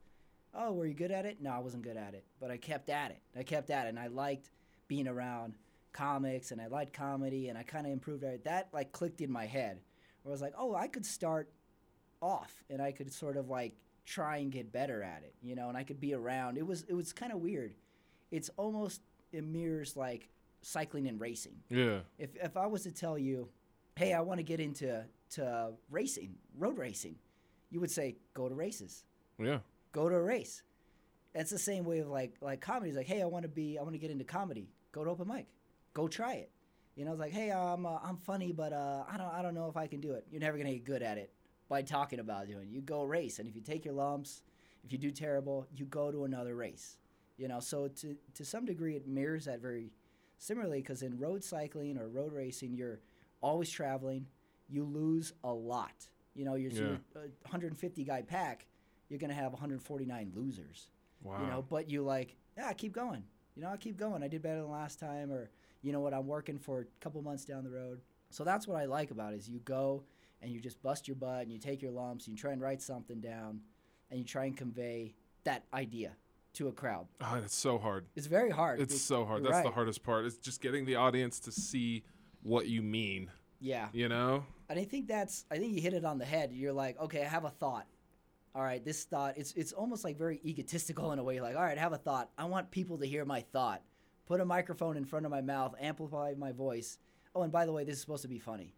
[0.54, 1.42] Oh, were you good at it?
[1.42, 3.20] No, I wasn't good at it, but I kept at it.
[3.38, 4.50] I kept at it, and I liked
[4.88, 5.54] being around
[5.92, 8.44] comics, and I liked comedy, and I kind of improved at it.
[8.44, 9.80] That like clicked in my head,
[10.22, 11.50] where I was like, "Oh, I could start
[12.22, 13.74] off, and I could sort of like
[14.06, 16.56] try and get better at it, you know, and I could be around.
[16.56, 17.74] It was it was kind of weird.
[18.30, 19.02] It's almost
[19.32, 20.28] it mirrors like
[20.62, 21.56] cycling and racing.
[21.68, 21.98] Yeah.
[22.18, 23.48] If if I was to tell you,
[23.96, 27.16] hey, I want to get into to racing, road racing,
[27.70, 29.04] you would say go to races,
[29.38, 29.58] Yeah.
[29.92, 30.62] go to a race.
[31.34, 32.90] That's the same way of like like comedy.
[32.90, 34.70] It's like, hey, I want to be, I want to get into comedy.
[34.92, 35.46] Go to open mic,
[35.92, 36.50] go try it.
[36.94, 39.54] You know, it's like, hey, I'm uh, I'm funny, but uh, I don't I don't
[39.54, 40.24] know if I can do it.
[40.30, 41.30] You're never gonna get good at it
[41.68, 42.70] by talking about doing.
[42.70, 44.42] You go race, and if you take your lumps,
[44.84, 46.96] if you do terrible, you go to another race.
[47.38, 49.92] You know, so to to some degree, it mirrors that very
[50.38, 53.00] similarly because in road cycling or road racing, you're
[53.40, 54.26] always traveling.
[54.68, 56.08] You lose a lot.
[56.34, 56.80] You know, you're, Yeah.
[56.80, 58.66] you're uh, a 150 guy pack.
[59.08, 60.90] You're gonna have 149 losers.
[61.22, 61.40] Wow.
[61.40, 63.22] You know, but you like, yeah, I keep going.
[63.54, 64.22] You know, I keep going.
[64.22, 65.50] I did better than last time, or
[65.82, 68.00] you know what, I'm working for a couple months down the road.
[68.30, 70.02] So that's what I like about it is you go
[70.42, 72.60] and you just bust your butt and you take your lumps, and you try and
[72.60, 73.60] write something down,
[74.10, 75.14] and you try and convey
[75.44, 76.12] that idea
[76.54, 77.06] to a crowd.
[77.20, 78.06] Ah, oh, it's so hard.
[78.16, 78.80] It's very hard.
[78.80, 79.44] It's so hard.
[79.44, 80.24] That's the hardest part.
[80.24, 82.04] It's just getting the audience to see
[82.42, 83.30] what you mean.
[83.60, 83.88] Yeah.
[83.92, 84.44] You know?
[84.68, 86.52] And I think that's I think you hit it on the head.
[86.52, 87.86] You're like, okay, I have a thought.
[88.54, 91.34] All right, this thought it's it's almost like very egotistical in a way.
[91.34, 92.30] You're like, all right, I have a thought.
[92.38, 93.82] I want people to hear my thought.
[94.26, 96.98] Put a microphone in front of my mouth, amplify my voice.
[97.34, 98.74] Oh, and by the way, this is supposed to be funny.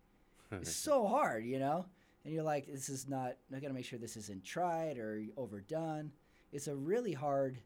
[0.53, 1.87] It's so hard, you know?
[2.25, 6.13] And you're like, this is not I gotta make sure this isn't tried or overdone.
[6.53, 7.59] It's a really hard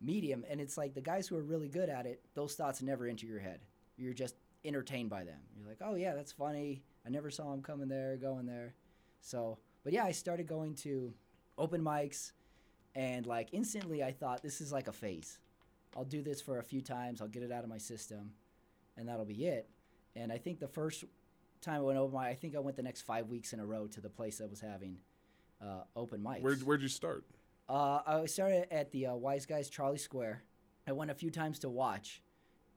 [0.00, 3.06] medium and it's like the guys who are really good at it, those thoughts never
[3.06, 3.60] enter your head.
[3.96, 4.34] You're just
[4.64, 5.38] entertained by them.
[5.56, 6.82] You're like, oh yeah, that's funny.
[7.06, 8.74] I never saw him coming there, going there.
[9.20, 11.12] So, but yeah, I started going to
[11.58, 12.32] open mics,
[12.94, 15.38] and like instantly, I thought this is like a phase.
[15.96, 17.20] I'll do this for a few times.
[17.20, 18.32] I'll get it out of my system,
[18.96, 19.68] and that'll be it.
[20.16, 21.04] And I think the first
[21.60, 23.66] time I went open mic, I think I went the next five weeks in a
[23.66, 24.98] row to the place that was having
[25.60, 26.42] uh, open mics.
[26.42, 27.24] Where'd, where'd you start?
[27.68, 30.42] Uh, I started at the uh, Wise Guys Trolley Square.
[30.88, 32.22] I went a few times to watch,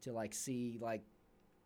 [0.02, 1.02] to like see like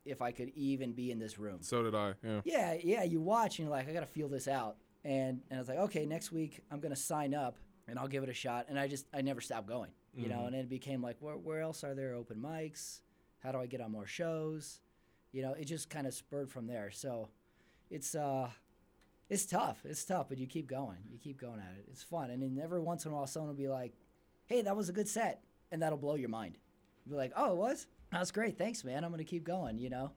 [0.06, 1.58] if I could even be in this room.
[1.62, 2.14] So did I.
[2.24, 2.42] Yeah.
[2.46, 3.04] Yeah, yeah.
[3.04, 4.78] You watch and you're like, I gotta feel this out.
[5.04, 7.58] And and I was like, okay, next week I'm gonna sign up
[7.88, 8.68] and I'll give it a shot.
[8.70, 10.40] And I just I never stopped going, you know.
[10.42, 10.48] Mhm.
[10.48, 13.02] And it became like, where where else are there open mics?
[13.40, 14.80] How do I get on more shows?
[15.38, 16.90] You know, it just kind of spurred from there.
[16.90, 17.30] So
[17.92, 18.50] it's uh
[19.30, 19.78] it's tough.
[19.86, 20.98] It's tough, but you keep going.
[21.12, 21.86] You keep going at it.
[21.92, 22.32] It's fun.
[22.32, 23.94] And then every once in a while someone will be like,
[24.48, 26.58] Hey, that was a good set and that'll blow your mind.
[27.06, 27.86] You'll be like, Oh, it was?
[28.12, 28.58] That's great.
[28.58, 29.04] Thanks, man.
[29.04, 30.10] I'm gonna keep going, you know?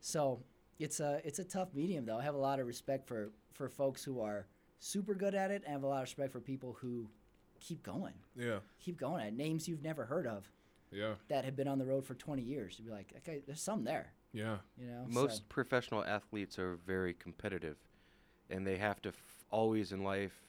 [0.00, 0.40] So
[0.78, 2.16] it's a it's a tough medium though.
[2.16, 4.46] I have a lot of respect for for folks who are
[4.78, 7.06] super good at it and I have a lot of respect for people who
[7.60, 8.14] keep going.
[8.34, 8.60] Yeah.
[8.80, 9.36] Keep going at it.
[9.36, 10.50] names you've never heard of
[10.90, 11.16] Yeah.
[11.28, 12.78] that have been on the road for 20 years.
[12.78, 14.14] You'd be like, okay, there's some there.
[14.34, 14.58] Yeah.
[14.76, 17.76] You know, Most so- professional athletes are very competitive,
[18.50, 20.42] and they have to f- always in life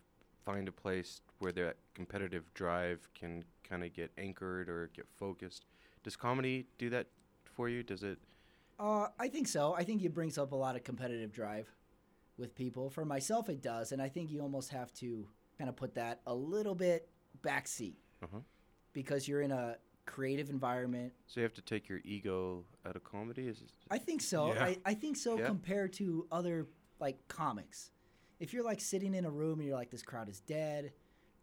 [0.44, 5.66] find a place where that competitive drive can kind of get anchored or get focused.
[6.04, 7.08] Does comedy do that
[7.44, 7.84] for you?
[7.84, 8.18] Does it?
[8.80, 9.74] Uh, I think so.
[9.74, 11.72] I think it brings up a lot of competitive drive
[12.38, 12.90] with people.
[12.90, 16.22] For myself, it does, and I think you almost have to kind of put that
[16.28, 17.08] a little bit
[17.44, 18.40] backseat Uh-huh.
[18.94, 21.14] because you're in a creative environment.
[21.28, 23.48] So you have to take your ego out of comedy?
[23.48, 24.54] Is it, I think so.
[24.54, 24.64] Yeah.
[24.64, 25.48] I, I think so Yeah.
[25.48, 26.68] compared to other
[27.00, 27.92] like comics.
[28.40, 30.92] If you're like sitting in a room and you're like, this crowd is dead,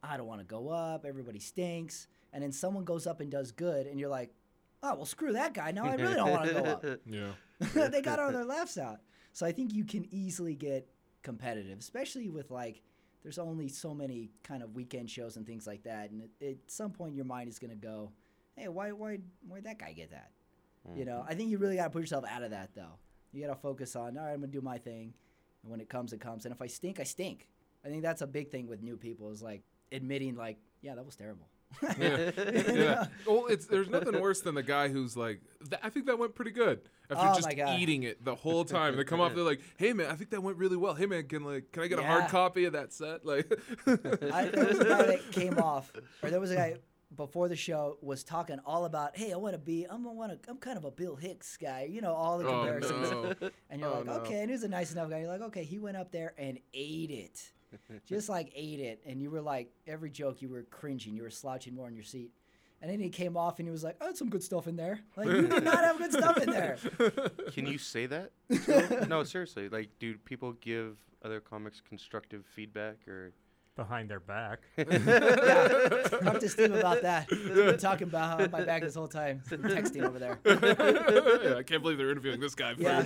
[0.02, 3.52] I don't want to go up, everybody stinks, and then someone goes up and does
[3.52, 4.30] good, and you're like,
[4.82, 5.70] oh well, screw that guy.
[5.72, 6.84] Now I really don't want to go up.
[7.06, 7.32] Yeah.
[7.88, 8.98] they got all their laughs out.
[9.32, 10.88] So I think you can easily get
[11.22, 12.82] competitive, especially with like
[13.22, 16.56] there's only so many kind of weekend shows and things like that, and at, at
[16.66, 18.10] some point your mind is gonna go,
[18.56, 20.30] hey, why why why'd that guy get that?
[20.96, 21.30] You know, mm-hmm.
[21.30, 22.98] I think you really got to put yourself out of that though.
[23.32, 25.14] You got to focus on, all right, I'm gonna do my thing,
[25.62, 26.44] and when it comes, it comes.
[26.44, 27.48] And if I stink, I stink.
[27.84, 31.04] I think that's a big thing with new people is like admitting, like, yeah, that
[31.04, 31.48] was terrible.
[31.98, 32.30] yeah.
[32.36, 33.06] yeah.
[33.26, 35.40] Well, it's there's nothing worse than the guy who's like,
[35.82, 36.80] I think that went pretty good.
[37.10, 37.80] After Oh just my God.
[37.80, 40.42] eating it the whole time, they come off they're like, "Hey man, I think that
[40.42, 40.94] went really well.
[40.94, 43.50] Hey man, can like, can I get a hard copy of that set?" Like,
[43.86, 45.92] I, there was a guy that came off,
[46.22, 46.76] or there was a guy
[47.16, 50.42] before the show was talking all about, hey, I want to be, I'm a, want
[50.42, 53.10] to, I'm kind of a Bill Hicks guy, you know, all the Oh, comparisons.
[53.40, 53.50] no.
[53.70, 54.12] And you're Oh, like, no.
[54.14, 55.20] okay, and he was a nice enough guy.
[55.20, 57.52] You're like, okay, he went up there and ate it.
[58.06, 61.30] just like ate it, and you were like every joke you were cringing, you were
[61.30, 62.30] slouching more in your seat.
[62.82, 64.76] And then he came off and he was like, "I had some good stuff in
[64.76, 66.76] there." Like you did not have good stuff in there.
[67.52, 68.32] Can you say that?
[69.08, 69.68] no, seriously.
[69.68, 73.32] Like, do people give other comics constructive feedback or?
[73.74, 74.60] Behind their back.
[74.76, 77.26] yeah, talk to Steve about that.
[77.30, 80.38] He's been talking about how my back this whole time, texting over there.
[80.44, 83.02] yeah, I can't believe they're interviewing this guy Yeah.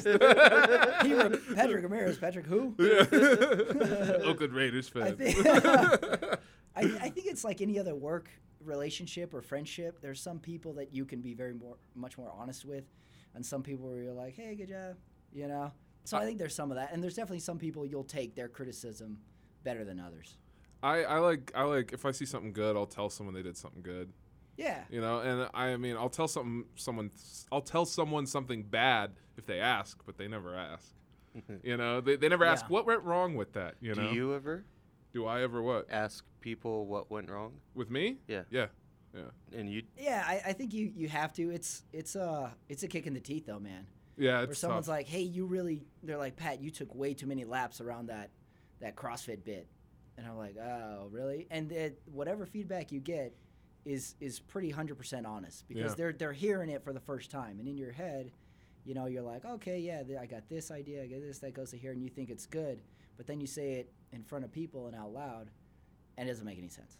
[1.05, 2.19] he wrote Patrick Ramirez.
[2.19, 2.75] Patrick who?
[4.25, 5.17] Oakland Raiders I fan.
[5.17, 6.39] think, I,
[6.75, 8.29] I think it's like any other work
[8.65, 10.01] relationship or friendship.
[10.01, 12.85] There's some people that you can be very more, much more honest with,
[13.37, 14.97] and some people where you're like, "Hey, good job,"
[15.33, 15.71] you know.
[16.03, 18.49] So I think there's some of that, and there's definitely some people you'll take their
[18.49, 19.19] criticism
[19.63, 20.37] better than others.
[20.87, 23.57] I, I like I like if I see something good, I'll tell someone they did
[23.57, 24.13] something good.
[24.57, 24.85] Yeah.
[24.91, 27.11] You know, and I mean, I'll tell something someone
[27.53, 30.95] I'll tell someone something bad if they ask, but they never ask.
[31.63, 32.73] you know, they, they never ask Yeah.
[32.73, 33.75] what went wrong with that.
[33.81, 34.09] You know.
[34.09, 34.65] do you ever
[35.13, 38.19] do I ever what ask people what went wrong with me?
[38.29, 38.43] Yeah.
[38.51, 38.67] Yeah,
[39.15, 39.23] yeah.
[39.59, 41.51] And you Yeah, I, I think you, you have to.
[41.51, 43.87] It's it's a it's a kick in the teeth though, man.
[44.19, 44.95] Yeah, Where it's someone's tough.
[44.95, 48.31] like, "Hey, you really?" They're like, "Pat, you took way too many laps around that
[48.81, 49.67] that CrossFit bit,"
[50.17, 53.35] and I'm like, "Oh, really?" And it, whatever feedback you get
[53.85, 55.95] is is pretty hundred percent honest because Yeah.
[55.97, 58.33] they're they're hearing it for the first time, and in your head,
[58.85, 61.55] you know, you're like, "Okay, yeah, th- I got this idea, I got this that
[61.55, 62.81] goes to here," and you think it's good,
[63.17, 65.51] but then you say it in front of people and out loud,
[66.17, 66.99] and it doesn't make any sense.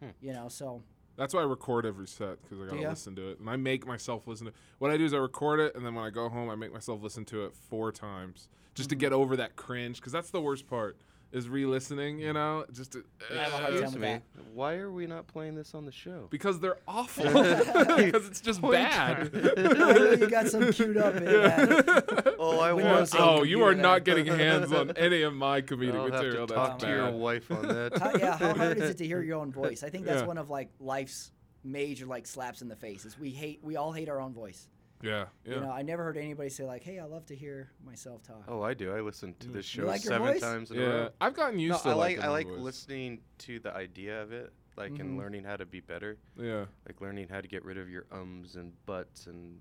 [0.00, 0.10] Hmm.
[0.20, 0.82] You know, so
[1.16, 2.90] That's why I record every set because I gotta ya?
[2.90, 4.52] listen to it, and I make myself listen to.
[4.78, 6.74] What I do is I record it, and then when I go home, I make
[6.74, 8.98] myself listen to it four times just Mm-hmm.
[8.98, 10.98] to get over that cringe because that's the worst part
[11.32, 12.18] is re-listening.
[12.18, 13.00] You know, just uh,
[13.30, 14.18] to, Excuse me.
[14.54, 16.28] Why are we not playing this on the show?
[16.30, 17.24] because they're awful.
[17.32, 18.74] because it's just Point.
[18.74, 19.30] bad.
[20.20, 22.34] You got some queued up in that.
[22.38, 23.22] Oh, I Windows want.
[23.22, 26.16] eight Oh, you are not getting hands on any of my comedic I'll have to
[26.18, 26.46] material.
[26.46, 27.14] talk that's to your bad.
[27.14, 27.98] wife on that.
[27.98, 29.82] How, yeah, how hard is it to hear your own voice?
[29.82, 30.26] I think that's Yeah.
[30.26, 31.32] one of like life's
[31.64, 33.04] major like slaps in the face.
[33.04, 34.68] Is we hate we all hate our own voice.
[35.06, 35.54] Yeah, yeah.
[35.54, 38.44] You know, I never heard anybody say like, "Hey, I love to hear myself talk."
[38.48, 38.92] Oh, I do.
[38.92, 40.40] I listen to this show like seven voice?
[40.40, 41.08] times in Yeah, a row.
[41.20, 42.58] I've gotten used no, to I like I like voice.
[42.60, 45.00] listening to the idea of it, like Mhm.
[45.00, 46.18] and learning how to be better.
[46.36, 46.66] Yeah.
[46.86, 49.60] Like learning how to get rid of your ums and buts and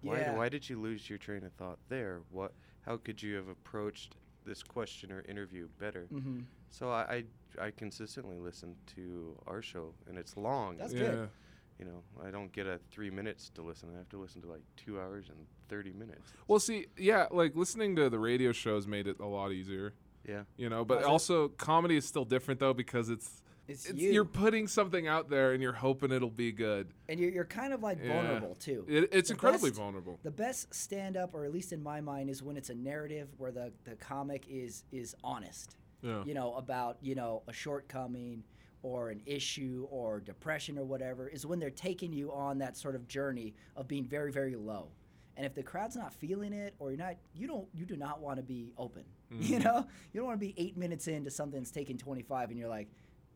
[0.00, 0.36] why Yeah.
[0.36, 2.20] why did you lose your train of thought there?
[2.30, 2.52] What
[2.82, 6.06] how could you have approached this question or interview better?
[6.12, 6.44] Mhm.
[6.70, 7.24] So I,
[7.58, 10.76] I I consistently listen to our show and it's long.
[10.78, 11.00] That's Yeah.
[11.10, 11.30] good.
[11.78, 13.88] You know, I don't get a three minutes to listen.
[13.94, 15.38] I have to listen to like two hours and
[15.68, 16.32] thirty minutes.
[16.48, 19.94] Well, see, yeah, like listening to the radio shows made it a lot easier.
[20.26, 20.42] Yeah.
[20.56, 24.10] You know, but Was also comedy is still different though because it's It's, it's you,
[24.10, 26.88] you're putting something out there and you're hoping it'll be good.
[27.08, 28.12] and you're, you're kind of like Yeah.
[28.14, 28.84] vulnerable too.
[28.88, 30.18] It, it's The incredibly best- vulnerable.
[30.24, 33.28] The best stand up, or at least in my mind, is when it's a narrative
[33.38, 35.76] where the, the comic is is honest.
[36.02, 36.24] Yeah.
[36.24, 38.42] You know, about, you know, a shortcoming
[38.82, 42.94] or an issue or depression or whatever, is when they're taking you on that sort
[42.94, 44.88] of journey of being very, very low.
[45.36, 48.20] And if the crowd's not feeling it or you're not you don't you do not
[48.20, 49.04] want to be open.
[49.30, 49.64] You Mhm.
[49.64, 49.86] know?
[50.12, 52.68] You don't want to be eight minutes into something that's taking twenty five and you're
[52.68, 52.88] like,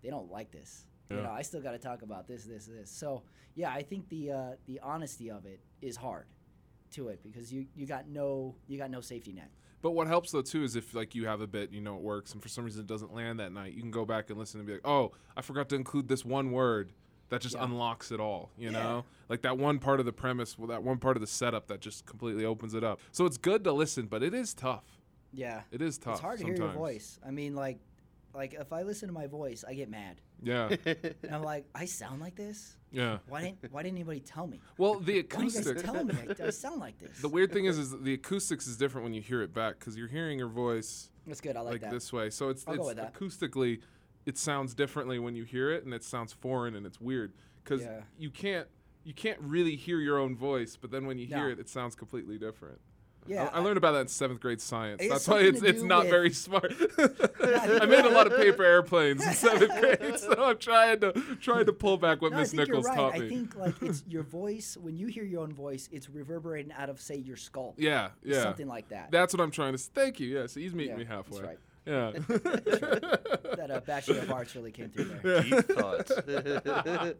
[0.02, 0.86] they don't like this.
[1.10, 2.90] You know, I still got to talk about this, this, this.
[2.90, 3.22] So
[3.54, 6.26] yeah, I think the uh, the honesty of it is hard
[6.92, 9.50] to it because you you got no you got no safety net.
[9.82, 12.02] But what helps though too is if like you have a bit, you know it
[12.02, 14.38] works, and for some reason it doesn't land that night, you can go back and
[14.38, 16.92] listen and be like, oh, I forgot to include this one word.
[17.30, 17.64] That just Yeah.
[17.64, 18.82] unlocks it all, you Yeah.
[18.82, 21.66] know, like that one part of the premise, well, that one part of the setup
[21.68, 23.00] that just completely opens it up.
[23.10, 24.84] So it's good to listen, but it is tough.
[25.32, 26.12] Yeah, It is tough.
[26.16, 26.58] It's hard to sometimes.
[26.58, 27.18] hear your voice.
[27.26, 27.78] I mean, like
[28.34, 30.20] like if I listen to my voice, I get mad.
[30.42, 32.76] Yeah, And I'm like, I sound like this.
[32.92, 33.18] Yeah.
[33.28, 34.60] Why didn't Why didn't anybody tell me?
[34.78, 35.54] Well, the acoustics.
[35.54, 37.20] Why didn't you guys tell me I, I sound like this?
[37.20, 39.96] The weird thing is, is the acoustics is different when you hear it back because
[39.96, 41.56] you're hearing your voice That's good.
[41.56, 41.90] I like, that.
[41.90, 42.30] this way.
[42.30, 43.14] So it's I'll go it's with that.
[43.14, 43.80] acoustically,
[44.26, 47.32] it sounds differently when you hear it, and it sounds foreign and it's weird
[47.64, 48.02] because Yeah.
[48.18, 48.68] you can't
[49.04, 51.94] you can't really hear your own voice, but then when you hear it, it sounds
[51.96, 52.78] completely different.
[53.26, 55.02] Yeah, I, I learned about that in seventh grade science.
[55.08, 56.72] That's why it's it's not with- very smart.
[56.98, 61.66] I made a lot of paper airplanes in seventh grade, so I'm trying to trying
[61.66, 62.96] to pull back what No, Miss Nichols right.
[62.96, 66.72] taught I think like it's your voice when you hear your own voice, it's reverberating
[66.72, 67.74] out of say your skull.
[67.78, 69.10] yeah, yeah, something like that.
[69.10, 69.78] That's what I'm trying to.
[69.78, 70.28] Thank you.
[70.28, 71.42] Yes, he's meeting Yeah, me that's halfway.
[71.48, 71.58] right.
[71.84, 72.12] Yeah.
[72.28, 75.42] that uh, Bachelor of Arts really came through there.
[75.42, 76.12] Deep thoughts.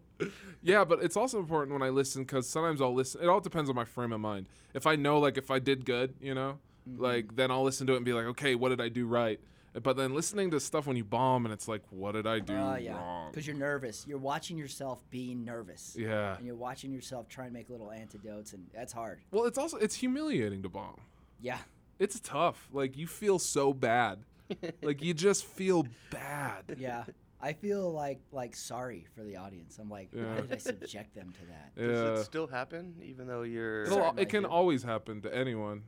[0.63, 3.23] yeah, but it's also important when I listen because sometimes I'll listen.
[3.23, 4.47] It all depends on my frame of mind.
[4.75, 6.59] If I know, like, if I did good, you know,
[6.89, 7.01] Mm-hmm.
[7.01, 9.39] like, then I'll listen to it and be like, okay, what did I do right?
[9.85, 12.57] But then listening to stuff when you bomb and it's like, what did I do
[12.57, 13.31] Oh yeah, wrong?
[13.31, 14.05] because you're nervous.
[14.05, 15.95] You're watching yourself being nervous.
[15.97, 16.37] Yeah.
[16.37, 19.21] and you're watching yourself try and make little antidotes, and that's hard.
[19.31, 20.97] Well, it's also it's humiliating to bomb.
[21.41, 21.59] Yeah,
[22.01, 22.69] It's tough.
[22.73, 24.25] Like you feel so bad.
[24.83, 26.65] like you just feel bad.
[26.79, 27.05] Yeah.
[27.45, 29.79] I feel like like sorry for the audience.
[29.81, 30.35] I'm like, Yeah.
[30.35, 31.75] why did I subject them to that?
[31.75, 32.21] Does Yeah.
[32.21, 33.83] it still happen, even though you're?
[33.85, 35.83] It'll, al- it can always happen to anyone.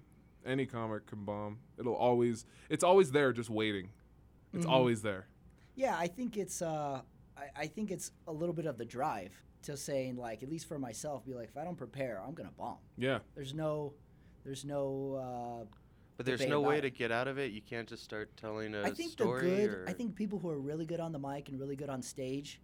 [0.44, 1.58] Any comic can bomb.
[1.78, 2.44] It'll always.
[2.68, 3.90] It's always there, just waiting.
[4.52, 4.70] It's Mhm.
[4.70, 5.28] always there.
[5.76, 7.02] Yeah, I think it's uh,
[7.36, 9.32] I, I think it's a little bit of the drive
[9.62, 12.50] to saying like, at least for myself, be like, if I don't prepare, I'm gonna
[12.58, 12.78] bomb.
[12.98, 13.20] Yeah.
[13.36, 13.92] There's no,
[14.44, 15.64] there's no.
[15.70, 15.74] Uh,
[16.16, 16.82] But there's no way it.
[16.82, 17.52] to get out of it.
[17.52, 19.50] You can't just start telling a I think story.
[19.50, 19.70] the good.
[19.70, 19.84] or...
[19.88, 22.60] I think people who are really good on the mic and really good on stage,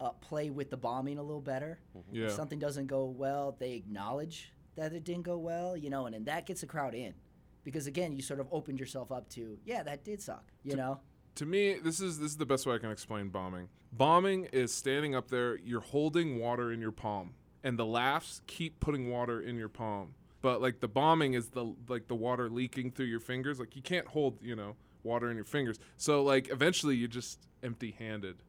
[0.00, 1.78] uh, play with the bombing a little better.
[2.12, 2.26] Yeah.
[2.26, 6.14] If something doesn't go well, they acknowledge that it didn't go well, you know, and
[6.14, 7.14] then that gets the crowd in,
[7.62, 11.00] because again, you sort of opened yourself up to, yeah, that did suck, you know.
[11.36, 13.68] To me, this is this is the best way I can explain bombing.
[13.92, 18.80] Bombing is standing up there, you're holding water in your palm, and the laughs keep
[18.80, 20.14] putting water in your palm.
[20.44, 23.58] But like the bombing is the like the water leaking through your fingers.
[23.58, 25.78] Like you can't hold, you know, water in your fingers.
[25.96, 28.42] So like eventually you're just empty-handed,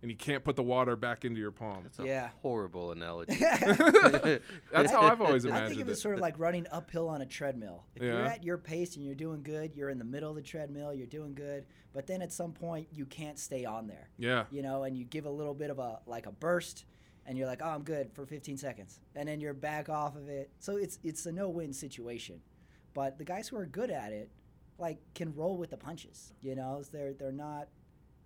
[0.00, 1.82] and you can't put the water back into your palm.
[1.82, 3.34] That's a horrible analogy.
[4.72, 5.66] That's how I've always imagined.
[5.66, 5.96] I think of it it.
[5.96, 7.84] sort of like running uphill on a treadmill.
[7.96, 10.40] If you're at your pace and you're doing good, you're in the middle of the
[10.40, 14.08] treadmill, you're doing good, but then at some point you can't stay on there.
[14.16, 14.44] Yeah.
[14.50, 16.86] You know, and you give a little bit of a like a burst
[17.26, 20.28] and you're like, "Oh, I'm good for 15 seconds." And then you're back off of
[20.28, 20.50] it.
[20.58, 22.40] So it's it's a no-win situation.
[22.94, 24.30] But the guys who are good at it
[24.78, 26.82] like can roll with the punches, you know?
[26.92, 27.68] They're they're not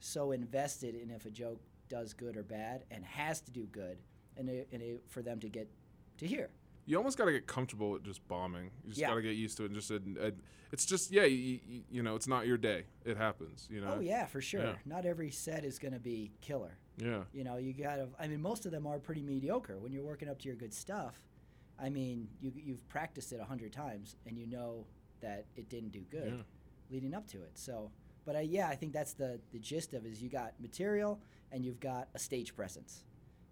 [0.00, 3.98] so invested in if a joke does good or bad and has to do good
[4.36, 5.68] and it, and it, for them to get
[6.18, 6.50] to hear.
[6.84, 8.70] You almost got to get comfortable with just bombing.
[8.84, 9.08] You just Yeah.
[9.08, 9.66] got to get used to it.
[9.66, 9.90] And just
[10.72, 12.84] it's just yeah, you, you, you know, it's not your day.
[13.04, 13.66] It happens.
[13.70, 13.94] You know.
[13.96, 14.62] Oh yeah, for sure.
[14.62, 14.74] Yeah.
[14.84, 16.76] Not every set is going to be killer.
[16.96, 17.22] Yeah.
[17.32, 18.08] You know, you got to.
[18.18, 19.78] I mean, most of them are pretty mediocre.
[19.78, 21.20] When you're working up to your good stuff,
[21.78, 24.86] I mean, you you've practiced it a hundred times and you know
[25.20, 26.42] that it didn't do good Yeah.
[26.90, 27.52] leading up to it.
[27.54, 27.90] So,
[28.24, 31.20] but I, yeah, I think that's the the gist of it is you got material
[31.52, 33.04] and you've got a stage presence.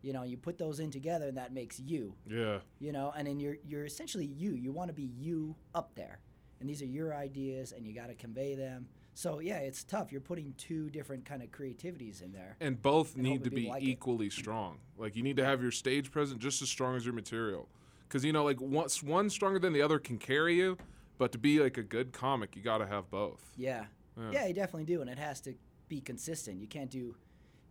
[0.02, 2.14] You know, you put those in together and that makes you.
[2.26, 2.58] Yeah.
[2.78, 4.52] You know, and then you're you're essentially you.
[4.54, 6.18] You want to be you up there,
[6.60, 8.88] and these are your ideas, and you got to convey them.
[9.14, 10.10] So yeah, it's tough.
[10.10, 12.56] You're putting two different kind of creativities in there.
[12.60, 13.86] and both and need to be like it.
[13.86, 14.78] equally strong.
[14.98, 17.68] Like you need to have your stage presence just as strong as your material,
[18.08, 20.76] because you know, like once one stronger than the other can carry you,
[21.16, 23.40] but to be like a good comic, you got to have both.
[23.56, 23.84] Yeah.
[24.16, 24.30] Yeah.
[24.30, 25.54] yeah, you definitely do, and it has to
[25.88, 26.60] be consistent.
[26.60, 27.16] You can't do,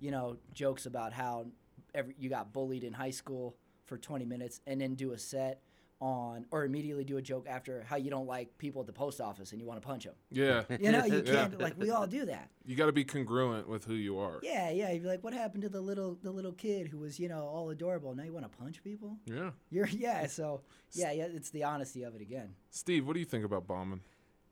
[0.01, 1.45] you know, jokes about how
[1.93, 3.55] every you got bullied in high school
[3.85, 5.61] for 20 minutes and then do a set
[6.03, 9.21] on or immediately do a joke after how you don't like people at the post
[9.21, 10.13] office and you want to punch them.
[10.29, 10.63] Yeah.
[10.83, 12.49] You know, you can't like we all do that.
[12.65, 14.39] You got to be congruent with who you are.
[14.43, 14.91] Yeah, yeah.
[14.91, 17.45] You'd be like, what happened to the little the little kid who was, you know,
[17.45, 18.13] all adorable?
[18.13, 19.17] Now you want to punch people?
[19.25, 19.51] Yeah.
[19.69, 20.27] You're yeah.
[20.27, 20.61] So
[20.91, 21.27] yeah, yeah.
[21.33, 22.55] It's the honesty of it again.
[22.69, 24.01] Steve, what do you think about bombing?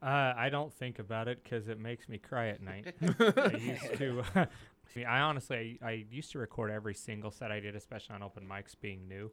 [0.02, 2.95] Uh, I don't think about it because it makes me cry at night.
[3.02, 4.23] I used to.
[4.36, 4.48] I
[5.06, 8.48] I honestly, I, I used to record every single set I did, especially on open
[8.48, 9.32] mics being new.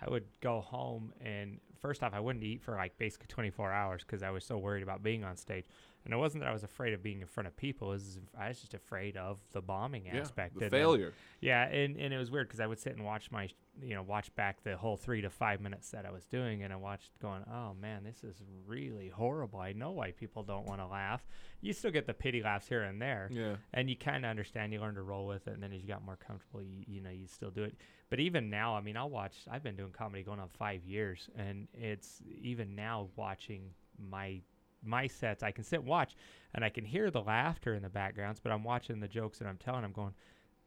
[0.00, 4.02] I would go home and first off, I wouldn't eat for like basically 24 hours
[4.04, 5.64] because I was so worried about being on stage.
[6.04, 8.18] And it wasn't that I was afraid of being in front of people; it was
[8.38, 10.54] I was just afraid of the bombing Yeah, aspect.
[10.58, 11.12] the and then- failure.
[11.40, 13.48] yeah, and, and it was weird because I would sit and watch my,
[13.82, 16.72] you know, watch back the whole three to five minutes that I was doing, and
[16.72, 19.60] I watched going, oh man, this is really horrible.
[19.60, 21.22] I know why people don't want to laugh.
[21.60, 23.56] You still get the pity laughs here and there, Yeah.
[23.74, 24.72] and you kind of understand.
[24.72, 27.00] You learn to roll with it, and then as you got more comfortable, you, you
[27.02, 27.74] know, you still do it.
[28.08, 29.36] But even now, I mean, I'll watch.
[29.50, 34.40] I've been doing comedy going on five years, and it's even now watching my
[34.82, 35.42] my sets.
[35.42, 36.16] I can sit and watch,
[36.54, 39.48] and I can hear the laughter in the backgrounds, but I'm watching the jokes that
[39.48, 39.84] I'm telling.
[39.84, 40.14] I'm going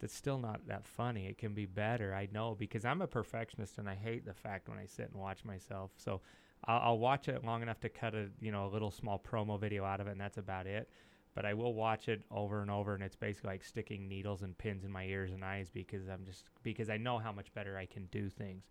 [0.03, 1.27] that's still not that funny.
[1.27, 2.13] It can be better.
[2.13, 5.21] I know because I'm a perfectionist and I hate the fact when I sit and
[5.21, 5.91] watch myself.
[5.95, 6.19] So
[6.65, 9.57] I'll, I'll watch it long enough to cut a you know a little small promo
[9.59, 10.89] video out of it, and that's about it.
[11.35, 14.57] But I will watch it over and over, and it's basically like sticking needles and
[14.57, 17.77] pins in my ears and eyes because I'm just because I know how much better
[17.77, 18.65] I can do things.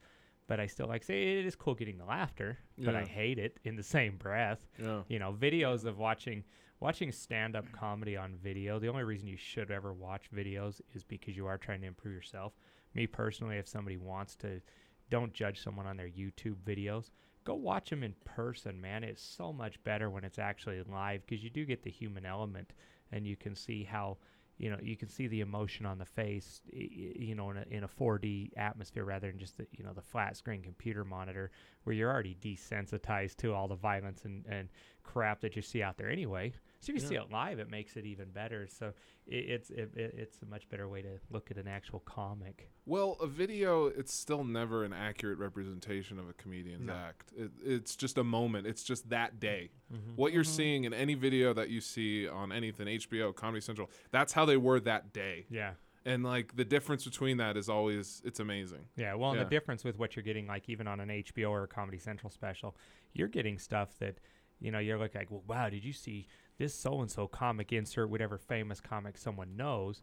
[0.53, 3.59] But I still like say it is cool getting the laughter, but I hate it
[3.65, 4.59] in the same breath.
[4.79, 5.01] Yeah.
[5.09, 6.45] You know, videos of watching
[6.79, 8.79] watching stand up comedy on video.
[8.79, 12.15] The only reason you should ever watch videos is because you are trying to improve
[12.15, 12.53] yourself.
[12.93, 14.61] Me personally, if somebody wants to,
[15.09, 17.13] don't judge someone on their YouTube videos.
[17.45, 19.05] Go watch them in person, man.
[19.05, 22.75] It's so much better when it's actually live because you do get the human element
[23.11, 24.19] and you can see how
[24.63, 27.85] you know you can see the emotion on the face you know in a, in
[27.85, 31.51] a 4d atmosphere rather than just the you know the flat screen computer monitor
[31.85, 34.69] where you're already desensitized to all the violence and, and
[35.03, 37.97] crap that you see out there anyway So if you see it live, it makes
[37.97, 38.67] it even better.
[38.69, 38.93] So
[39.27, 42.71] it, it's it, it, it's a much better way to look at an actual comic.
[42.87, 46.95] Well, a video, it's still never an accurate representation of a comedian's No.
[46.95, 47.33] act.
[47.37, 48.67] It, it's just a moment.
[48.67, 49.71] It's just that day.
[49.93, 50.17] Mhm.
[50.17, 50.57] What you're Mhm.
[50.57, 54.57] seeing in any video that you see on anything, HBO, Comedy Central, that's how they
[54.57, 55.47] were that day.
[55.51, 55.75] Yeah.
[56.05, 58.87] And like the difference between that is always, it's amazing.
[58.97, 61.63] Yeah, well, and the difference with what you're getting, like even on an HBO or
[61.65, 62.77] a Comedy Central special,
[63.13, 64.19] you're getting stuff that,
[64.61, 66.27] you know, you're looking like, well, wow, did you see
[66.59, 70.03] this so and so comic insert whatever famous comic someone knows?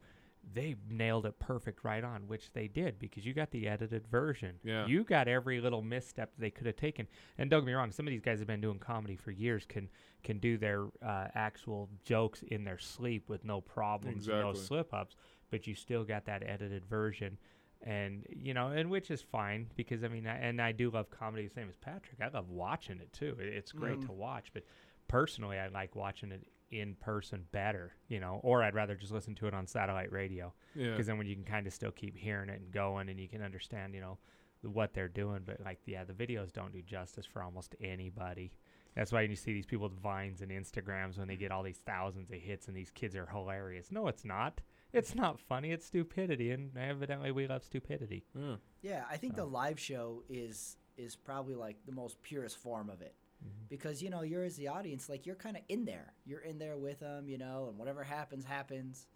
[0.54, 4.56] They nailed it perfect right on, which they did because you got the edited version.
[4.64, 4.88] Yeah.
[4.88, 7.08] You got every little misstep they could have taken.
[7.38, 9.66] And don't get me wrong, some of these guys have been doing comedy for years,
[9.68, 9.90] can
[10.24, 15.18] can do their uh, actual jokes in their sleep with no problems, no slip ups,
[15.52, 17.38] but you still got that edited version
[17.82, 21.10] and you know, and which is fine because I mean, I, and I do love
[21.10, 22.20] comedy the same as Patrick.
[22.22, 23.38] I love watching it too.
[23.40, 24.06] It, it's great Mhm.
[24.08, 24.64] to watch, but
[25.08, 27.94] personally, I like watching it in person better.
[28.10, 30.54] You know, or I'd rather just listen to it on satellite radio.
[30.76, 30.92] Yeah.
[30.92, 33.30] Because then when you can kind of still keep hearing it and going, and you
[33.30, 34.18] can understand, you know,
[34.62, 35.44] what they're doing.
[35.46, 38.52] But like, yeah, the videos don't do justice for almost anybody.
[38.94, 41.80] That's why you see these people with vines and Instagrams when they get all these
[41.86, 43.90] thousands of hits, and these kids are hilarious.
[43.90, 44.60] No, it's not.
[44.92, 45.72] It's not funny.
[45.72, 48.26] It's stupidity, and evidently we love stupidity.
[48.36, 48.56] Yeah.
[48.82, 49.44] Yeah, I think So.
[49.44, 53.16] the live show is is probably like the most purest form of it.
[53.44, 53.66] Mm-hmm.
[53.70, 56.14] Because you know you're as the audience, like you're kind of in there.
[56.26, 59.08] You're in there with them, you know, and whatever happens, happens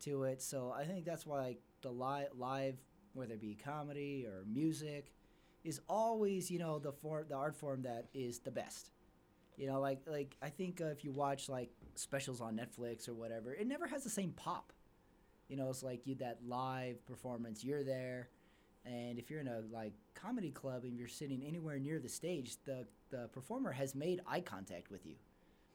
[0.00, 0.42] to it.
[0.42, 2.76] So I think that's why like, the live, live,
[3.14, 5.12] whether it be comedy or music,
[5.64, 8.90] is always you know the form, the art form that is the best.
[9.56, 13.14] You know, like like I think uh, if you watch like specials on Netflix or
[13.14, 14.72] whatever, it never has the same pop.
[15.52, 17.62] You know, it's like you that live performance.
[17.62, 18.30] You're there,
[18.86, 22.56] and if you're in a like comedy club and you're sitting anywhere near the stage,
[22.64, 25.16] the the performer has made eye contact with you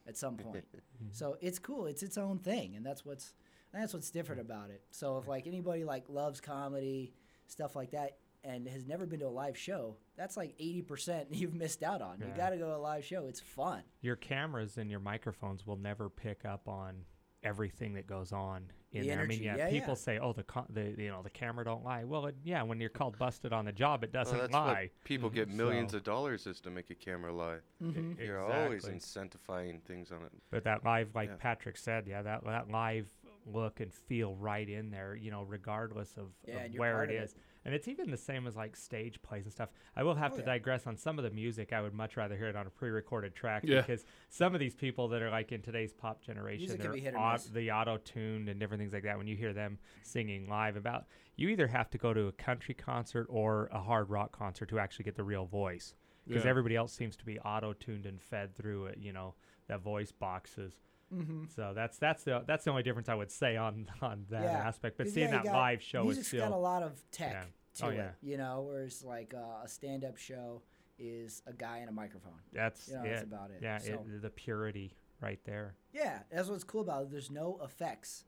[0.04, 0.64] at some point.
[0.74, 1.12] Mm-hmm.
[1.12, 1.86] so it's cool.
[1.86, 3.34] It's its own thing, and that's what's
[3.72, 4.50] that's what's different mm-hmm.
[4.50, 4.82] about it.
[4.90, 7.12] So if like anybody like loves comedy
[7.46, 11.28] stuff like that and has never been to a live show, that's like eighty percent
[11.30, 12.18] you've missed out on.
[12.18, 13.28] You got to go to a live show.
[13.28, 13.82] It's fun.
[14.00, 17.04] Your cameras and your microphones will never pick up on
[17.42, 19.20] everything that goes on in The there.
[19.20, 19.94] I mean, yeah, yeah, people yeah.
[19.94, 22.80] say, "Oh, the co- the you know the camera don't lie." Well, it, yeah, when
[22.80, 24.90] you're called busted on the job, it doesn't that's lie.
[24.92, 27.58] what people get millions So- of dollars just to make a camera lie.
[27.82, 28.18] Mhm.
[28.18, 30.32] You're always incentivizing things on it.
[30.50, 31.36] But that live, like Yeah.
[31.38, 33.08] Patrick said, yeah, that that live
[33.52, 37.16] look and feel right in there, you know, regardless of, Yeah, of where part it
[37.16, 37.24] of it.
[37.24, 37.34] is.
[37.64, 39.68] And it's even the same as like stage plays and stuff.
[39.96, 40.46] I will have Oh, to yeah.
[40.46, 41.72] digress on some of the music.
[41.72, 43.80] I would much rather hear it on a pre-recorded track Yeah.
[43.82, 47.36] because some of these people that are like in today's pop generation, they're be au-
[47.52, 49.18] the auto-tuned and different things like that.
[49.18, 51.06] When you hear them singing live, about
[51.36, 54.78] you either have to go to a country concert or a hard rock concert to
[54.78, 55.94] actually get the real voice
[56.26, 56.50] because Yeah.
[56.50, 58.98] everybody else seems to be auto-tuned and fed through it.
[58.98, 59.34] You know,
[59.66, 60.80] that voice boxes.
[61.12, 61.50] Mhm.
[61.54, 64.50] So that's that's the that's the only difference I would say on on that Yeah,
[64.68, 64.98] aspect.
[64.98, 67.44] But seeing yeah, that got- live show is still got a lot of tech yeah.
[67.76, 68.10] to Oh, it, yeah.
[68.22, 68.62] you know.
[68.68, 70.62] Whereas like uh, a stand-up show
[70.98, 72.40] is a guy and a microphone.
[72.52, 73.08] that's you know, it.
[73.10, 73.60] that's about it.
[73.62, 75.74] Yeah, So- it, the purity right there.
[75.92, 77.10] Yeah, that's what's cool about it.
[77.10, 78.24] There's no effects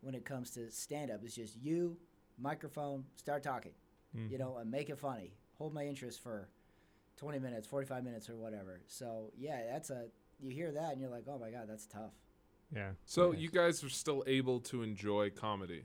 [0.00, 1.20] when it comes to stand up.
[1.24, 1.98] It's just you,
[2.38, 3.72] microphone, start talking,
[4.12, 4.38] you Mhm.
[4.38, 5.34] know, and make it funny.
[5.58, 6.48] Hold my interest for
[7.16, 8.80] 20 minutes, 45 minutes, or whatever.
[8.86, 12.12] So, yeah, that's a, you hear that and you're like, oh my God, that's tough.
[12.74, 12.90] Yeah.
[13.04, 13.42] So it is.
[13.42, 15.84] you guys are still able to enjoy comedy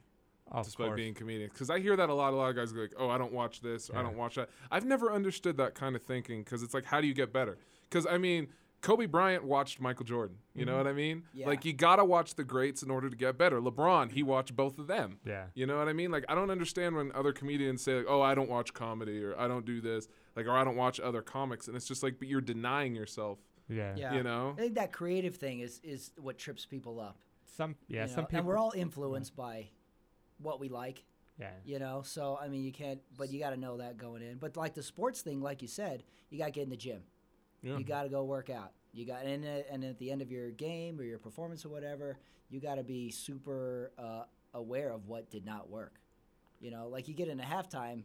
[0.51, 0.97] of despite course.
[0.97, 1.53] being comedians?
[1.53, 2.33] Because I hear that a lot.
[2.33, 3.89] A lot of guys go like, "Oh, I don't watch this.
[3.89, 6.85] Or, I don't watch that." I've never understood that kind of thinking because it's like,
[6.85, 7.57] how do you get better?
[7.89, 8.47] Because I mean,
[8.81, 10.37] Kobe Bryant watched Michael Jordan.
[10.55, 10.77] You know Mhm.
[10.77, 11.23] what I mean?
[11.33, 11.47] Yeah.
[11.47, 13.59] Like you gotta watch the greats in order to get better.
[13.59, 15.19] LeBron, he watched both of them.
[15.25, 15.47] Yeah.
[15.53, 16.11] You know what I mean?
[16.11, 19.37] Like I don't understand when other comedians say like, "Oh, I don't watch comedy," or
[19.37, 22.19] "I don't do this," like, or "I don't watch other comics," and it's just like,
[22.19, 23.39] but you're denying yourself.
[23.69, 23.93] Yeah.
[23.95, 24.13] Yeah.
[24.15, 24.55] You know?
[24.57, 27.17] I think that creative thing is, is what trips people up.
[27.55, 28.25] Some yeah, you some know?
[28.25, 29.69] people And we're all influenced by
[30.39, 31.03] what we like.
[31.39, 31.51] Yeah.
[31.63, 34.37] You know, so I mean, you can't, but you got to know that going in.
[34.37, 37.01] But like the sports thing, like you said, you got to get in the gym.
[37.61, 37.77] Yeah.
[37.77, 38.71] You got to go work out.
[38.91, 41.69] You got, and, uh, and at the end of your game or your performance or
[41.69, 42.17] whatever,
[42.49, 44.23] you got to be super uh,
[44.53, 45.99] aware of what did not work.
[46.59, 48.03] You know, like you get into halftime,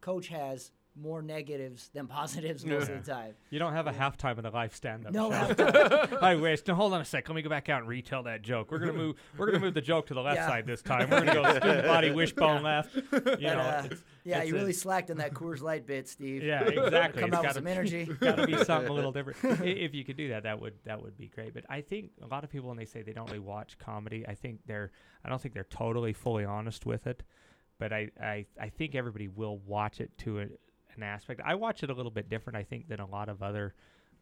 [0.00, 0.70] coach has
[1.00, 3.34] more negatives than positives most of the time.
[3.50, 6.18] You don't have a halftime in a live stand-up No halftime.
[6.22, 6.60] I wish.
[6.66, 7.28] Now hold on a sec.
[7.28, 8.70] Let me go back out and retell that joke.
[8.70, 9.16] We're gonna move.
[9.36, 10.48] We're gonna move the joke to the left Yeah.
[10.48, 11.10] side this time.
[11.10, 12.94] We're gonna go student body wishbone left.
[13.12, 13.60] You And, know.
[13.60, 16.42] uh, it's- yeah, it's you a- really slacked on that Coors Light bit, Steve.
[16.42, 17.22] Yeah, exactly.
[17.22, 18.04] Come It's out with gotta some energy.
[18.04, 19.62] Got to be something a little different.
[19.66, 21.54] If you could do that, that would that would be great.
[21.54, 24.26] But I think a lot of people when they say they don't really watch comedy,
[24.28, 24.90] I think they're
[25.24, 27.22] I don't think they're totally fully honest with it.
[27.78, 30.46] But I I, I think everybody will watch it to a,
[30.96, 31.40] an aspect.
[31.44, 33.74] I watch it a little bit different, I think, than a lot of other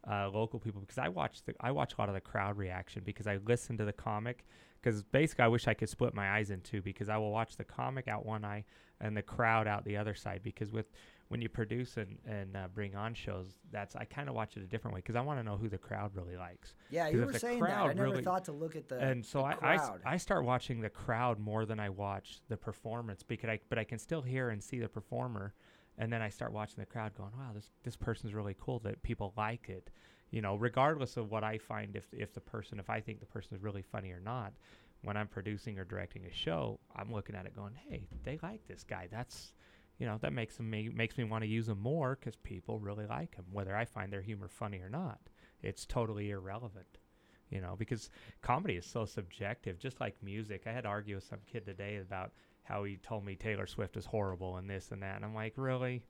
[0.09, 3.03] uh, local people because I watch the I watch a lot of the crowd reaction
[3.05, 4.45] because I listen to the comic
[4.81, 7.57] because basically I wish I could split my eyes in two because I will watch
[7.57, 8.63] the comic out one eye
[9.01, 10.85] and the crowd out the other side because with
[11.27, 14.63] when you produce and, and uh, bring on shows that's I kind of watch it
[14.63, 16.73] a different way because I want to know who the crowd really likes.
[16.89, 17.77] Yeah, you were saying that.
[17.77, 20.01] I never really- thought to look at the and so the I, I crowd.
[20.05, 23.83] I start watching the crowd more than I watch the performance because I but I
[23.83, 25.53] can still hear and see the performer,
[25.99, 29.03] and then I start watching the crowd going, wow, this this person's really cool that
[29.03, 29.91] people like it,
[30.31, 33.25] you know, regardless of what I find if if the person if I think the
[33.27, 34.53] person is really funny or not.
[35.01, 38.67] When I'm producing or directing a show, I'm looking at it going, hey, they like
[38.67, 39.07] this guy.
[39.09, 39.53] That's
[39.97, 43.05] you know that makes me makes me want to use them more because people really
[43.05, 45.19] like him, whether I find their humor funny or not.
[45.61, 46.97] It's totally irrelevant
[47.49, 48.09] you know, because
[48.41, 50.63] comedy is so subjective, just like music.
[50.67, 52.31] I had to argue with some kid today about
[52.69, 55.53] how he told me Taylor Swift is horrible and this and that, and I'm like,
[55.57, 56.03] really?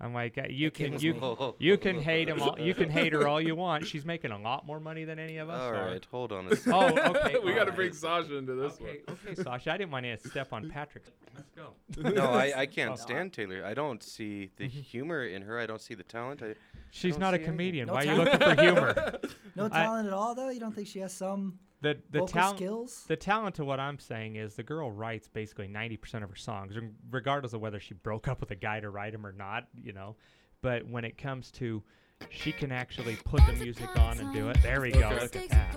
[0.00, 1.54] I'm like, uh, you That can you me.
[1.60, 3.86] you can hate him, all, you can hate her all you want.
[3.86, 5.60] She's making a lot more money than any of us.
[5.60, 5.86] All are.
[5.86, 6.72] right, hold on a second.
[6.98, 7.36] Oh, okay.
[7.44, 9.16] we got to bring Sasha into this Okay, one.
[9.26, 9.72] okay, Sasha.
[9.72, 11.04] I didn't want to step on Patrick.
[11.36, 12.10] Let's go.
[12.10, 12.96] no, I, I can't Oh.
[12.96, 13.64] stand Taylor.
[13.64, 15.58] I don't see the humor in her.
[15.60, 16.42] I don't see the talent.
[16.42, 16.54] I, I
[16.90, 17.86] She's don't a comedian.
[17.86, 19.18] No Why are you looking for humor?
[19.54, 20.48] no I- talent at all, though.
[20.50, 23.04] You don't think she has some the the vocal talent skills?
[23.08, 26.74] the talent to what I'm saying is the girl writes basically 90% of her songs
[27.10, 29.92] regardless of whether she broke up with a guy to write them or not you
[29.92, 30.16] know
[30.62, 31.82] but when it comes to
[32.30, 35.48] she can actually put the music on and do it there we go look at
[35.50, 35.76] that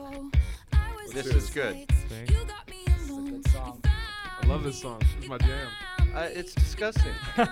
[1.12, 1.74] This is good.
[2.10, 2.16] See?
[2.28, 3.82] It's a good song.
[3.86, 5.02] I love this song.
[5.18, 5.68] It's my jam.
[6.14, 7.14] Uh, it's disgusting.
[7.38, 7.46] I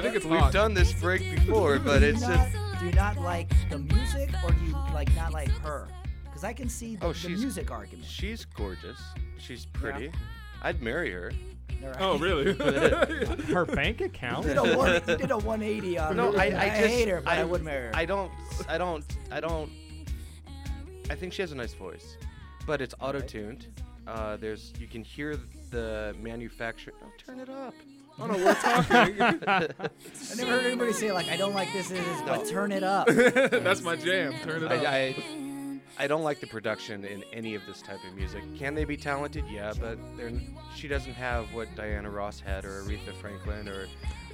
[0.00, 0.52] think it's We've hot.
[0.52, 2.52] done this break before, but it's just.
[2.80, 5.88] do you not like the music, or do you like not like her?
[6.36, 8.06] Because I can see the, Oh, the she's music argument.
[8.06, 9.00] She's gorgeous.
[9.38, 10.12] She's pretty.
[10.60, 11.32] I'd marry her.
[11.82, 11.96] All right.
[11.98, 12.52] Oh, really?
[13.54, 16.38] her bank account You did a one, you did a 180 on No, her.
[16.38, 17.96] I, I, just, hate her, but I, would marry her.
[17.96, 18.30] I don't.
[18.68, 19.02] I don't.
[19.32, 19.70] I don't.
[21.08, 22.18] I think she has a nice voice,
[22.66, 23.68] but it's auto-tuned.
[24.06, 25.38] Uh, there's you can hear
[25.70, 26.92] the manufacturer.
[27.02, 27.72] Oh, turn it up.
[28.18, 28.94] Oh no, we're talking.
[29.48, 29.68] I
[30.36, 33.06] never heard anybody say like I don't like this, this, this, but turn it up.
[33.08, 34.34] That's my jam.
[34.44, 34.82] Turn it up.
[34.86, 35.14] I,
[35.98, 38.42] I, I don't like the production in any of this type of music.
[38.56, 39.44] Can they be talented?
[39.50, 40.32] Yeah, but they're,
[40.74, 43.86] she doesn't have what Diana Ross had, or Aretha Franklin, or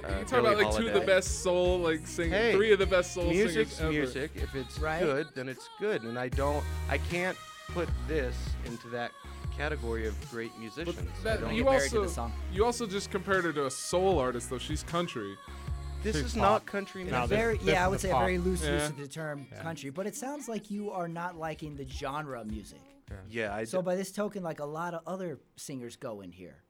[0.03, 2.71] uh, you talk Billie about like two of the best soul like singers, Hey, three
[2.71, 3.91] of the best soul music's singers ever.
[3.91, 4.31] music.
[4.35, 5.01] If it's Right.
[5.01, 6.03] good, then it's good.
[6.03, 7.37] And I don't, I can't
[7.69, 8.35] put this
[8.65, 9.11] into that
[9.55, 10.97] category of great musicians.
[11.23, 14.49] That, you get married to also you also just compared her to a soul artist
[14.49, 14.57] though.
[14.57, 15.35] She's country.
[16.03, 17.17] This is not country music.
[17.17, 18.97] No, a this- very, this yeah, I would a say a very loose use of
[18.97, 19.61] the term Yeah.
[19.61, 22.79] country, but it sounds like you are not liking the genre of music.
[23.29, 26.31] yeah, I So d- by this token, like a lot of other singers go in
[26.31, 26.63] here.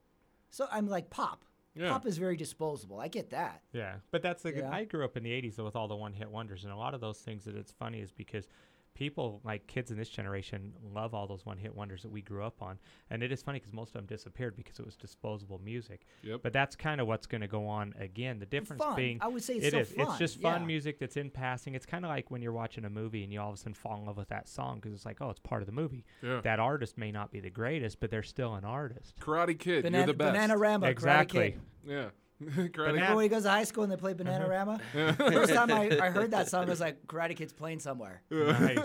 [0.49, 1.45] So I'm like pop.
[1.75, 1.89] Yeah.
[1.89, 2.99] Pop is very disposable.
[2.99, 3.63] I get that.
[3.71, 4.51] Yeah, but that's the.
[4.51, 4.71] good Yeah.
[4.71, 7.01] I grew up in the '80s with all the one-hit wonders, and a lot of
[7.01, 8.47] those things that it's funny is because
[8.93, 12.61] people like kids in this generation love all those one-hit wonders that we grew up
[12.61, 12.77] on,
[13.09, 16.05] and it is funny because most of them disappeared because it was disposable music.
[16.23, 16.41] Yep.
[16.43, 18.39] But that's kind of what's going to go on again.
[18.39, 18.95] The difference fun.
[18.95, 20.09] being, I would say it's it still is.
[20.09, 20.67] It's just fun yeah.
[20.67, 21.75] music that's in passing.
[21.75, 23.73] It's kind of like when you're watching a movie and you all of a sudden
[23.73, 26.05] fall in love with that song because it's like, oh, it's part of the movie.
[26.21, 26.41] Yeah.
[26.41, 29.19] That artist may not be the greatest, but they're still an artist.
[29.19, 30.37] Karate Kid, Banana, you're the best.
[30.37, 31.39] Bananarama, Exactly.
[31.39, 31.61] Karate Kid.
[31.85, 32.05] Yeah.
[32.55, 34.75] Banana- Karate Remember when he goes to high school and they play Bananarama?
[34.95, 35.13] Uh-huh.
[35.31, 38.21] First time I, I heard that song, I was like, Karate Kid's playing somewhere.
[38.31, 38.79] Nice.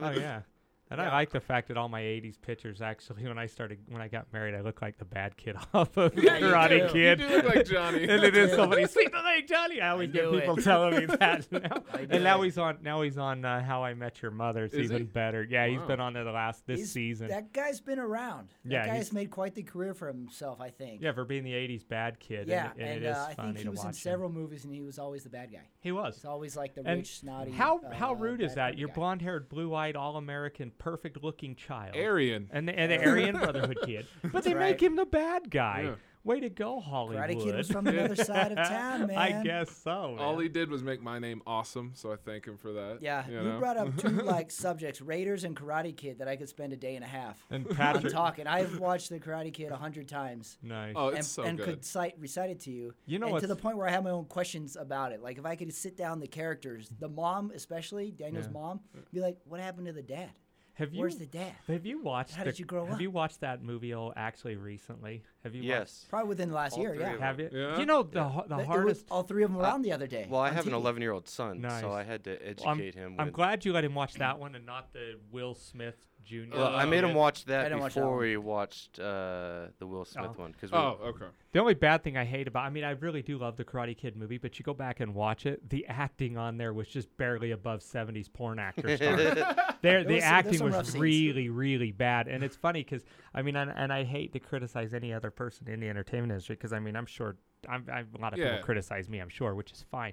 [0.00, 0.40] oh yeah.
[0.88, 4.00] And I like the fact that all my '80s pictures actually, when I started, when
[4.00, 6.92] I got married, I look like the bad kid off of Yeah, you Karate do.
[6.92, 7.20] Kid.
[7.20, 8.02] You do look like Johnny.
[8.08, 8.56] and it is do.
[8.56, 9.80] somebody sweep the leg, Johnny.
[9.80, 10.62] I always get people it.
[10.62, 11.82] telling me that now.
[12.08, 12.44] And now it.
[12.44, 12.78] he's on.
[12.82, 14.64] Now he's on uh, How I Met Your Mother.
[14.66, 15.04] It's Is even he?
[15.04, 15.42] better.
[15.42, 17.28] Yeah, he's been on there the last this He's- season.
[17.28, 18.50] That guy's been around.
[18.64, 21.02] That Yeah, guy's made quite the career for himself, I think.
[21.02, 22.46] yeah, for being the '80s bad kid.
[22.46, 23.88] Yeah, and, and, and it is uh, I funny think he to was watch in
[23.90, 23.94] him.
[23.94, 25.66] several movies, and he was always the bad guy.
[25.80, 26.14] He was.
[26.16, 27.50] It's always like the And rich, snotty.
[27.50, 28.62] How uh, how rude is that?
[28.66, 28.94] kind of Your guy.
[28.94, 31.96] blonde-haired, blue-eyed, all-American, perfect-looking child.
[31.96, 32.48] Aryan.
[32.52, 34.70] and the, and the Aryan Brotherhood kid, but they right.
[34.70, 35.82] make him the bad guy.
[35.84, 35.94] Yeah.
[36.24, 37.22] Way to go, Hollywood!
[37.22, 39.16] Karate Kid was from the other side of town, man.
[39.16, 40.16] I guess so.
[40.18, 42.98] All he did was make my name awesome, so I thank him for that.
[43.00, 43.60] Yeah, you, you, know?
[43.60, 46.96] brought up two like subjects, Raiders and Karate Kid, that I could spend a day
[46.96, 48.48] and a half And on Patrick, talking.
[48.48, 50.58] I've watched the Karate Kid a hundred times.
[50.64, 50.94] nice.
[50.96, 51.64] Oh, and, it's so and good.
[51.64, 52.92] could cite recite it to you.
[53.06, 55.22] You know and to the point where I have my own questions about it.
[55.22, 58.50] Like if I could sit down the characters, the mom especially, Daniel's Yeah.
[58.52, 58.80] mom,
[59.12, 60.32] be like, "What happened to the dad?
[60.76, 62.34] Have you Where's the dad?" have you watched?
[62.34, 63.00] How the- did you grow Have up?
[63.00, 63.92] you watched that movie?
[63.94, 65.22] Oh, actually, recently.
[65.44, 65.62] Have you?
[65.62, 66.06] yes.
[66.08, 66.94] Probably within the last All year.
[66.94, 67.16] Yeah.
[67.18, 67.48] have you?
[67.52, 67.78] Yeah.
[67.78, 69.06] You know the ho- the Th- it was hardest.
[69.10, 70.26] all three of them around the other day.
[70.28, 71.80] Well, I on have an 11 year old son, Nice.
[71.80, 73.16] so I had to Well, I'm, educate him.
[73.18, 76.54] I'm glad you let him watch that one and not the Will Smith Jr.
[76.56, 78.20] Well, I made him watch I that didn't watch that before one.
[78.20, 80.40] we watched uh, the Will Smith Oh.
[80.42, 80.54] one.
[80.60, 81.26] Cause Oh, okay.
[81.52, 83.96] The only bad thing I hate about, I mean, I really do love the Karate
[83.96, 87.14] Kid movie, but you go back and watch it, the acting on there was just
[87.16, 89.16] barely above 70s porn actor stuff.
[89.16, 89.34] there,
[89.82, 91.00] There the was there's acting some rough was scenes.
[91.02, 94.92] really, really bad, and it's funny because I mean, and, and I hate to criticize
[94.92, 97.36] any other person in the entertainment industry because I mean, I'm sure
[97.68, 98.50] I'm, I'm, a lot of Yeah.
[98.50, 100.12] people criticize me, I'm sure, which is fine.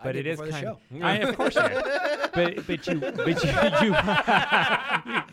[0.00, 0.96] I But did it is before the kind show.
[0.96, 1.84] of, I, of course you did.
[2.32, 3.50] But but you but you,
[3.88, 3.94] you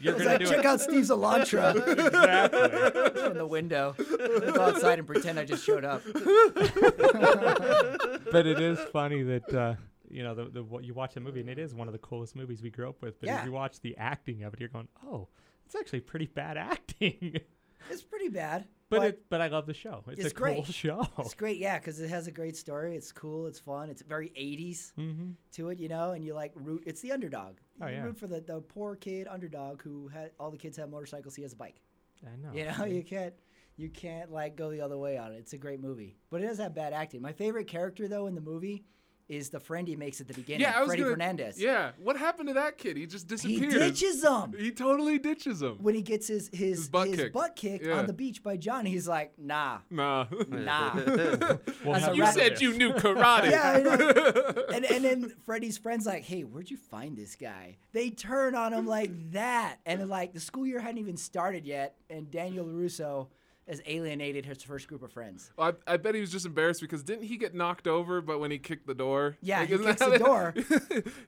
[0.01, 0.65] you're gonna like, do check it.
[0.65, 1.75] out Steve's Elantra.
[2.05, 3.21] Exactly.
[3.21, 3.95] From the window.
[3.97, 6.01] Go outside and pretend I just showed up.
[8.31, 9.75] but it is funny that uh,
[10.09, 11.99] you know the, the what you watch the movie and it is one of the
[11.99, 13.19] coolest movies we grew up with.
[13.19, 13.39] But Yeah.
[13.39, 15.27] if you watch the acting of it, you're going, oh,
[15.65, 17.39] it's actually pretty bad acting.
[17.89, 18.65] It's pretty bad.
[18.89, 20.03] but but it but I love the show.
[20.07, 20.65] It's, it's a cool great.
[20.73, 21.07] show.
[21.19, 22.95] It's great, yeah, because it has a great story.
[22.95, 23.47] It's cool.
[23.47, 23.89] It's fun.
[23.89, 25.31] It's very 80s Mm-hmm.
[25.53, 26.83] to it, you know, and you like root.
[26.85, 27.57] It's the underdog.
[27.81, 28.03] Oh, you yeah.
[28.03, 31.35] root for the, the poor kid underdog who had all the kids have motorcycles.
[31.35, 31.81] He has a bike.
[32.25, 32.53] I know.
[32.53, 33.33] You know, you can't
[33.77, 35.37] you can't like go the other way on it.
[35.37, 37.21] It's a great movie, but it does have bad acting.
[37.21, 38.85] My favorite character though in the movie
[39.27, 41.59] is the friend he makes at the beginning, Yeah, I was Freddie gonna, Fernandez.
[41.59, 42.95] Yeah, what happened to that kid?
[42.95, 43.73] He just disappeared.
[43.73, 45.77] He ditches him He totally ditches him.
[45.81, 47.33] when he gets his his, His butt his kicked.
[47.33, 47.93] butt kicked Yeah.
[47.97, 48.91] on the beach by Johnny.
[48.91, 50.27] He's like, nah, Nah.
[50.47, 50.93] nah.
[51.83, 53.49] We'll As a have you said you knew karate.
[53.51, 54.63] Yeah, I know.
[54.73, 57.77] and and then Freddie's friends like, hey, where'd you find this guy?
[57.93, 61.95] They turn on him like that, and like the school year hadn't even started yet,
[62.09, 63.29] and Daniel Russo
[63.67, 65.51] has alienated his first group of friends.
[65.57, 68.21] I, I bet he was just embarrassed because didn't he get knocked over?
[68.21, 70.67] But when he kicked the door, Yeah, Like, he kicks the door, He's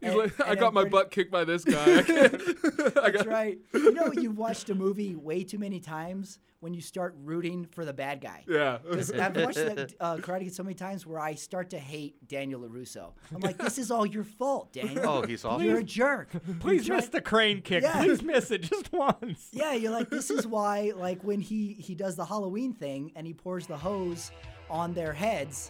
[0.03, 1.83] and- like, I got my butt kicked by this guy.
[1.83, 3.57] I I That's got- right.
[3.73, 7.85] You know, you've watched a movie way too many times when you start rooting for
[7.85, 8.43] the bad guy.
[8.47, 8.79] Yeah.
[8.79, 12.27] 'Cause I've watched that, uh, Karate Kid so many times where I start to hate
[12.27, 13.13] Daniel LaRusso.
[13.33, 15.07] I'm like, this is all your fault, Daniel.
[15.07, 15.63] Oh, he's awful.
[15.63, 16.29] You're a jerk.
[16.59, 17.83] Please You're miss the crane kick.
[17.83, 18.01] Yeah.
[18.01, 19.49] Please miss it just once.
[19.53, 23.25] Yeah, you're like, this is why, like, when he he does the Halloween thing and
[23.27, 24.31] he pours the hose
[24.69, 25.69] on their heads,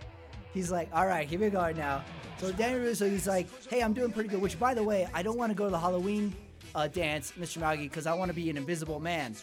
[0.53, 2.03] he's like, all right, here we go now.
[2.39, 4.41] So Daniel LaRusso, he's like, hey, I'm doing pretty good.
[4.41, 6.33] Which, by the way, I don't want to go to the Halloween
[6.75, 7.59] uh, dance, Mr.
[7.61, 9.35] Miyagi, because I want to be an invisible man.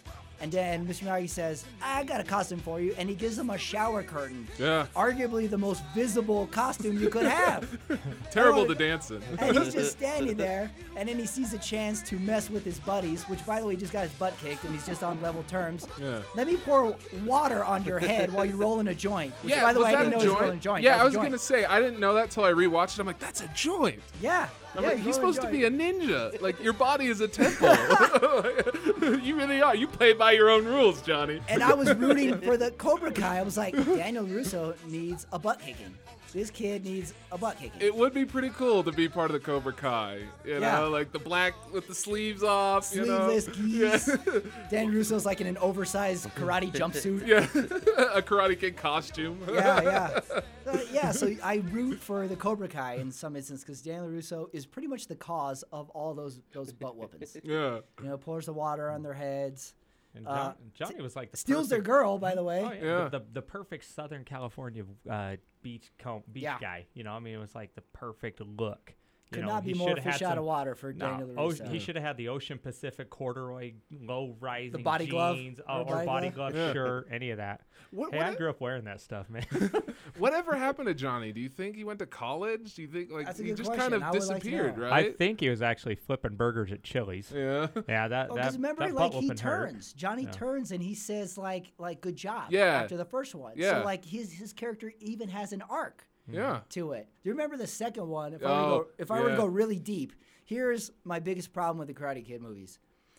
[0.45, 1.05] And then Mr.
[1.05, 4.47] Miyagi says, I got a costume for you, and he gives him a shower curtain.
[4.59, 4.85] Yeah.
[4.95, 7.67] Arguably the most visible costume you could have.
[8.31, 9.23] Terrible Oh, to dance in.
[9.39, 12.79] and he's just standing there, and then he sees a chance to mess with his
[12.79, 15.45] buddies, which, by the way, just got his butt kicked, and he's just on level
[15.45, 15.87] terms.
[15.99, 16.21] Yeah.
[16.37, 16.95] Let me pour
[17.25, 19.33] water on your head while you're rolling a joint.
[19.41, 20.83] Which, Yeah, by the way, I didn't know a he was rolling a joint.
[20.85, 23.01] Yeah, That I was gonna say I didn't know that till I rewatched it.
[23.01, 24.01] I'm like, that's a joint.
[24.21, 24.49] Yeah.
[24.77, 26.41] I'm yeah, like, he's supposed to be a ninja.
[26.41, 27.69] Like your body is a temple.
[29.23, 29.75] you really are.
[29.75, 31.41] You play by your own rules, Johnny.
[31.49, 33.39] and I was rooting for the Cobra Kai.
[33.39, 35.95] I was like, Daniel Russo needs a butt kicking.
[36.35, 37.81] This kid needs a butt kicking.
[37.81, 40.19] It would be pretty cool to be part of the Cobra Kai.
[40.45, 40.81] You Yeah.
[40.81, 42.85] know, like the black with the sleeves off.
[42.87, 43.91] Sleeveless you know?
[43.93, 44.11] geese.
[44.71, 47.25] Dan Russo's like in an oversized karate jumpsuit.
[47.25, 47.45] Yeah,
[48.15, 49.39] a Karate Kid costume.
[49.49, 50.21] yeah, yeah.
[50.67, 54.51] Uh, yeah, so I root for the Cobra Kai in some instance because Dan Russo
[54.53, 57.37] is pretty much the cause of all those those butt whoopings.
[57.45, 57.79] Yeah.
[58.03, 59.75] You know, pours the water on their heads.
[60.15, 62.63] And Uh, John, Johnny was like the steals their girl, by the way.
[62.65, 62.85] Oh, yeah.
[62.85, 63.09] Yeah.
[63.09, 66.59] The, the, the perfect Southern California uh, beach comb, beach Yeah.
[66.61, 66.87] guy.
[66.95, 68.95] You know, I mean, it was like the perfect look.
[69.35, 71.45] You Could know, not be more shoulda fish out of water for no, Daniel oh,
[71.47, 71.73] ocean- LaRusso.
[71.73, 75.37] He should have had the Ocean Pacific corduroy low rising body glove?
[75.37, 76.53] jeans, Or oh, or body body glove?
[76.53, 76.73] glove Yeah.
[76.73, 77.63] shirt, any of that.
[77.91, 79.45] What- hey, what I a- grew up wearing that stuff, man.
[80.19, 81.33] Whatever happened to Johnny?
[81.33, 82.75] Do you think he went to college?
[82.75, 83.81] Do you think like he just question.
[83.91, 84.91] kind of would like to disappeared, know.
[84.93, 87.33] I think he was actually flipping burgers at Chili's.
[87.35, 87.67] yeah.
[87.89, 89.71] Yeah, that Oh, that, because remember, that like he whooping hurt.
[89.71, 89.93] turns.
[89.93, 90.31] Johnny Yeah.
[90.31, 92.45] turns and he says like like good job.
[92.51, 92.83] Yeah.
[92.83, 93.55] After the first one.
[93.57, 93.81] Yeah.
[93.81, 96.07] So like his his character even has an arc.
[96.31, 96.61] Yeah.
[96.71, 97.07] To it.
[97.23, 98.33] Do you remember the second one?
[98.35, 100.13] If I were to Oh, go, if I were to go really deep,
[100.45, 102.79] here's my biggest problem with the Karate Kid movies.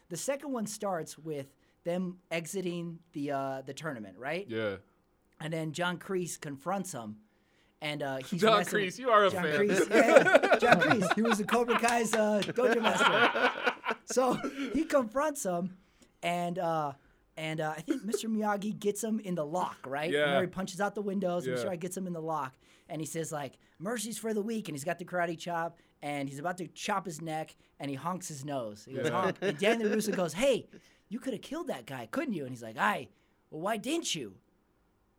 [0.09, 1.47] The second one starts with
[1.83, 4.45] them exiting the uh, the tournament, right?
[4.49, 4.77] Yeah.
[5.39, 7.17] And then John Kreese confronts him.
[7.81, 9.59] And uh, he's John messing- Kreese, you are a John fan.
[9.59, 10.55] Kreese, yeah, yeah.
[10.57, 11.13] John Kreese.
[11.13, 13.51] He was the Cobra Kai's uh, dojo master.
[14.05, 14.33] So
[14.73, 15.77] he confronts him,
[16.23, 16.93] and uh,
[17.37, 18.25] and uh, I think Mr.
[18.29, 20.09] Miyagi gets him in the lock, right?
[20.09, 20.21] Yeah.
[20.21, 21.45] Remember he punches out the windows.
[21.45, 21.53] Yeah.
[21.55, 21.65] Mr.
[21.67, 22.53] Miyagi gets him in the lock,
[22.89, 26.29] and he says like, "Mercy's for the weak," and he's got the karate chop, and
[26.29, 28.85] he's about to chop his neck, and he honks his nose.
[28.87, 29.11] He goes, Yeah.
[29.11, 29.37] honk.
[29.41, 30.67] And Daniel Russo goes, "Hey,
[31.09, 33.07] you could have killed that guy, couldn't you?" And he's like, I,
[33.49, 34.35] well, why didn't you?"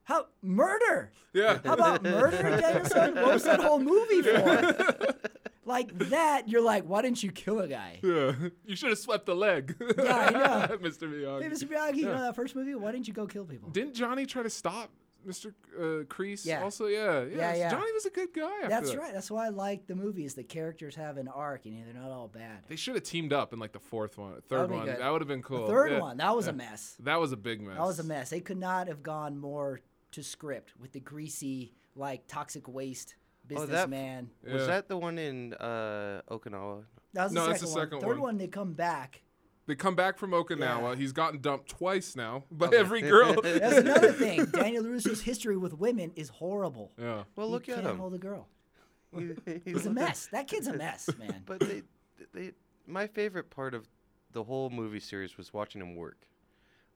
[0.04, 1.10] How murder?
[1.32, 1.58] Yeah.
[1.64, 3.16] How about murder, Danielson?
[3.16, 5.14] What was that whole movie for?
[5.64, 7.98] like that, you're like, why didn't you kill a guy?
[8.04, 8.32] Yeah.
[8.64, 9.74] You should have swept the leg.
[9.98, 10.76] Yeah, I know.
[10.80, 11.10] Mr.
[11.10, 11.42] Miyagi.
[11.42, 11.64] Hey, Mr.
[11.68, 12.76] Miyagi, you know that first movie?
[12.76, 13.68] Why didn't you go kill people?
[13.70, 14.90] Didn't Johnny try to stop
[15.26, 15.52] Mr.
[15.76, 16.46] Uh, Kreese.
[16.46, 16.62] Yeah.
[16.62, 17.36] Also, yeah, yeah.
[17.36, 17.70] Yeah, yeah.
[17.70, 18.44] Johnny was a good guy.
[18.62, 18.98] After That's that.
[18.98, 19.12] right.
[19.12, 20.34] That's why I like the movies.
[20.34, 22.62] The characters have an arc, and they're not all bad.
[22.68, 24.84] They should have teamed up in like the fourth one, third one.
[24.86, 25.00] good.
[25.00, 25.66] That would have been The cool.
[25.66, 26.00] third Yeah.
[26.00, 26.96] one, that was a mess.
[27.00, 27.76] That was a big mess.
[27.76, 28.30] That was a mess.
[28.30, 29.80] They could not have gone more
[30.12, 33.16] to script with the greasy, like toxic waste
[33.54, 34.30] Oh, that businessman.
[34.44, 36.84] was that the one in uh, Okinawa.
[37.12, 37.76] That was the second that's the one.
[37.86, 38.20] second Third one.
[38.20, 39.22] one, they come back.
[39.66, 40.96] They come back from Okinawa.
[40.96, 42.76] He's gotten dumped twice now by Okay.
[42.76, 43.34] every girl.
[43.42, 44.44] That's another thing.
[44.46, 46.92] Daniel Russo's history with women is horrible.
[46.98, 47.24] Yeah.
[47.34, 47.98] Well, He look at can't him.
[47.98, 48.46] hold a girl.
[49.16, 50.28] He- He's a mess.
[50.32, 51.42] That kid's a mess, man.
[51.46, 51.82] But they,
[52.32, 52.52] they,
[52.86, 53.88] my favorite part of
[54.32, 56.18] the whole movie series was watching him work.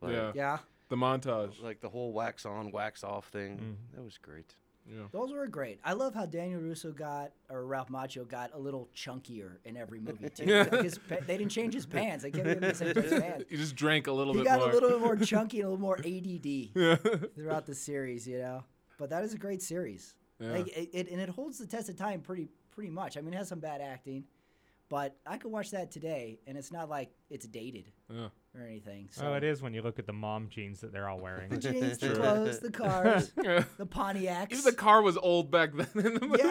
[0.07, 0.33] Yeah.
[0.35, 0.59] Yeah.
[0.91, 1.61] The montage.
[1.63, 3.59] Like the whole wax on, wax off thing.
[3.59, 3.97] Mm.
[3.97, 4.55] That was great.
[4.93, 5.05] Yeah.
[5.13, 5.79] Those were great.
[5.85, 10.01] I love how Daniel Russo got, or Ralph Macchio got a little chunkier in every
[10.01, 10.45] movie too.
[10.47, 10.67] Yeah.
[10.71, 12.25] Like his they didn't change his pants.
[12.25, 13.45] They kept him the same pants.
[13.49, 14.53] He just drank a little bit more.
[14.53, 14.71] he got more.
[14.71, 16.97] a little bit more chunky and a little more ADD Yeah.
[17.35, 18.65] throughout the series, you know.
[18.99, 20.15] But that is a great series.
[20.41, 20.53] Yeah.
[20.53, 23.17] Like it, it, and it holds the test of time pretty pretty much.
[23.17, 24.25] I mean, it has some bad acting,
[24.91, 28.29] but I could watch that today, and it's not like it's dated Yeah.
[28.55, 29.09] or anything.
[29.13, 31.49] So Oh, it is when you look at the mom jeans that they're all wearing.
[31.49, 34.51] the jeans, the clothes, the cars, the Pontiacs.
[34.53, 35.89] Even the car was old back then.
[35.95, 36.43] In the movie.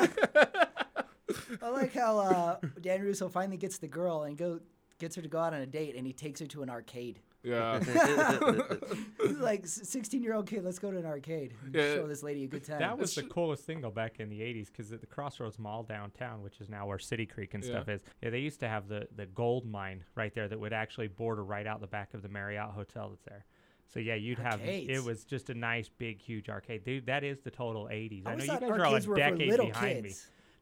[1.61, 4.59] I like how uh, Dan Russo finally gets the girl and go
[4.99, 7.19] gets her to go out on a date, and he takes her to an arcade.
[7.43, 7.79] Yeah.
[9.39, 11.53] like sixteen year old kid, let's go to an arcade.
[11.65, 11.95] And Yeah.
[11.95, 12.79] Show this lady a good time.
[12.79, 15.83] That was the coolest thing though back in the '80s because at the Crossroads Mall
[15.83, 17.71] downtown, which is now where City Creek and Yeah.
[17.71, 20.73] stuff is, yeah, they used to have the the gold mine right there that would
[20.73, 23.45] actually border right out the back of the Marriott Hotel that's there.
[23.87, 26.83] So yeah, you'd have it was just a nice big huge arcade.
[26.83, 28.23] Dude, that is the total '80s.
[28.27, 30.03] I I know you thought guys are all arcades a were for decade little behind
[30.03, 30.13] me.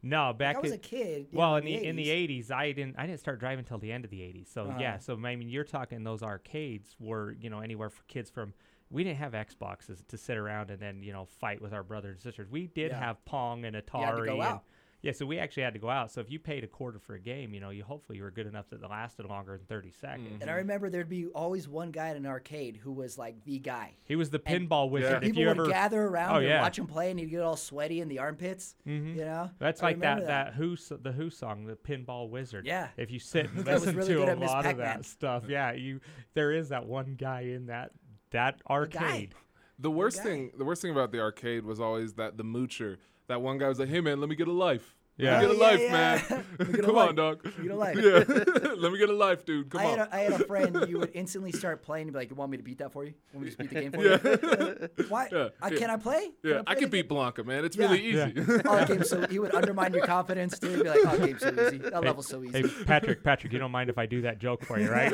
[0.04, 2.72] No, back I was in- a kid, Well, in the the in the '80s, I
[2.72, 4.48] didn't I didn't start driving until the end of the '80s.
[4.48, 4.98] So yeah, Uh-huh.
[5.00, 8.54] so I mean, you're talking those arcades were you know anywhere for kids from.
[8.90, 12.16] We didn't have Xboxes to sit around and then you know fight with our brothers
[12.18, 12.50] and sisters.
[12.50, 13.00] We did Yeah.
[13.00, 14.00] have Pong and Atari.
[14.00, 14.64] You had to go and, out.
[15.08, 16.12] Yeah, so we actually had to go out.
[16.12, 18.30] So if you paid a quarter for a game, you know, you hopefully you were
[18.32, 20.42] good enough that it lasted longer than 30 seconds.
[20.42, 23.58] And I remember there'd be always one guy at an arcade who was like the
[23.58, 23.94] guy.
[24.04, 25.24] He was the And pinball wizard.
[25.24, 26.62] If People you would ever gather around oh, and yeah.
[26.62, 28.76] watch him play, and he'd get all sweaty in the armpits.
[28.86, 29.16] Mhm.
[29.16, 32.66] You know, That's I like that, remember that Who the Who song, the Pinball Wizard.
[32.66, 32.90] Yeah.
[32.98, 34.76] If you sit and listen really to a lot of Pac-Man.
[34.76, 36.02] that stuff, yeah, you
[36.34, 37.92] there is that one guy in that
[38.32, 39.36] that arcade.
[39.80, 42.98] The worst thing, the worst thing about the arcade was always that the moocher,
[43.28, 45.42] that one guy was like, "Hey man, let me get a life." Yeah.
[45.42, 45.92] Let me get a Oh, yeah, life, yeah.
[45.92, 46.46] man.
[46.60, 47.10] Let me get a Come life.
[47.10, 47.40] on, dog.
[47.44, 47.98] Let me get a life.
[47.98, 48.72] Yeah.
[48.78, 49.70] let me get a life, dude.
[49.72, 49.98] Come I on.
[49.98, 50.86] had, a, I had a friend.
[50.88, 53.04] You would instantly start playing and be like, "You want me to beat that for
[53.04, 53.14] you?
[53.34, 54.88] Want me to just beat the game for Yeah.
[55.00, 55.06] you?
[55.10, 55.28] Why?
[55.32, 55.70] Yeah, I.
[55.72, 56.30] Can I play?
[56.44, 57.66] Can yeah, I play can the beat Blanka, man.
[57.66, 57.86] It's Yeah.
[57.88, 58.34] really easy.
[58.36, 58.62] Yeah.
[58.66, 60.70] oh, game's so he would undermine your confidence too.
[60.70, 61.78] He'd be like, "Oh, game's so easy.
[61.80, 64.38] That Hey- level's so easy." Hey, Patrick, Patrick, you don't mind if I do that
[64.40, 65.12] joke for you, right?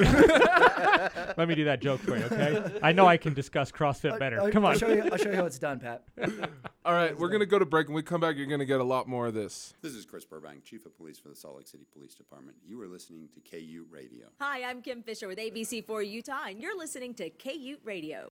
[1.38, 2.80] Let me do that joke for you, okay?
[2.81, 4.41] I know I can discuss CrossFit better.
[4.41, 4.77] I'll, Come I'll on.
[4.77, 5.03] show you.
[5.11, 6.03] I'll show you how it's done, Pat.
[6.85, 7.88] All right, we're gonna go to break.
[7.88, 9.73] When we come back, you're gonna get a lot more of this.
[9.81, 12.57] This is Chris Burbank, Chief of Police for the Salt Lake City Police Department.
[12.65, 14.28] You are listening to K-UTE Radio.
[14.40, 18.30] Hi, I'm Kim Fisher with ABC4 Utah, and you're listening to K-UTE Radio.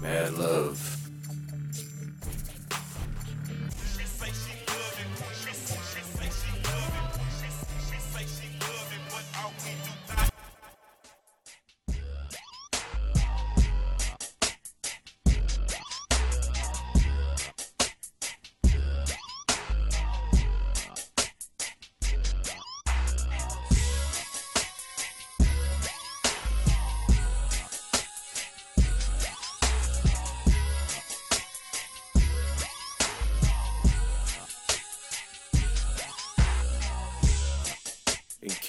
[0.00, 0.23] This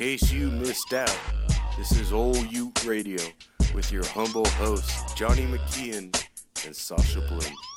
[0.06, 1.18] case you missed out,
[1.80, 3.20] this is Old Ute Radio
[3.74, 6.16] with your humble hosts, Johnny McKeon
[6.64, 7.75] and Sasha Blume.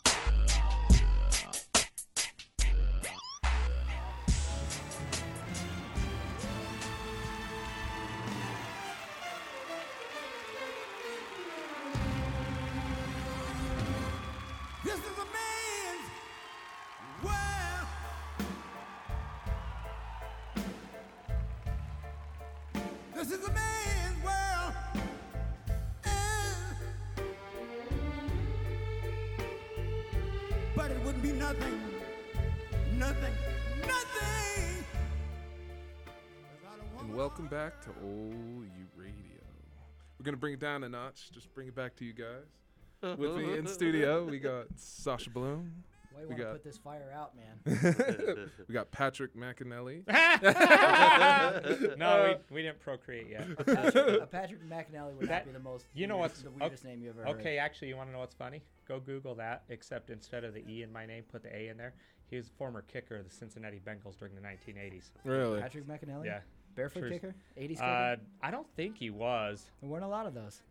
[40.58, 41.30] It down a notch.
[41.30, 43.16] Just bring it back to you guys.
[43.16, 45.70] With me in studio, we got Sasha Blume.
[46.12, 48.50] Why you we want to got put this fire out, man?
[48.68, 50.02] we got Patrick McAnally.
[51.96, 53.46] no, we, we didn't procreate yet.
[53.56, 55.86] A Patrick, a Patrick McAnally would That- not be the most.
[55.94, 57.38] You know weirdest- what's the weirdest ok- name you ever heard.
[57.40, 58.62] Okay, actually, you want to know what's funny?
[58.88, 59.62] Go Google that.
[59.68, 61.94] Except instead of the E in my name, put the A in there.
[62.30, 65.12] He was a former kicker of the Cincinnati Bengals during the 1980s.
[65.24, 65.60] Really?
[65.60, 66.24] Patrick McAnally?
[66.26, 66.40] Yeah.
[66.74, 67.10] Barefoot True.
[67.10, 67.34] kicker?
[67.58, 67.82] 80s kicker?
[67.84, 69.70] Uh, I don't think he was.
[69.80, 70.62] There weren't a lot of those.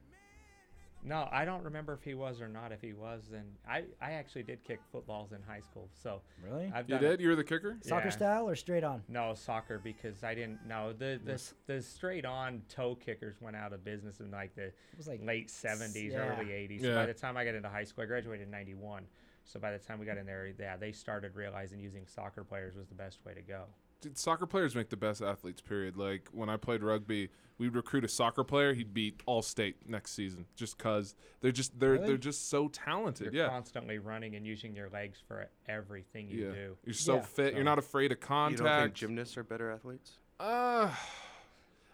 [1.03, 2.71] No, I don't remember if he was or not.
[2.71, 5.89] If he was, then I, I actually did kick footballs in high school.
[5.93, 6.71] So Really?
[6.73, 7.21] I've You done did?
[7.21, 7.77] You were the kicker?
[7.81, 8.11] Soccer Yeah.
[8.11, 9.03] style or straight on?
[9.07, 13.55] No, soccer because I didn't know the the, Was- the straight on toe kickers went
[13.55, 16.19] out of business in like the was like late seventies, yeah.
[16.39, 16.81] early eighties.
[16.81, 16.95] So Yeah.
[16.95, 19.03] by the time I got into high school, I graduated in ninety one.
[19.45, 22.75] So by the time we got in there, yeah, they started realizing using soccer players
[22.75, 23.63] was the best way to go.
[24.01, 25.61] Dude, soccer players make the best athletes.
[25.61, 25.97] Period.
[25.97, 28.73] Like when I played rugby, we'd recruit a soccer player.
[28.73, 32.07] He'd beat all state next season just cause they're just they're Really?
[32.07, 33.33] they're just so talented.
[33.33, 33.49] You're yeah.
[33.49, 36.51] constantly running and using your legs for everything you yeah.
[36.51, 36.77] do.
[36.85, 37.21] You're so Yeah.
[37.21, 37.53] fit.
[37.55, 38.63] You're not afraid of You contact.
[38.63, 40.19] don't think gymnasts are better athletes?
[40.39, 40.91] Uh,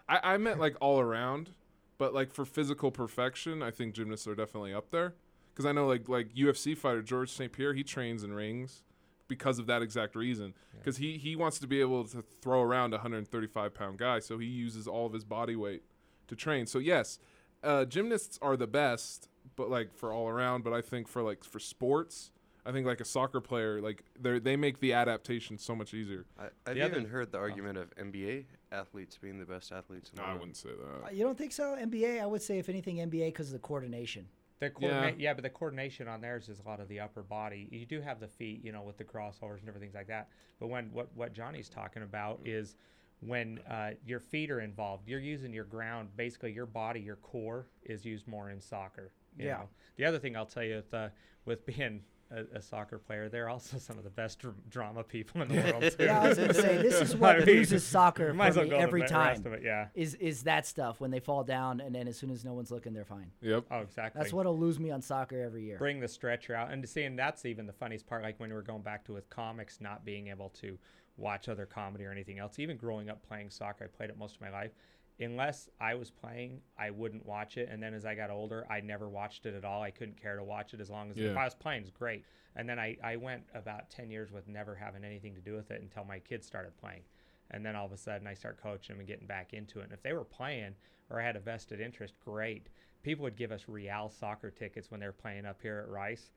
[0.09, 1.51] I, I meant like all around,
[1.97, 5.13] but like for physical perfection, I think gymnasts are definitely up there.
[5.53, 8.81] Because I know like like UFC fighter George St Pierre, he trains in rings
[9.27, 10.53] because of that exact reason.
[10.77, 14.37] Because he he wants to be able to throw around a 135 pound guy, so
[14.37, 15.83] he uses all of his body weight
[16.27, 16.65] to train.
[16.67, 17.19] So yes,
[17.63, 20.63] uh, gymnasts are the best, but like for all around.
[20.63, 22.31] But I think for like for sports.
[22.65, 26.25] I think like a soccer player, like they they make the adaptation so much easier.
[26.39, 30.09] I, I've The other- even heard the argument of NBA athletes being the best athletes
[30.11, 30.39] in the I world.
[30.39, 31.07] wouldn't say that.
[31.07, 31.75] Uh, You don't think so?
[31.75, 32.21] NBA?
[32.21, 34.27] I would say, if anything, NBA because of the coordination.
[34.63, 35.33] The coordinate, yeah.
[35.33, 37.67] but the coordination on theirs is a lot of the upper body.
[37.71, 40.29] You do have the feet, you know, with the crossovers and everything like that.
[40.59, 42.75] But when what what Johnny's talking about is
[43.19, 46.09] when uh, your feet are involved, you're using your ground.
[46.15, 49.11] Basically, your body, your core, is used more in soccer.
[49.37, 49.57] you Yeah.
[49.57, 49.69] know.
[49.97, 51.09] The other thing I'll tell you with uh,
[51.45, 52.01] with being
[52.33, 55.55] a, a soccer player, they're also some of the best dr- drama people in the
[55.61, 55.81] world.
[55.97, 56.05] Too.
[56.05, 58.69] Yeah, I was gonna say this is I what mean, loses soccer for well me
[58.69, 59.27] go every time.
[59.27, 59.87] rest of it, yeah.
[59.93, 62.71] Is is that stuff when they fall down and then as soon as no one's
[62.71, 63.31] looking, they're fine.
[63.41, 63.65] Yep.
[63.71, 64.19] Oh, exactly.
[64.21, 65.77] That's what'll lose me on soccer every year.
[65.77, 68.49] bring the stretcher out and to see and that's even the funniest part like when
[68.49, 70.77] we were going back to with comics not being able to
[71.17, 74.35] watch other comedy or anything else even growing up playing soccer i played it most
[74.35, 74.71] of my life
[75.19, 77.69] unless i was playing i wouldn't watch it.
[77.71, 79.81] And then as i got older i never watched it at all.
[79.81, 82.25] I couldn't care to watch it as long as if i was playing it's great.
[82.55, 85.71] And then I, I went about 10 years with never having anything to do with
[85.71, 87.01] it until my kids started playing.
[87.49, 89.85] And then all of a sudden i start coaching them and getting back into it.
[89.85, 90.75] And if they were playing
[91.09, 92.67] or i had a vested interest great.
[93.03, 96.31] People would give us real soccer tickets when they were playing up here at rice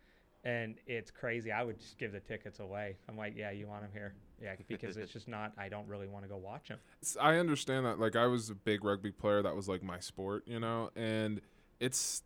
[0.47, 3.83] and it's crazy i would just give the tickets away i'm like yeah you want
[3.83, 6.79] them here yeah because it's just not i don't really want to go watch them
[7.21, 7.99] I understand that.
[7.99, 9.43] Like I was a big rugby player.
[9.43, 11.41] That was like my sport, you know, and
[11.81, 12.23] it's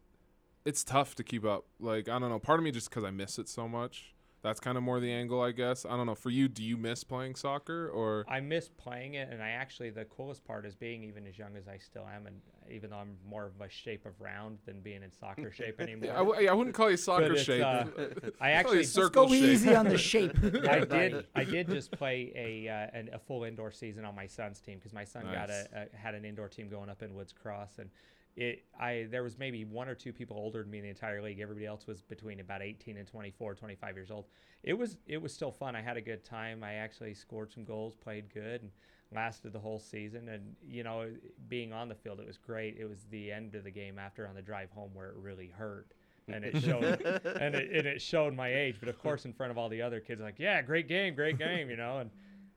[0.64, 1.64] it's tough to keep up.
[1.78, 2.38] Like I don't know.
[2.38, 4.14] Part of me just because I miss it so much.
[4.42, 5.84] That's kind of more the angle, I guess.
[5.84, 6.14] I don't know.
[6.14, 8.24] For you, do you miss playing soccer or?
[8.26, 11.56] I miss playing it, and I actually the coolest part is being even as young
[11.58, 12.40] as I still am, and
[12.70, 16.06] even though I'm more of a shape of round than being in soccer shape anymore.
[16.06, 17.62] Yeah, I w- I wouldn't call you soccer shape.
[17.62, 19.50] uh, I'd I call actually circle Let's go shape.
[19.52, 20.32] easy on the shape.
[20.68, 21.26] I did.
[21.34, 24.78] I did just play a uh, an, a full indoor season on my son's team
[24.78, 27.74] because my son got a, a had an indoor team going up in Woods Cross,
[27.78, 27.90] and
[28.36, 31.22] it I there was maybe one or two people older than me in the entire
[31.22, 31.40] league.
[31.40, 34.26] Everybody else was between about 18 and 24, 25 years old.
[34.62, 35.74] It was it was still fun.
[35.74, 36.62] I had a good time.
[36.62, 38.70] I actually scored some goals, played good, and
[39.14, 40.28] lasted the whole season.
[40.28, 41.10] And you know,
[41.48, 42.76] being on the field, it was great.
[42.78, 45.48] It was the end of the game after on the drive home where it really
[45.48, 45.92] hurt
[46.28, 46.84] and it showed
[47.40, 49.82] and it, and it showed my age but of course in front of all the
[49.82, 52.10] other kids like yeah great game great game you know and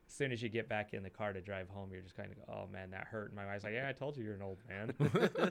[0.07, 2.29] as soon as you get back in the car to drive home, you're just kind
[2.31, 3.27] of, oh man, that hurt.
[3.27, 4.93] And my wife's like, yeah, I told you you're an old man.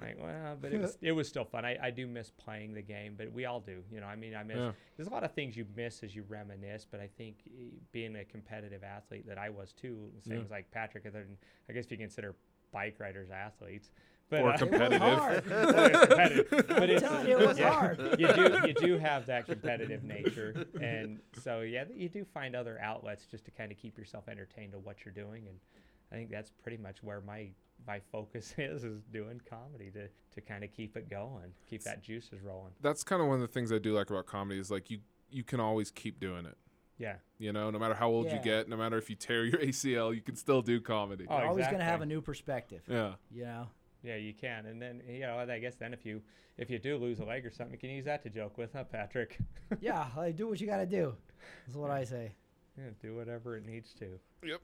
[0.00, 1.64] Like, well, but it was, it was still fun.
[1.64, 3.82] I, I do miss playing the game, but we all do.
[3.92, 4.56] You know, I mean, I miss.
[4.56, 4.72] Yeah.
[4.96, 8.16] There's a lot of things you miss as you reminisce, but I think eh, being
[8.16, 10.44] a competitive athlete that I was too, same Yeah.
[10.44, 11.04] as like Patrick.
[11.06, 12.34] I guess if you consider
[12.72, 13.90] bike riders athletes.
[14.30, 15.02] But, Or uh, competitive.
[15.02, 16.64] Or competitive.
[16.68, 18.16] But it's, you, it was yeah, hard.
[18.18, 22.78] You do you do have that competitive nature, and so yeah, you do find other
[22.80, 25.58] outlets just to kind of keep yourself entertained of what you're doing, and
[26.12, 27.48] I think that's pretty much where my
[27.86, 32.02] my focus is is doing comedy to to kind of keep it going, keep that
[32.02, 32.72] juices rolling.
[32.80, 35.00] That's kind of one of the things I do like about comedy is like you
[35.28, 36.56] you can always keep doing it.
[36.98, 37.14] Yeah.
[37.38, 40.14] You know, no matter how old you get, no matter if you tear your ACL,
[40.14, 41.24] you can still do comedy.
[41.28, 42.82] Oh, You're always going to have a new perspective.
[42.86, 43.14] Yeah.
[43.32, 43.68] You know?
[44.02, 46.22] Yeah, you can, and then you know, I guess then if you
[46.56, 48.72] if you do lose a leg or something, you can use that to joke with,
[48.72, 49.38] huh, Patrick?
[49.80, 51.14] yeah, like, do what you got to do.
[51.66, 52.32] That's what I say.
[52.78, 54.18] Yeah, do whatever it needs to.
[54.42, 54.60] Yep.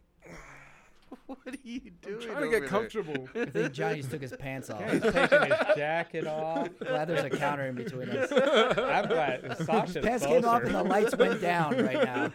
[1.26, 2.16] what are you doing?
[2.16, 2.68] I'm trying to get there?
[2.68, 3.28] comfortable.
[3.34, 4.80] I think Johnny just took his pants off.
[4.80, 6.68] Yeah, he's taking his jacket off.
[6.80, 8.30] Glad there's a counter in between us.
[8.32, 12.32] I'm glad Sasha's His pants came off and the lights went down right now.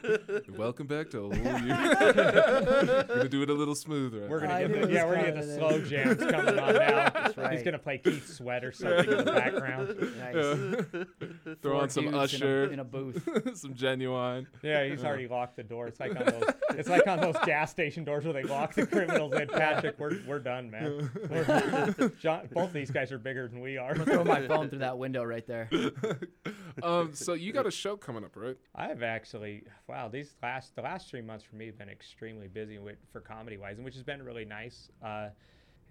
[0.58, 1.44] Welcome back to Old You.
[1.44, 4.28] gonna do it a little smoother.
[4.30, 5.86] We're gonna I get the, yeah, we're gonna get the slow in.
[5.86, 7.10] jams coming on now.
[7.36, 9.96] That's He's gonna play Keith Sweat or something in the background.
[10.18, 10.36] Nice.
[10.36, 11.54] Yeah.
[11.62, 13.58] Throw Four on some dudes in a- Usher in a booth.
[13.58, 14.48] some genuine.
[14.62, 15.88] Yeah, he's already locked the door.
[15.88, 16.44] It's like on those.
[16.78, 19.48] It's like on those gas station doors where they lock the criminals in.
[19.48, 21.10] Patrick, we're we're done, man.
[21.30, 23.92] We're- John, both these guys are bigger than we are.
[23.92, 25.70] I'm gonna throw my phone through that window right there.
[26.84, 28.58] um, so you got a show coming up, right?
[28.76, 32.78] I've actually wow these last the last three months for me have been extremely busy
[32.80, 34.90] with for comedy wise, and which has been really nice.
[35.04, 35.30] Uh,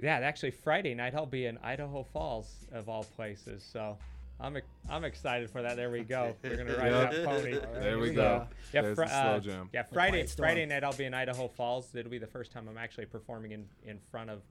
[0.03, 3.99] yeah, actually Friday night I'll be in Idaho Falls of all places, so
[4.41, 4.57] I'm
[4.89, 5.77] I'm excited for that.
[5.77, 6.35] There we go.
[6.43, 7.11] We're gonna ride Yep.
[7.13, 7.59] that pony.
[7.81, 8.23] There we we go.
[8.23, 8.47] go.
[8.73, 9.83] Yeah, There's fri- the slow uh, yeah.
[9.93, 11.95] Friday Friday night I'll be in Idaho Falls.
[11.95, 14.43] It'll be the first time I'm actually performing in in front of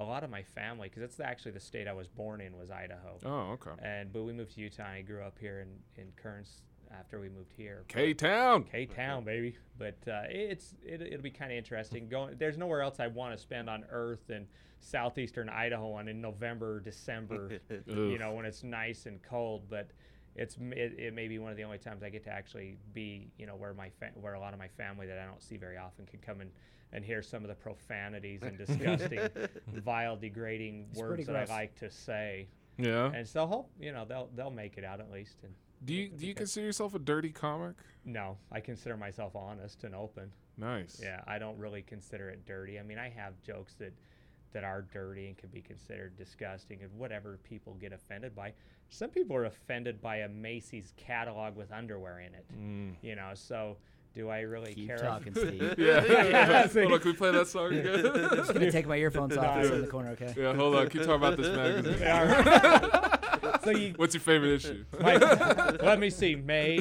[0.00, 2.70] a lot of my family because it's actually the state I was born in was
[2.70, 3.18] Idaho.
[3.24, 3.70] Oh, okay.
[3.82, 4.84] And but we moved to Utah.
[4.84, 6.62] and I grew up here in in Kearns
[6.96, 7.84] after we moved here.
[7.88, 8.64] K Town.
[8.64, 9.56] K Town, baby.
[9.78, 12.08] But uh, it's it, it'll be kind of interesting.
[12.08, 14.46] Going there's nowhere else I want to spend on Earth than
[14.80, 17.60] southeastern Idaho on in November, December.
[17.86, 19.90] you know when it's nice and cold, but.
[20.36, 23.28] It's it, it may be one of the only times I get to actually be
[23.38, 25.56] you know where my fa- where a lot of my family that I don't see
[25.56, 26.50] very often can come and,
[26.92, 29.18] and hear some of the profanities and disgusting,
[29.74, 32.46] vile, degrading It's words that I like to say.
[32.76, 33.10] Yeah.
[33.12, 35.38] And so hope you know they'll they'll make it out at least.
[35.42, 35.52] And
[35.84, 37.76] Do you do you consider yourself a dirty comic?
[38.04, 40.30] no, I consider myself honest and open.
[40.56, 40.98] Nice.
[41.02, 42.78] Yeah, I don't really consider it dirty.
[42.80, 43.92] I mean, I have jokes that
[44.52, 48.54] that are dirty and can be considered disgusting and whatever people get offended by.
[48.88, 52.46] Some people are offended by a Macy's catalog with underwear in it.
[52.58, 52.94] Mm.
[53.02, 53.76] You know, so
[54.14, 54.96] do I really Keep care?
[54.96, 55.74] if- talking, Steve.
[55.78, 56.02] Yeah.
[56.04, 58.06] Yeah, Hold on, can we play that song again?
[58.06, 59.74] I'm just gonna take my earphones off and No.
[59.76, 60.34] in the corner, okay?
[60.36, 60.88] Yeah, hold on.
[60.88, 63.12] Keep talking about this magazine.
[63.42, 63.58] Yeah.
[63.64, 64.84] so you, What's your favorite issue?
[65.00, 65.20] Mike,
[65.82, 66.34] let me see.
[66.34, 66.78] May.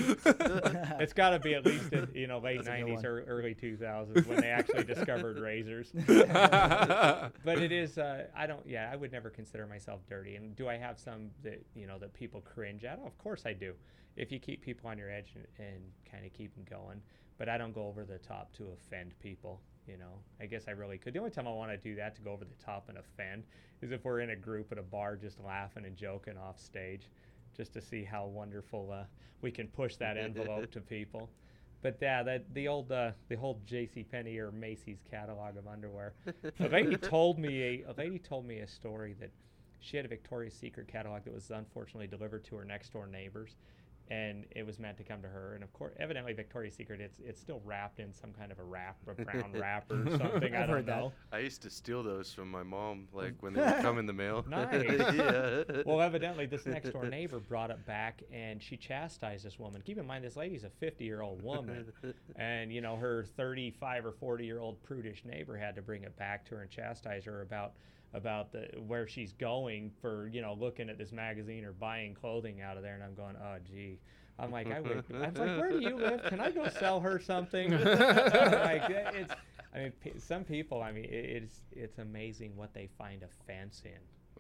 [1.00, 4.26] It's got to be at least in you know late That's '90s or early 2000s
[4.28, 5.92] when they actually discovered razors.
[6.08, 7.98] but it is.
[7.98, 8.66] Uh, I don't.
[8.68, 10.36] Yeah, I would never consider myself dirty.
[10.36, 13.00] And do I have some that you know that people cringe at?
[13.06, 13.74] of course I do.
[14.16, 17.02] If you keep people on your edge and, and kind of keep them going,
[17.38, 19.62] but I don't go over the top to offend people.
[19.88, 21.14] You know, I guess I really could.
[21.14, 23.44] The only time I want to do that to go over the top and offend
[23.82, 27.10] is if we're in a group at a bar just laughing and joking off stage,
[27.56, 29.04] just to see how wonderful uh,
[29.42, 31.30] we can push that envelope to people.
[31.82, 34.04] But yeah, that the old uh, the whole J.C.
[34.04, 36.14] Penney or Macy's catalog of underwear.
[36.60, 39.30] A lady told me a, a lady told me a story that
[39.80, 43.56] she had a Victoria's Secret catalog that was unfortunately delivered to her next door neighbors,
[44.10, 45.54] and it was meant to come to her.
[45.56, 48.64] And of course, evidently Victoria's Secret, it's it's still wrapped in some kind of a
[48.64, 50.56] wrap, a brown wrapper or something.
[50.56, 51.00] I I've don't heard that.
[51.00, 51.14] know.
[51.32, 54.14] I used to steal those from my mom, like when they would come in the
[54.14, 54.46] mail.
[54.58, 55.14] Nice.
[55.14, 55.64] yeah.
[55.86, 59.82] Well, evidently, this next door neighbor brought it back, and she chastised this woman.
[59.86, 61.92] Keep in mind, this lady's a 50 year old woman,
[62.36, 66.16] and you know her 35 or 40 year old prudish neighbor had to bring it
[66.18, 67.74] back to her and chastise her about
[68.14, 72.62] about the where she's going for you know looking at this magazine or buying clothing
[72.62, 72.96] out of there.
[72.96, 74.00] And I'm going, oh gee.
[74.40, 75.04] I'm like, I would.
[75.16, 76.22] I was like, where do you live?
[76.26, 77.72] Can I go sell her something?
[77.72, 79.34] Like, it's.
[79.74, 80.82] I mean, pe- some people.
[80.82, 83.92] I mean, it, it's it's amazing what they find a offense in.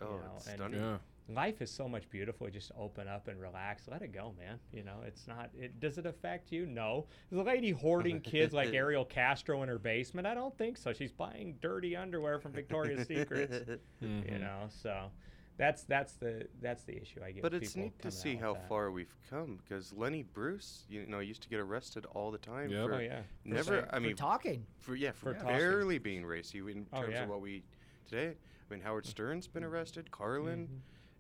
[0.01, 0.79] Oh, you know, it's and stunning.
[0.79, 0.97] Yeah.
[1.29, 2.47] Life is so much beautiful.
[2.49, 3.87] Just open up and relax.
[3.87, 4.59] Let it go, man.
[4.71, 5.49] You know, it's not.
[5.57, 6.65] It does it affect you?
[6.65, 7.05] No.
[7.31, 10.27] Is the lady hoarding kids like Ariel Castro in her basement?
[10.27, 10.93] I don't think so.
[10.93, 13.55] She's buying dirty underwear from Victoria's Secrets.
[14.01, 14.39] You Mhm.
[14.41, 15.11] know, so.
[15.57, 17.41] that's that's the that's the issue I get.
[17.41, 18.69] But it's neat to see how that.
[18.69, 22.69] far we've come because Lenny Bruce, you know, used to get arrested all the time.
[22.69, 22.85] Yep.
[22.85, 23.21] For Oh, yeah.
[23.41, 24.65] For Never, saying- I for mean, talking.
[24.77, 25.57] For yeah, for, For talking.
[25.57, 27.23] barely being racy in Oh, terms yeah.
[27.23, 27.63] of what we
[28.07, 28.35] today.
[28.69, 30.11] I mean, Howard Stern's been arrested.
[30.11, 30.69] Carlin.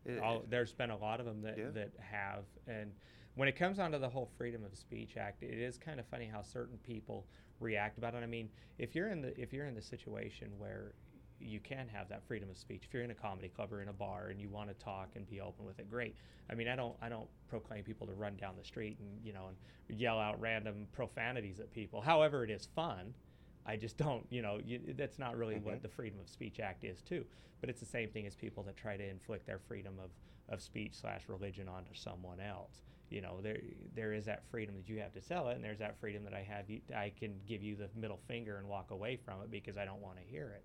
[0.07, 1.69] It- All, there's been a lot of them that, Yeah.
[1.71, 2.45] that have.
[2.67, 2.93] And
[3.35, 6.05] when it comes down to the whole Freedom of Speech Act, it is kind of
[6.07, 7.27] funny how certain people
[7.59, 8.23] react about it.
[8.23, 10.93] I mean, if you're in the if you're in the situation where
[11.39, 13.89] you can have that freedom of speech, if you're in a comedy club or in
[13.89, 16.15] a bar and you want to talk and be open with it, great.
[16.49, 19.33] I mean, I don't I don't proclaim people to run down the street and you
[19.33, 22.01] know and yell out random profanities at people.
[22.01, 23.13] However, it is fun.
[23.67, 25.81] I just don't, you know, you, that's not really what Mhm.
[25.81, 27.25] the Freedom of Speech Act is, too.
[27.59, 30.11] But it's the same thing as people that try to inflict their freedom of,
[30.47, 32.81] of speech slash religion onto someone else.
[33.09, 33.59] You know, there
[33.95, 36.33] there is that freedom that you have to sell it, and there's that freedom that
[36.33, 36.69] I have.
[36.69, 39.85] You, I can give you the middle finger and walk away from it because I
[39.85, 40.63] don't want to hear it.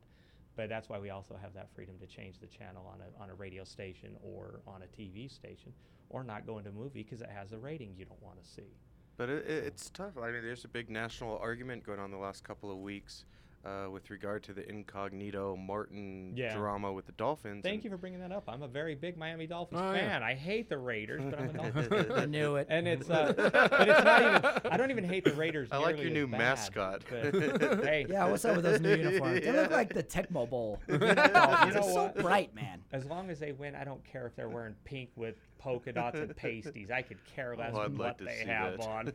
[0.54, 3.30] But that's why we also have that freedom to change the channel on a on
[3.30, 5.72] a radio station or on a TV station,
[6.10, 8.48] or not go into a movie because it has a rating you don't want to
[8.48, 8.76] see.
[9.16, 10.16] But it, it, it's tough.
[10.20, 13.24] I mean, there's a big national argument going on the last couple of weeks
[13.64, 16.56] uh, with regard to the incognito Martin Yeah.
[16.56, 17.62] drama with the Dolphins.
[17.62, 18.44] Thank you for bringing that up.
[18.48, 20.00] I'm a very big Miami Dolphins Oh, yeah.
[20.08, 20.22] fan.
[20.22, 22.12] I hate the Raiders, but I'm a Dolphins fan.
[22.12, 22.66] I knew it.
[22.70, 24.72] And it's, uh, but it's not even.
[24.72, 25.68] I don't even hate the Raiders.
[25.70, 27.02] I like your new bad, mascot.
[27.08, 27.34] but,
[27.84, 29.40] hey, Yeah, what's up with those new uniforms?
[29.40, 30.80] They look like the Tecmo Bowl.
[30.88, 32.82] You know, you know It's so bright, man.
[32.92, 36.18] As long as they win, I don't care if they're wearing pink with polka dots
[36.18, 36.90] and pasties.
[36.90, 38.86] I could care less Oh, what like they have that.
[38.88, 39.12] on.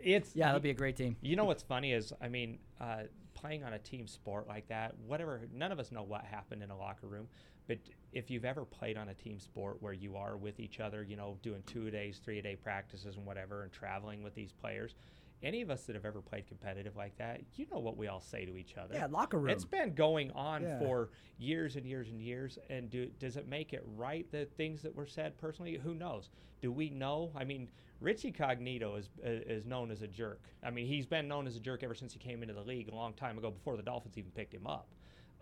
[0.00, 1.16] it's Yeah, that'll be a great team.
[1.20, 3.02] You know what's funny is, I mean, uh,
[3.40, 6.70] playing on a team sport like that, whatever, none of us know what happened in
[6.70, 7.26] a locker room.
[7.66, 7.78] But
[8.12, 11.16] if you've ever played on a team sport where you are with each other, you
[11.16, 14.94] know, doing two days, three a day practices and whatever, and traveling with these players,
[15.42, 18.20] any of us that have ever played competitive like that, you know what we all
[18.20, 18.94] say to each other.
[18.94, 19.50] Yeah, locker room.
[19.50, 20.78] It's been going on Yeah.
[20.80, 22.58] for years and years and years.
[22.68, 25.78] And do, does it make it right, the things that were said personally?
[25.82, 26.28] Who knows?
[26.60, 27.30] Do we know?
[27.34, 27.68] I mean,
[28.00, 30.40] Richie Incognito is, uh, is known as a jerk.
[30.62, 32.88] I mean, he's been known as a jerk ever since he came into the league
[32.88, 34.88] a long time ago, before the Dolphins even picked him up.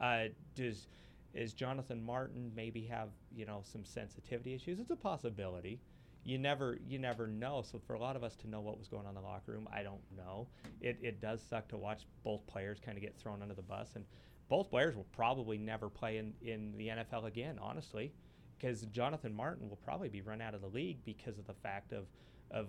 [0.00, 0.24] Uh,
[0.54, 0.86] does
[1.34, 4.78] is Jonathan Martin maybe have you know some sensitivity issues?
[4.78, 5.80] It's a possibility.
[6.24, 7.62] You never you never know.
[7.62, 9.52] So for a lot of us to know what was going on in the locker
[9.52, 10.48] room, I don't know.
[10.80, 13.90] It it does suck to watch both players kind of get thrown under the bus,
[13.94, 14.04] and
[14.48, 17.58] both players will probably never play in in the NFL again.
[17.60, 18.12] Honestly,
[18.58, 21.92] because Jonathan Martin will probably be run out of the league because of the fact
[21.92, 22.06] of
[22.50, 22.68] of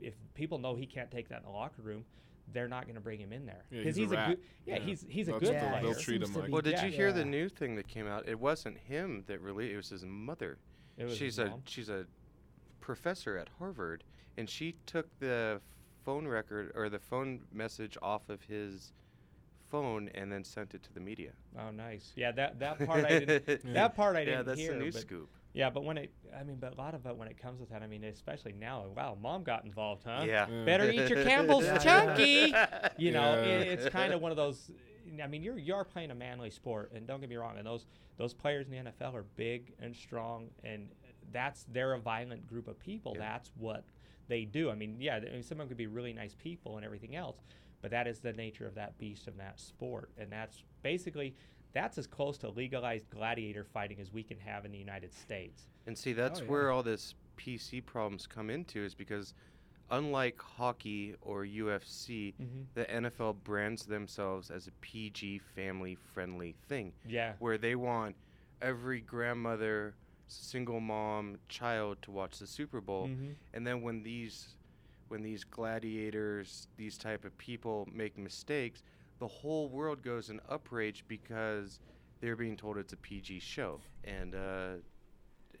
[0.00, 2.04] if people know he can't take that in the locker room,
[2.52, 4.28] they're not going to bring him in there Yeah, because he's a rat.
[4.30, 4.80] good yeah, Yeah.
[4.82, 5.82] he's he's a That's good what player.
[5.82, 6.50] they'll treat him like.
[6.52, 6.84] Well, did Yeah.
[6.86, 8.28] you hear the new thing that came out?
[8.28, 9.72] It wasn't him that really.
[9.72, 10.58] It was his mother.
[10.98, 11.62] It was she's his a mom?
[11.66, 12.06] she's a
[12.80, 14.04] professor at Harvard,
[14.36, 15.60] and she took the
[16.04, 18.92] phone record or the phone message off of his
[19.70, 21.30] phone and then sent it to the media.
[21.58, 22.12] Oh, nice.
[22.14, 23.64] Yeah, that that part I didn't.
[23.74, 24.76] That part I Yeah, didn't that's the hear.
[24.76, 25.30] news but- scoop.
[25.54, 27.70] Yeah, but when it, I mean, but a lot of it when it comes with
[27.70, 28.86] that, I mean, especially now.
[28.94, 30.24] Wow, mom got involved, huh?
[30.26, 30.48] Yeah.
[30.50, 30.64] Yeah.
[30.64, 31.78] Better eat your Campbell's Yeah.
[31.78, 32.52] chunky.
[32.98, 33.60] You know, Yeah.
[33.60, 34.70] it, it's kind of one of those.
[35.22, 37.56] I mean, you're you are playing a manly sport, and don't get me wrong.
[37.56, 37.86] And those
[38.16, 40.88] those players in the NFL are big and strong, and
[41.32, 43.14] that's they're a violent group of people.
[43.16, 43.84] That's what
[44.26, 44.70] they do.
[44.70, 47.36] I mean, yeah, I mean, someone could be really nice people and everything else,
[47.80, 51.36] but that is the nature of that beast of that sport, and that's basically
[51.74, 55.64] that's as close to legalized gladiator fighting as we can have in the United States.
[55.86, 59.34] And see, that's Oh, where all this PC problems come into, is because
[59.90, 62.66] unlike hockey or UFC, Mhm.
[62.74, 66.94] the NFL brands themselves as a PG family friendly thing.
[67.04, 67.34] Yeah.
[67.38, 68.16] Where they want
[68.62, 69.94] every grandmother,
[70.26, 73.08] single mom, child to watch the Super Bowl.
[73.08, 73.34] Mhm.
[73.52, 74.56] And then when these
[75.08, 78.82] when these gladiators, these type of people make mistakes,
[79.24, 81.80] the whole world goes in uprage because
[82.20, 83.80] they're being told it's a PG show.
[84.04, 84.72] And uh,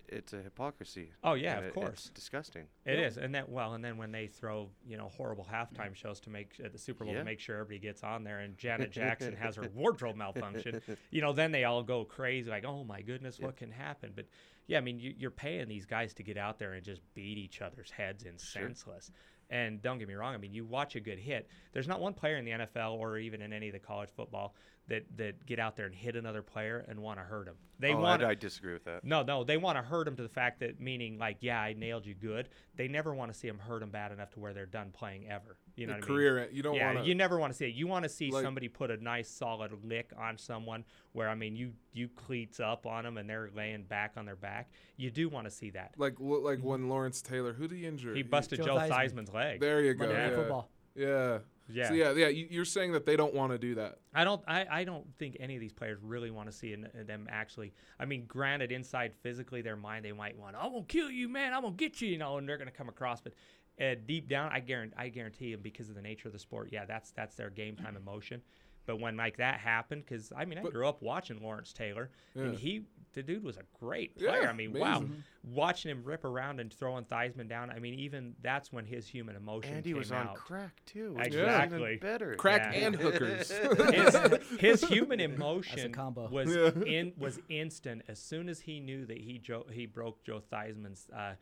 [0.06, 1.12] it's a hypocrisy.
[1.22, 1.88] Oh yeah, and of it- course.
[1.92, 2.66] It's disgusting.
[2.84, 6.20] It is, and then well, and then when they throw you know horrible halftime shows
[6.20, 7.20] to make at the Super Bowl Yeah.
[7.20, 11.22] to make sure everybody gets on there, and Janet Jackson has her wardrobe malfunction, you
[11.22, 14.12] know, then they all go crazy like, oh my goodness, what can happen?
[14.14, 14.26] But
[14.66, 17.38] yeah, I mean, you, you're paying these guys to get out there and just beat
[17.38, 19.10] each other's heads in senseless.
[19.50, 21.48] And don't get me wrong, I mean, you watch a good hit.
[21.72, 24.54] There's not one player in the NFL or even in any of the college football
[24.88, 27.54] that that get out there and hit another player and want to hurt him.
[27.78, 28.22] They Oh, I- want.
[28.24, 29.04] I disagree with that.
[29.04, 31.72] No, no, they want to hurt him to the fact that meaning like, yeah, I
[31.74, 32.48] nailed you good.
[32.76, 35.28] They never want to see him hurt him bad enough to where they're done playing
[35.28, 35.56] ever.
[35.76, 36.56] You know what career I mean?
[36.56, 37.74] you don't yeah, wanna- you never want to see it.
[37.74, 41.34] You want to see Like- somebody put a nice solid lick on someone where I
[41.34, 44.70] mean you you cleats up on them and they're laying back on their back.
[44.96, 45.94] You do want to see that.
[45.96, 46.66] Like like mm-hmm.
[46.66, 48.14] when Lawrence Taylor, who did he injure?
[48.14, 49.60] He busted Joe Joe Theismann's leg.
[49.60, 50.08] There you go.
[50.08, 50.30] Yeah.
[50.30, 50.70] Football.
[50.94, 51.38] Yeah.
[51.72, 51.88] Yeah.
[51.88, 52.28] So yeah, yeah.
[52.28, 53.98] You, you're saying that they don't want to do that.
[54.14, 54.42] I don't.
[54.46, 57.72] I, I don't think any of these players really want to see them actually.
[57.98, 60.56] I mean, granted, inside physically, their mind they might want.
[60.56, 61.54] I'm gonna kill you, man.
[61.54, 63.20] I'm gonna get you, you know, and they're gonna come across.
[63.20, 63.32] But
[63.80, 66.68] uh, deep down, I guarantee, I guarantee them because of the nature of the sport.
[66.72, 68.42] Yeah, that's that's their game time emotion.
[68.86, 72.54] But when like that happened, because I mean, I grew up watching Lawrence Taylor, and
[72.54, 72.82] he,
[73.14, 74.42] the dude was a great player.
[74.42, 75.02] Yeah, I mean, wow,
[75.42, 77.70] watching him rip around and throwing Theismann down.
[77.70, 79.76] I mean, even that's when his human emotion.
[79.76, 80.34] And he came was on out.
[80.34, 81.94] crack, too, Exactly.
[81.94, 82.34] even better.
[82.34, 83.50] Crack and hookers.
[83.90, 84.16] his,
[84.60, 86.28] his human emotion combo.
[86.28, 86.70] was Yeah.
[86.84, 91.08] in was instant as soon as he knew that he Joe he broke Joe Theismann's
[91.16, 91.36] uh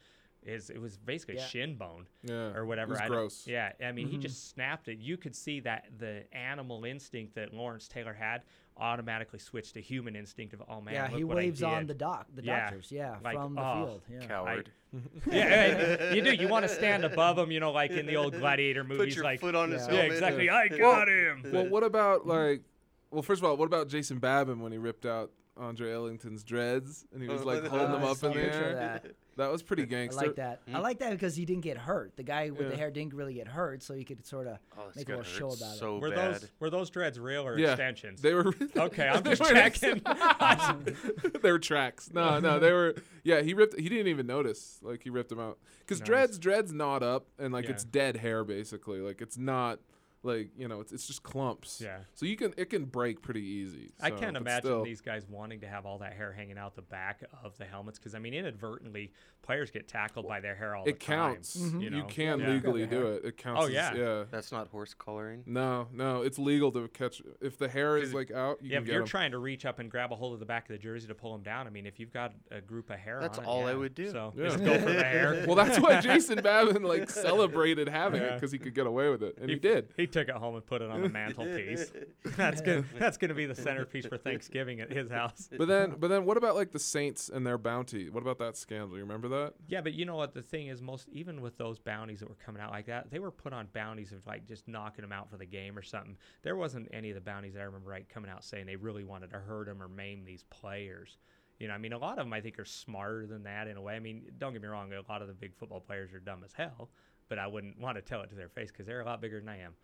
[0.44, 1.46] his it was basically Yeah.
[1.46, 2.90] shin bone Yeah, or whatever.
[2.92, 3.46] it was I don't- gross.
[3.46, 4.22] Yeah, I mean he Mhm.
[4.22, 4.98] just snapped it.
[4.98, 8.42] You could see that the animal instinct that Lawrence Taylor had
[8.78, 10.94] automatically switched to human instinct of oh man.
[10.94, 13.60] Yeah, look he what I waves on the doc- the doctors, yeah, like, from the
[13.62, 14.26] oh, field, yeah.
[14.26, 14.70] Coward.
[14.94, 14.98] I-
[15.30, 15.44] yeah,
[16.08, 16.34] and you do.
[16.34, 19.14] You want to stand above him, you know, like in the old gladiator Put movies.
[19.16, 20.12] your like foot on his yeah, helmet.
[20.12, 20.46] exactly.
[20.46, 20.54] Yeah.
[20.54, 21.42] I Well- got him.
[21.52, 22.62] Well, what about like?
[23.10, 27.04] Well, first of all, what about Jason Babin when he ripped out Andre Ellington's dreads
[27.12, 28.74] and he was like holding them Oh, I up in a the air?
[29.02, 29.06] that.
[29.36, 30.20] That was pretty gangster.
[30.22, 30.60] I like that.
[30.74, 32.16] I like that because he didn't get hurt.
[32.16, 34.82] The guy with the hair didn't really get hurt, so he could sort of Oh,
[34.94, 36.00] make a little show about so it.
[36.02, 38.20] Were those were those dreads real or Yeah, extensions?
[38.20, 38.52] They were.
[38.76, 39.08] okay.
[39.12, 40.02] I'm just checking.
[41.42, 42.10] they were tracks.
[42.12, 42.94] No, no, they were.
[43.24, 43.78] Yeah, he ripped.
[43.78, 44.78] He didn't even notice.
[44.82, 46.06] Like he ripped them out because Nice.
[46.06, 47.70] dreads, dreads knot up and like Yeah.
[47.72, 49.00] it's dead hair basically.
[49.00, 49.78] Like it's not
[50.24, 51.80] like you know it's it's just clumps.
[51.84, 51.98] Yeah.
[52.14, 53.90] So you can it can break pretty easy.
[54.00, 54.84] I can't imagine still.
[54.84, 57.98] these guys wanting to have all that hair hanging out the back of the helmets
[57.98, 59.12] because I mean, inadvertently,
[59.42, 61.30] players get tackled by their hair all It the time.
[61.32, 61.56] It counts.
[61.56, 61.80] Mm-hmm.
[61.80, 62.48] You, You can Yeah.
[62.50, 63.24] legally do it.
[63.24, 63.62] It counts.
[63.62, 63.94] Oh as- yeah.
[63.94, 64.24] yeah.
[64.30, 65.42] That's not horse coloring.
[65.46, 68.58] No, no, it's legal to catch if the hair is like out.
[68.62, 69.08] You yeah, can if get you're 'em.
[69.08, 71.14] trying to reach up and grab a hold of the back of the jersey to
[71.14, 73.48] pull them down, I mean, if you've got a group of hair, That's on it,
[73.48, 74.10] all I would do.
[74.10, 74.44] So Yeah.
[74.44, 75.44] just go for the hair.
[75.46, 79.22] well, that's why Jason Babin like celebrated having it because he could get away with
[79.24, 79.88] it, and he, did.
[79.96, 81.92] He took it home and put it on the mantelpiece.
[82.36, 82.84] that's good.
[82.98, 85.48] That's going to be the centerpiece for Thanksgiving at his house.
[85.56, 88.10] But then, but then, what about like the Saints and their bounty?
[88.10, 88.96] What about that scandal?
[88.96, 89.54] You remember that?
[89.66, 90.34] Yeah, but you know what?
[90.34, 93.18] The thing is, most even with those bounties that were coming out like that, they
[93.18, 96.16] were put on bounties of like just knocking them out for the game or something.
[96.42, 99.04] There wasn't any of the bounties that I remember right coming out saying they really
[99.04, 101.18] wanted to hurt them or maim these players.
[101.58, 103.76] You know, I mean, a lot of them I think are smarter than that in
[103.76, 103.94] a way.
[103.94, 106.42] I mean, don't get me wrong, a lot of the big football players are dumb
[106.44, 106.90] as hell,
[107.28, 109.38] but I wouldn't want to tell it to their face because they're a lot bigger
[109.38, 109.74] than I am.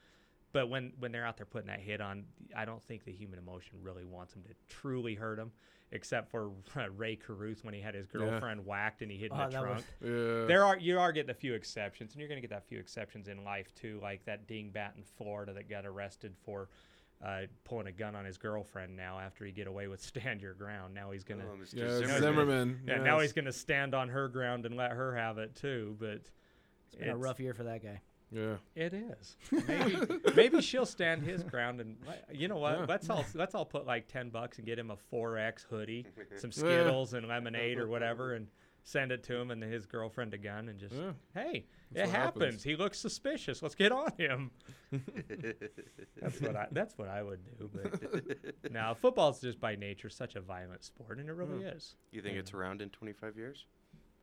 [0.52, 2.24] But when when they're out there putting that hit on,
[2.56, 5.52] I don't think the human emotion really wants them to truly hurt them,
[5.92, 6.50] except for
[6.96, 8.54] Rae Carruth when he had his Yeah.
[8.64, 9.86] whacked and he hid in Oh, the that was- trunk.
[10.00, 10.44] Yeah.
[10.46, 12.78] There are you are getting a few exceptions, and you're going to get that few
[12.78, 16.68] exceptions in life too, like that dingbat in Florida that got arrested for
[17.20, 18.96] uh, pulling a gun on his girlfriend.
[18.96, 21.74] Now after he get away with stand your ground, now he's gonna Oh, Mr.
[21.74, 22.80] Yeah, now Zimmerman.
[22.86, 25.96] yeah, now he's gonna stand on her ground and let her have it too.
[26.00, 26.22] But
[26.86, 28.00] It's been a rough year for that guy.
[28.30, 28.56] Yeah.
[28.74, 29.36] It is.
[29.66, 29.96] Maybe
[30.36, 32.78] maybe she'll stand his ground and uh, you know what?
[32.80, 32.86] Yeah.
[32.88, 36.06] Let's all let's all put like ten bucks and get him a four X hoodie,
[36.36, 38.48] some Skittles and lemonade or whatever, and
[38.84, 41.12] send it to him and his girlfriend a gun and just Yeah.
[41.34, 42.44] hey, That's it happens.
[42.44, 42.62] happens.
[42.62, 43.62] He looks suspicious.
[43.62, 44.50] Let's get on him.
[46.20, 47.70] that's what I that's what I would do.
[47.72, 51.96] But now football's just by nature such a violent sport, and it really is.
[52.12, 52.40] You think Yeah.
[52.40, 53.66] it's around in 25 years?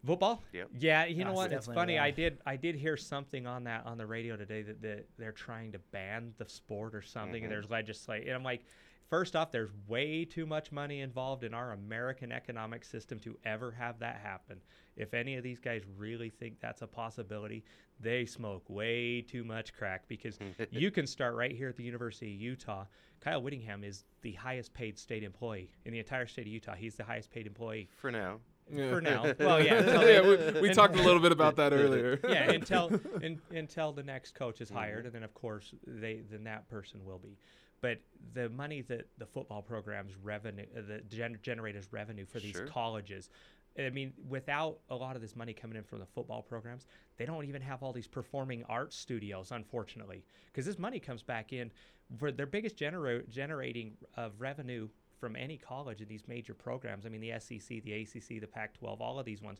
[0.05, 0.43] Football?
[0.53, 0.69] Yep.
[0.79, 1.51] Yeah, you know Yes, what?
[1.53, 1.95] It's funny.
[1.95, 2.03] around.
[2.05, 5.31] I did I did hear something on that on the radio today that, that they're
[5.31, 7.55] trying to ban the sport or something, and Mhm.
[7.55, 8.27] there's legislation.
[8.27, 8.63] And I'm like,
[9.09, 13.71] first off, there's way too much money involved in our American economic system to ever
[13.71, 14.61] have that happen.
[14.95, 17.63] If any of these guys really think that's a possibility,
[17.99, 20.37] they smoke way too much crack because
[20.71, 22.85] you can start right here at the University of Utah.
[23.21, 26.75] Kyle Whittingham is the highest paid state employee in the entire state of Utah.
[26.75, 28.39] He's the highest paid employee For now.
[28.71, 28.89] Yeah.
[28.89, 29.33] for now.
[29.39, 29.75] Well, yeah.
[29.75, 32.19] until Yeah, they- we- we and- talked a little bit about that earlier.
[32.27, 35.05] yeah, until in, until the next coach is hired, Mm-hmm.
[35.07, 37.37] and then of course they then that person will be.
[37.81, 37.99] But
[38.33, 42.55] the money that the football programs revenue uh, that gen- generate as revenue for these
[42.55, 42.65] Sure.
[42.67, 43.29] colleges.
[43.77, 46.87] I mean, without a lot of this money coming in from the football programs,
[47.17, 51.51] they don't even have all these performing arts studios, unfortunately, because this money comes back
[51.51, 51.69] in
[52.17, 54.87] for their biggest genera- generating of revenue
[55.19, 57.05] from any college in these major programs.
[57.05, 59.59] I mean, the SEC, the ACC, the Pac-12, all of these ones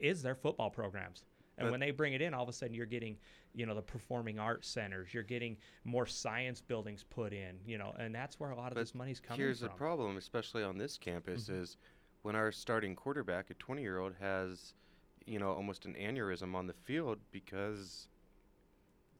[0.00, 1.24] is their football programs.
[1.56, 3.18] And But- when they bring it in, all of a sudden you're getting,
[3.52, 5.12] you know, the performing arts centers.
[5.12, 8.78] You're getting more science buildings put in, you know, and that's where a lot of
[8.78, 9.68] this money's coming here's from.
[9.68, 11.60] Here's the problem, especially on this campus, Mhm.
[11.62, 11.76] is
[12.22, 14.74] when our starting quarterback, a 20 year old, has,
[15.26, 18.08] you know, almost an aneurysm on the field because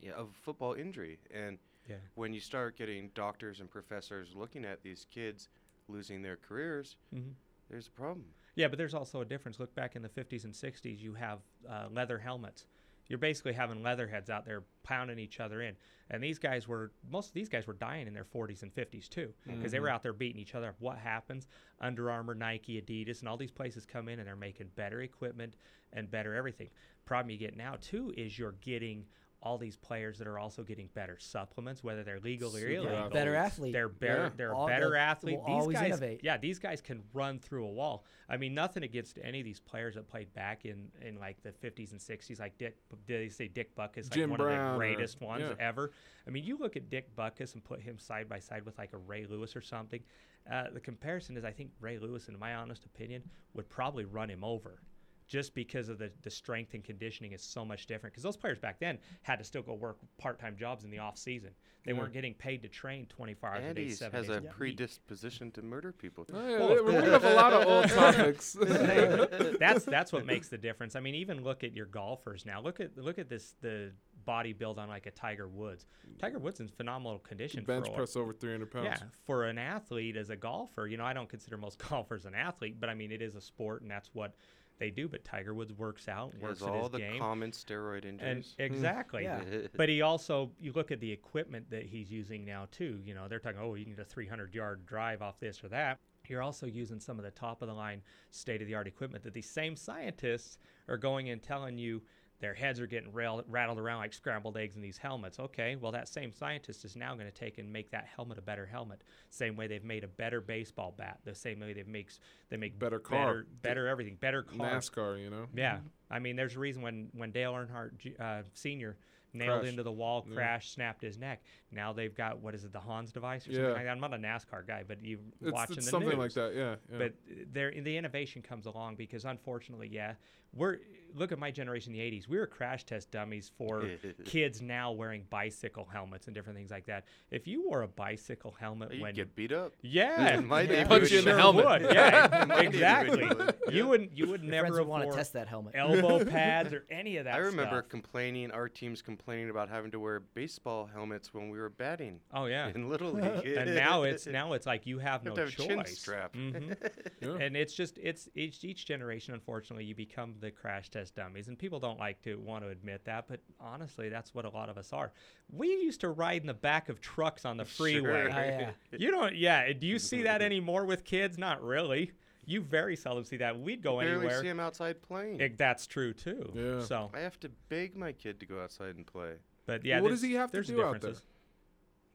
[0.00, 1.18] yeah, of football injury.
[1.32, 1.58] And
[1.88, 1.96] Yeah.
[2.14, 5.48] when you start getting doctors and professors looking at these kids
[5.88, 7.34] losing their careers, Mhm.
[7.68, 8.34] there's a problem.
[8.56, 9.58] Yeah, but there's also a difference.
[9.58, 12.66] Look back in the 50s and 60s, you have uh, leather helmets.
[13.06, 15.76] You're basically having leatherheads out there pounding each other in.
[16.10, 19.08] And these guys were most of these guys were dying in their 40s and 50s
[19.08, 19.92] too because they were Mhm.
[19.92, 20.80] out there beating each other up.
[20.80, 21.48] What happens?
[21.80, 25.56] Under Armour, Nike, Adidas, and all these places come in and they're making better equipment
[25.92, 26.68] and better everything.
[27.06, 29.06] Problem you get now too is you're getting
[29.40, 33.08] all these players that are also getting better supplements, whether they're legal or Super illegal.
[33.10, 33.72] Better athlete.
[33.72, 34.24] They're better.
[34.24, 34.30] Yeah.
[34.36, 35.38] They're All- a better they'll- athlete.
[35.38, 36.20] will These always guys, innovate.
[36.24, 38.04] yeah, these guys can run through a wall.
[38.28, 41.52] I mean, nothing against any of these players that played back in, in like the
[41.52, 42.76] 50s and 60s, like Dick.
[43.06, 45.64] Did they say Dick Butkus, like Jim one Brown of the greatest ones yeah.
[45.64, 45.92] ever?
[46.26, 48.92] I mean, you look at Dick Butkus and put him side by side with like
[48.92, 50.02] a Ray Lewis or something.
[50.50, 53.22] Uh, the comparison is, I think Ray Lewis, in my honest opinion,
[53.54, 54.80] would probably run him over.
[55.28, 58.14] Just because of the, the strength and conditioning is so much different.
[58.14, 60.98] Because those players back then had to still go work part time jobs in the
[60.98, 61.50] off season.
[61.84, 61.98] They Yeah.
[62.00, 64.50] we're getting paid to train 24 hours a day, seven has days a week.
[64.50, 66.26] predisposition to murder people.
[66.32, 68.56] Oh, yeah, we- we have a lot of old topics.
[69.58, 70.96] that's that's what makes the difference.
[70.96, 72.60] I mean, even look at your golfers now.
[72.60, 73.92] Look at look at this the
[74.24, 75.86] body build on like a Tiger Woods.
[76.18, 77.64] Tiger Woods in phenomenal condition.
[77.64, 78.86] Bench for a- press over 300 pounds.
[78.90, 82.34] Yeah, for an athlete as a golfer, you know, I don't consider most golfers an
[82.34, 84.34] athlete, but I mean, it is a sport, and that's what
[84.78, 85.08] they do.
[85.08, 87.18] But Tiger Woods works out, He works has at all his the game.
[87.18, 88.54] common steroid And injuries.
[88.56, 88.62] Hmm.
[88.62, 89.22] exactly.
[89.24, 89.42] Yeah.
[89.76, 93.00] but he also, you look at the equipment that he's using now too.
[93.04, 95.98] You know, they're talking, oh, you need a 300 yard drive off this or that.
[96.28, 99.24] You're also using some of the top of the line, state of the art equipment
[99.24, 102.02] that these same scientists are going and telling you
[102.40, 105.38] their heads are getting rail- rattled around like scrambled eggs in these helmets.
[105.40, 108.42] Okay, well, that same scientist is now going to take and make that helmet a
[108.42, 109.02] better helmet.
[109.30, 111.18] Same way they've made a better baseball bat.
[111.24, 113.18] The same way they makes they make Better car.
[113.18, 114.70] better, better everything, better car.
[114.70, 115.46] NASCAR, you know?
[115.54, 115.78] Yeah,
[116.10, 118.96] I mean, there's a reason when when Dale Earnhardt uh, Senior
[119.34, 119.68] nailed Crashed.
[119.68, 120.34] into the wall, Yeah.
[120.36, 121.42] crashed, snapped his neck.
[121.70, 123.56] Now they've got what is it, the Hans device or Yeah.
[123.56, 123.90] something like that?
[123.90, 126.18] I'm not a NASCAR guy, but you It's- watching it's the something news.
[126.18, 126.98] like that, yeah, yeah.
[126.98, 127.14] But
[127.52, 130.14] there, the innovation comes along because unfortunately, yeah,
[130.54, 130.78] we're
[131.14, 132.28] look at my generation, in the '80s.
[132.28, 133.88] We were crash test dummies for
[134.24, 137.06] kids now wearing bicycle helmets and different things like that.
[137.30, 139.72] If you wore a bicycle helmet You'd when get beat up.
[139.82, 140.86] yeah, In my yeah.
[140.86, 141.64] Punch you you in the sure helmet.
[141.66, 141.82] would.
[141.94, 143.24] Yeah, exactly.
[143.24, 143.50] yeah.
[143.70, 144.16] You wouldn't.
[144.16, 145.74] You would Your never have wanna test that helmet.
[145.76, 147.34] elbow pads or any of that.
[147.34, 147.88] I remember stuff.
[147.88, 152.20] complaining, our team's complaining about having to wear baseball helmets when we were batting.
[152.34, 153.46] Oh yeah, in little league.
[153.46, 155.78] and now it's now it's like you have You no have to have a chin
[155.84, 155.98] choice.
[155.98, 156.34] strap.
[156.34, 156.76] Mhm.
[157.22, 157.36] Yeah.
[157.40, 159.32] And it's just it's each each generation.
[159.34, 163.04] Unfortunately, you become the crash test dummies, and people don't like to want to admit
[163.04, 165.12] that, but honestly, that's what a lot of us are.
[165.52, 168.00] We used to ride in the back of trucks on the freeway.
[168.02, 168.30] Sure.
[168.32, 168.70] Oh, yeah.
[168.92, 169.34] You don't.
[169.34, 169.72] Yeah.
[169.72, 171.38] Do you see that anymore with kids?
[171.38, 172.12] Not really.
[172.46, 173.58] You very seldom see that.
[173.60, 174.40] We'd go barely anywhere.
[174.40, 175.40] see him outside playing.
[175.40, 176.50] It- that's true too.
[176.54, 176.80] Yeah.
[176.82, 179.34] So, I have to beg my kid to go outside and play.
[179.66, 181.14] but yeah, what does he have to do out there?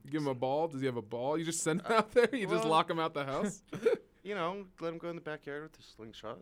[0.05, 0.67] You give him a ball?
[0.67, 1.37] Does he have a ball?
[1.37, 2.27] You just send him uh, out there?
[2.33, 3.61] You just lock him out the house?
[4.25, 6.37] You know, let him go in the backyard with a slingshot.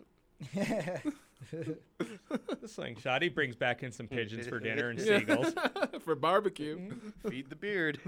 [2.62, 3.22] the slingshot.
[3.22, 5.54] He brings back in some pigeons for dinner and seagulls.
[6.06, 6.78] For barbecue.
[6.80, 7.30] Mm-hmm.
[7.30, 8.00] Feed the beard.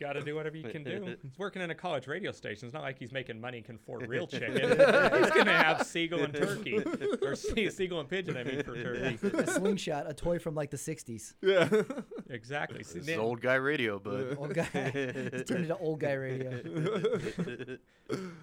[0.00, 1.16] Got to do whatever you can do.
[1.22, 2.66] He's working in a college radio station.
[2.66, 4.52] It's not like he's making money and can afford real chicken.
[4.54, 6.78] he's going to have seagull and turkey.
[7.20, 9.18] Or se- seagull and pigeon, I mean, for turkey.
[9.36, 11.34] a slingshot, a toy from like the '60s.
[11.42, 11.68] Yeah.
[12.30, 12.82] Exactly.
[12.84, 14.36] See, This is then- old guy radio, bud.
[14.38, 14.68] Old guy.
[14.74, 16.58] It's turned into old guy radio.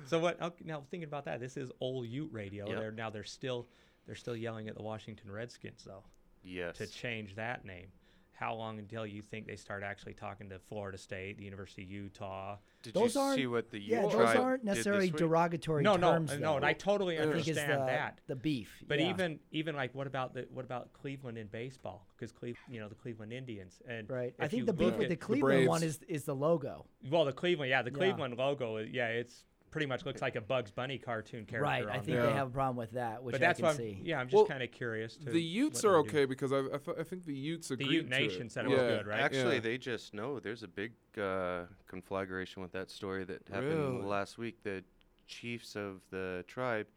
[0.05, 0.41] so what?
[0.41, 2.67] Okay, now thinking about that, this is old Ute radio.
[2.69, 2.79] Yep.
[2.79, 3.67] They're now they're still
[4.07, 6.03] they're still yelling at the Washington Redskins though.
[6.43, 6.77] Yes.
[6.77, 7.87] To change that name.
[8.31, 11.89] How long until you think they start actually talking to Florida State, the University of
[11.89, 12.57] Utah?
[12.83, 16.29] Did Those you aren't, see what the yeah, those aren't necessarily derogatory no, terms.
[16.33, 16.65] no, no, no, and.
[16.65, 18.21] I totally I think understand the, that.
[18.27, 18.71] The beef.
[18.87, 19.09] But yeah.
[19.09, 22.05] even even like what about the what about Cleveland in baseball?
[22.15, 25.13] Because Cleve, you know, the Cleveland Indians and right, I think the beef with the
[25.13, 26.85] at- Cleveland one is is the logo.
[27.09, 27.97] well, the Cleveland, yeah, the Yeah.
[27.97, 31.63] Cleveland logo, is- yeah, it's pretty much looks like a Bugs Bunny cartoon character.
[31.63, 32.25] Right, I think there.
[32.27, 33.99] they have a problem with that, which but that's can what I'm, see.
[34.03, 35.17] yeah, I'm just Well, kind of curious.
[35.17, 36.17] To The Utes are they do.
[36.17, 38.51] okay because I I, th- I think the Utes agreed Ute to Nation it.
[38.51, 39.19] said it was good, right?
[39.19, 39.61] Actually, Yeah.
[39.61, 44.05] they just know there's a big uh, conflagration with that story that happened Really?
[44.05, 44.63] last week.
[44.63, 44.83] The
[45.27, 46.87] chiefs of the tribe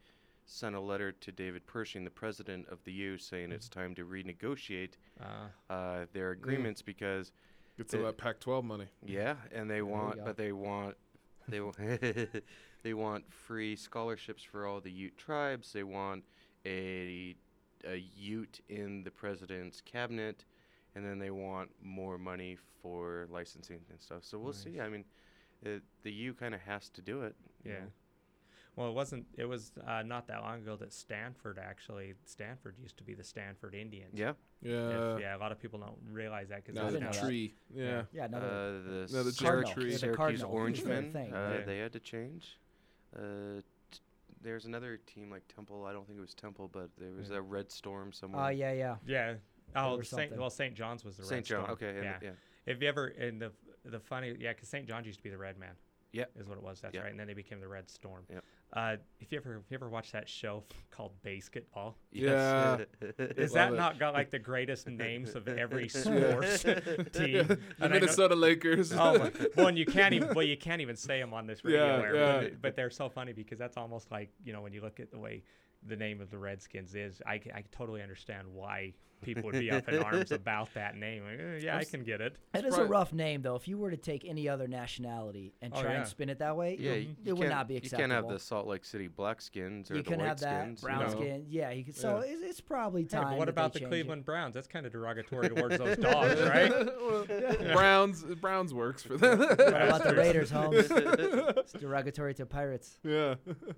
[0.45, 4.05] sent a letter to David Pershing, the president of the U, saying it's time to
[4.05, 5.47] renegotiate Ah.
[5.69, 7.31] uh, their agreements because
[7.77, 8.87] Get some the- of that Pac-12 money.
[9.05, 10.95] Yeah, and they want, but they want,
[11.51, 11.73] they wa-
[12.83, 15.71] they want free scholarships for all the Ute tribes.
[15.73, 16.23] They want
[16.65, 17.35] a
[17.87, 20.45] a Ute in the president's cabinet,
[20.95, 24.23] and then they want more money for licensing and stuff.
[24.23, 24.79] So we'll see.
[24.79, 25.05] I mean,
[25.63, 27.35] it, the U kind of has to do it.
[27.63, 27.73] Yeah.
[27.73, 27.79] know.
[28.75, 29.25] Well, it wasn't.
[29.37, 32.13] It was uh, not that long ago that Stanford actually.
[32.25, 34.13] Stanford used to be the Stanford Indians.
[34.13, 34.33] Yeah.
[34.61, 35.13] Yeah.
[35.15, 35.35] If- yeah.
[35.35, 37.53] A lot of people don't realize that because Now the tree.
[37.73, 38.03] Yeah.
[38.13, 39.85] Yeah, another Uh, the No, the Syrac- tree.
[39.87, 40.47] Yeah, the Syracuse Cardinal.
[40.47, 41.65] It's Orangemen, their uh, Yeah.
[41.65, 42.59] they had to change.
[43.15, 43.61] Uh,
[43.91, 43.99] t-
[44.41, 45.85] there's another team like Temple.
[45.85, 47.37] I don't think it was Temple, but there was Yeah.
[47.37, 48.45] a Red Storm somewhere.
[48.45, 48.95] Oh yeah, yeah.
[49.05, 49.35] Yeah.
[49.75, 50.75] Oh, Saint, well, St.
[50.75, 51.31] John's was the St.
[51.39, 51.71] Red John, Storm.
[51.73, 52.19] okay, and- yeah.
[52.21, 52.31] yeah.
[52.65, 53.51] If you ever in the
[53.83, 54.87] the funny, yeah, because St.
[54.87, 55.75] John's used to be the Red Man.
[56.13, 56.81] Yeah, is what it was.
[56.81, 57.01] That's Yeah.
[57.01, 57.11] right.
[57.11, 58.25] And then they became the Red Storm.
[58.29, 58.43] Yep.
[58.73, 62.77] Uh, if you ever if you ever watched that show called Basketball, Yeah.
[63.19, 63.75] is that it.
[63.75, 66.01] not got like the greatest names of every Yeah.
[66.01, 66.79] sports Yeah.
[67.11, 67.47] team?
[67.47, 68.93] The And I know- Minnesota Lakers.
[68.93, 71.65] Oh, my- well, and you can't even well you can't even say them on this
[71.65, 72.39] radio Yeah, air, yeah.
[72.43, 75.11] But, but they're so funny because that's almost like you know when you look at
[75.11, 75.43] the way
[75.87, 79.87] the name of the Redskins is, I, I totally understand why people would be up
[79.89, 81.23] in arms about that name.
[81.23, 82.35] Like, eh, yeah, I can get it.
[82.53, 83.55] It is a rough name, though.
[83.55, 85.97] If you were to take any other nationality and Oh, try yeah.
[85.99, 88.11] and spin it that way, Yeah, it, you, it would can't- not be You can't
[88.11, 90.81] have the Salt Lake City Blackskins or you the can have that Whiteskins.
[90.81, 91.45] brown skin.
[91.49, 92.31] Yeah, you could, so Yeah.
[92.33, 93.23] it's, it's probably Hey, time.
[93.29, 93.89] but what about the change it.
[93.91, 94.53] Cleveland Browns?
[94.53, 96.71] That's kind of derogatory towards those dogs, right?
[97.01, 97.25] Well,
[97.73, 99.39] Browns Browns works for them.
[99.39, 100.87] What about the Raiders, Holmes?
[100.89, 102.97] it's derogatory to Pirates.
[103.03, 103.35] Yeah.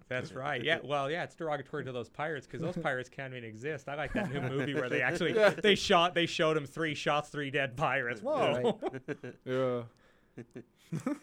[0.08, 0.64] That's right.
[0.64, 0.80] Yeah.
[0.84, 3.90] Well, yeah, it's derogatory to those pirates because those pirates can't even exist.
[3.90, 5.50] I like that new movie where they actually Yeah.
[5.50, 8.22] they shot they showed him three shots, three dead pirates.
[8.22, 8.80] Whoa.
[9.46, 9.82] yeah.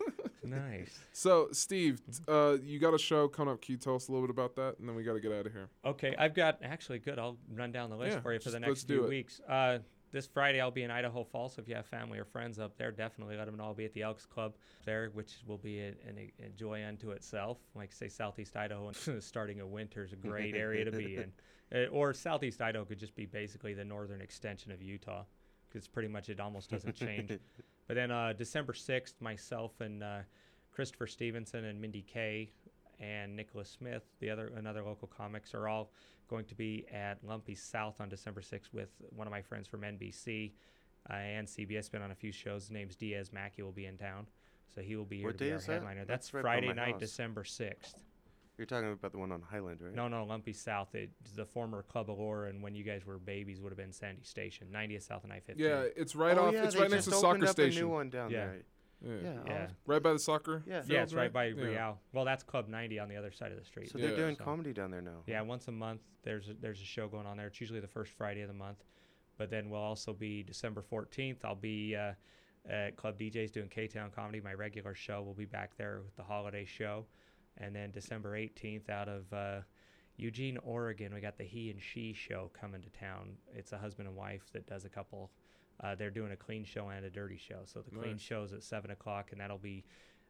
[0.45, 0.99] nice.
[1.13, 3.63] So, Steve, uh, you got a show coming up.
[3.63, 4.79] Can you tell us a little bit about that?
[4.79, 5.69] And then we got to get out of here.
[5.85, 7.19] Okay, I've got actually good.
[7.19, 9.09] I'll run down the list Yeah, for you for the next let's do few it.
[9.09, 9.41] weeks.
[9.49, 9.79] Uh,
[10.13, 11.55] this Friday I'll be in Idaho Falls.
[11.55, 13.65] So if you have family or friends up there, definitely let them know.
[13.65, 14.55] I'll be at the Elks Club
[14.85, 17.59] there, which will be a, an, a joy unto itself.
[17.77, 21.33] Like say Southeast Idaho, and starting of winter is a great area to be in.
[21.75, 25.23] Uh, or Southeast Idaho could just be basically the northern extension of Utah,
[25.69, 27.33] because pretty much it almost doesn't change.
[27.87, 30.19] But then uh, December sixth, myself and uh,
[30.71, 32.53] Christopher Stevenson and Mindy Kay
[33.01, 35.91] and Nicholas Smith, the other another local comics, are all
[36.29, 39.81] going to be at Lumpy South on December 6th with one of my friends from
[39.81, 40.53] NBC
[41.11, 41.91] uh, and CBS.
[41.91, 42.63] Been on a few shows.
[42.63, 43.63] His name's Diaz Mackey.
[43.63, 44.29] Will be in town,
[44.73, 45.73] so he will be here What to be our is that?
[45.73, 46.05] headliner.
[46.05, 47.01] That's, That's right Friday night, house.
[47.01, 47.95] December 6th.
[48.61, 49.95] You're talking about the one on Highland, right?
[49.95, 50.95] No, no, Lumpy South.
[50.95, 54.23] It's the former Club Allure, and when you guys were babies, would have been Sandy
[54.23, 55.55] Station, 90th South and I-15.
[55.57, 56.53] Yeah, it's right Oh, off.
[56.53, 57.89] yeah, it's right next to opened soccer up a new station.
[57.89, 58.37] one down Yeah.
[58.49, 58.57] there.
[59.01, 59.13] Yeah.
[59.23, 59.67] Yeah, Yeah.
[59.87, 60.63] Right by the soccer.
[60.67, 60.83] Yeah.
[60.87, 61.63] Yeah, it's right by Yeah.
[61.65, 62.01] Real.
[62.13, 63.89] Well, that's Club 90 on the other side of the street.
[63.89, 64.17] So they're Yeah.
[64.17, 65.23] doing So- comedy down there now.
[65.27, 67.47] Yeah, once a month there's a, there's a show going on there.
[67.47, 68.85] It's usually the first Friday of the month,
[69.39, 71.43] but then we'll also be December 14th.
[71.47, 72.13] I'll be uh,
[72.69, 74.39] at Club DJs doing K Town comedy.
[74.43, 77.07] My regular show will be back there with the holiday show,
[77.61, 79.61] and then December 18th out of uh,
[80.17, 83.37] Eugene, Oregon, we got the He and She show coming to town.
[83.55, 85.31] It's a husband and wife that does a couple.
[85.83, 87.61] Uh, they're doing a clean show and a dirty show.
[87.65, 88.21] So the clean Nice.
[88.21, 89.85] show's at seven o'clock, and that'll be.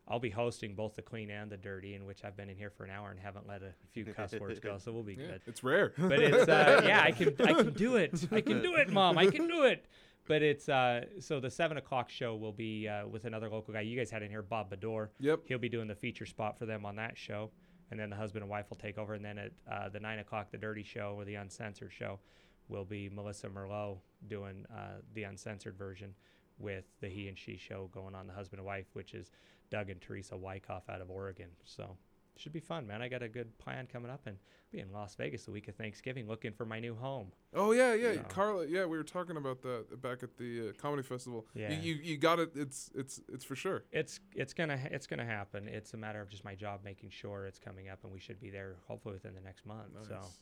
[0.09, 2.71] I'll be hosting both the clean and the dirty, in which I've been in here
[2.71, 5.27] for an hour and haven't let a few cuss words go, so we'll be Yeah,
[5.27, 5.43] good.
[5.47, 5.93] it's rare.
[5.99, 8.27] but it's uh, yeah, I can I can do it.
[8.33, 9.19] I can do it, mom.
[9.19, 9.85] I can do it.
[10.31, 13.81] But it's uh, so the seven o'clock show will be uh, with another local guy
[13.81, 15.09] you guys had in here, Bob Bador.
[15.19, 15.41] Yep.
[15.47, 17.51] He'll be doing the feature spot for them on that show,
[17.91, 19.15] and then the husband and wife will take over.
[19.15, 22.21] And then at uh, the nine o'clock, the dirty show or the uncensored show,
[22.69, 23.99] will be Melissa Merlot
[24.29, 26.15] doing uh, the uncensored version
[26.61, 29.33] with the he and she show going on the husband and wife, which is
[29.69, 31.49] Doug and Teresa Wyckoff out of Oregon.
[31.65, 31.97] So
[32.37, 33.03] should be fun, man.
[33.03, 34.37] I got a good plan coming up and
[34.73, 37.33] be in Las Vegas the week of Thanksgiving looking for my new home.
[37.55, 38.67] Oh yeah, yeah, So- Carla.
[38.67, 41.47] Yeah, we were talking about that back at the uh, comedy festival.
[41.55, 41.73] You- Yeah.
[41.81, 42.53] you, you got it.
[42.55, 43.85] It's it's it's for sure.
[43.93, 45.67] It's it's gonna ha- it's gonna happen.
[45.69, 48.41] It's a matter of just my job making sure it's coming up, and we should
[48.41, 49.91] be there hopefully within the next month.
[50.07, 50.39] So, Nice.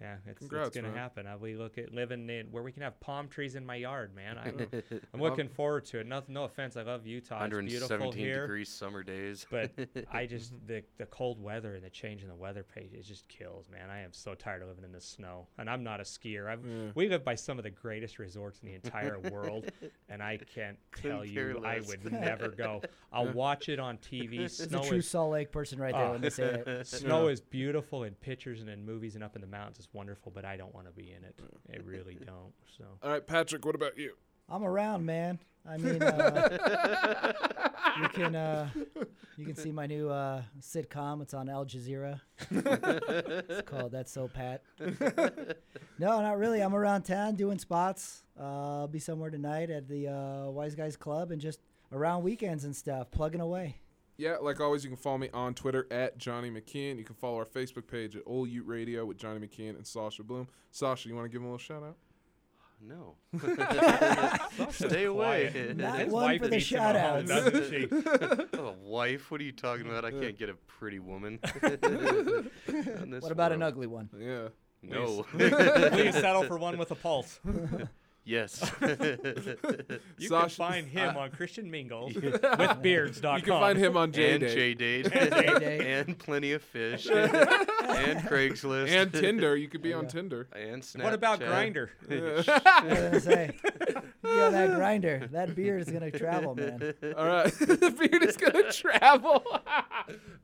[0.00, 0.96] Yeah, it's, Congrats, it's gonna man.
[0.96, 1.26] happen.
[1.26, 4.14] Uh, we look at living in where we can have palm trees in my yard,
[4.14, 4.36] man.
[4.38, 4.48] I,
[5.14, 6.06] I'm looking forward to it.
[6.06, 7.44] No, no offense, I love Utah.
[7.44, 8.40] It's beautiful 117 here.
[8.42, 9.46] degrees summer days.
[9.50, 9.70] but
[10.12, 13.26] I just the the cold weather and the change in the weather page it just
[13.28, 13.90] kills, man.
[13.90, 16.48] I am so tired of living in the snow, and I'm not a skier.
[16.48, 16.90] I've, Yeah.
[16.94, 19.70] We live by some of the greatest resorts in the entire world,
[20.08, 22.82] and I can't tell you I would never go.
[23.12, 24.40] I'll watch it on TV.
[24.40, 26.86] It's Snow a true is Salt Lake person right there Oh, when they say it.
[26.86, 27.32] Snow Yeah.
[27.32, 29.85] is beautiful in pictures and in movies and up in the mountains.
[29.86, 31.38] It's wonderful, but I don't want to be in it.
[31.72, 32.52] I really don't.
[32.76, 33.64] So All right, Patrick.
[33.64, 34.14] What about you?
[34.48, 35.38] I'm around, man.
[35.68, 37.32] I mean, uh,
[38.02, 38.68] you can uh,
[39.36, 41.22] you can see my new uh, sitcom.
[41.22, 42.20] It's on Al Jazeera.
[42.50, 44.62] it's called That's So Pat.
[45.98, 46.60] no, not really.
[46.62, 48.22] I'm around town doing spots.
[48.38, 51.60] Uh, I'll be somewhere tonight at the uh, Wise Guys Club and just
[51.92, 53.76] around weekends and stuff, plugging away.
[54.18, 56.96] Yeah, like always, you can follow me on Twitter at Johnny McKeon.
[56.96, 60.22] You can follow our Facebook page at Old Ute Radio with Johnny McKeon and Sasha
[60.22, 60.48] Blume.
[60.70, 61.96] Sasha, you want to give him a little shout out?
[62.80, 63.14] No.
[64.70, 65.72] Stay away.
[65.76, 67.60] Not His one wife for the beats him at home, shout-outs.
[67.60, 69.30] doesn't oh, wife?
[69.30, 70.04] What are you talking about?
[70.04, 71.38] I can't get a pretty woman.
[73.20, 74.08] What about an ugly one?
[74.18, 74.48] Yeah.
[74.82, 75.24] No.
[75.32, 77.40] Please settle for one with a pulse.
[78.26, 78.60] Yes.
[80.18, 83.36] You Sasha- can find him I- on Christian Mingles You with beards.com.
[83.36, 84.54] You can find him on J and Date.
[84.54, 85.80] J Date And J-Date.
[85.86, 89.56] and Plenty of Fish and Craigslist and Tinder.
[89.56, 90.48] You could be on Tinder.
[90.54, 91.04] and Snapchat.
[91.04, 91.88] What about Grindr?
[92.10, 92.46] I was
[92.98, 93.50] gonna say,
[93.84, 93.94] you
[94.34, 95.28] got that grinder.
[95.32, 96.94] That beard is gonna travel, man.
[97.16, 99.44] All right, the beard is gonna travel.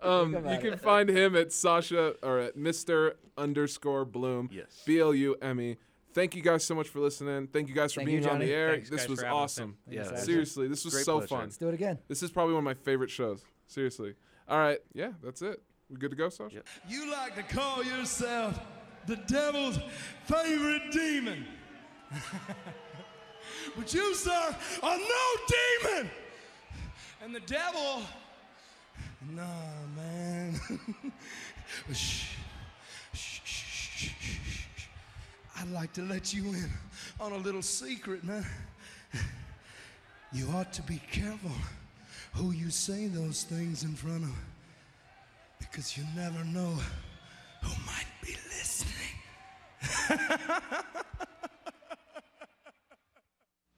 [0.02, 0.80] um, you can it.
[0.80, 4.50] find him at Sasha or at Mister underscore Blume.
[4.52, 4.82] Yes.
[4.86, 5.76] B L U M E.
[6.14, 7.46] Thank you guys so much for listening.
[7.46, 8.54] Thank you guys for Thank being you, on the Johnny.
[8.54, 8.72] air.
[8.72, 9.76] Thanks, this guys, was for having us awesome.
[9.86, 9.92] in.
[9.94, 11.28] Yeah, Thanks, Seriously, this was Great so pleasure.
[11.28, 11.40] fun.
[11.44, 11.98] Let's do it again.
[12.08, 13.42] This is probably one of my favorite shows.
[13.66, 14.14] Seriously.
[14.48, 14.78] All right.
[14.92, 15.62] Yeah, that's it.
[15.88, 16.56] We good to go, Sasha?
[16.56, 16.66] Yep.
[16.88, 18.58] You like to call yourself
[19.06, 19.78] the devil's
[20.26, 21.46] favorite demon.
[23.76, 26.10] but you, sir, are no demon.
[27.24, 28.02] And the devil,
[29.30, 29.42] nah,
[29.96, 30.54] man.
[31.92, 32.26] shh,
[33.14, 34.10] shh, shh, shh, shh,
[34.76, 34.86] shh.
[35.62, 36.68] I'd like to let you in
[37.20, 38.44] on a little secret, man.
[40.32, 41.52] You ought to be careful
[42.32, 44.34] who you say those things in front of
[45.60, 46.76] because you never know
[47.62, 49.12] who might be listening.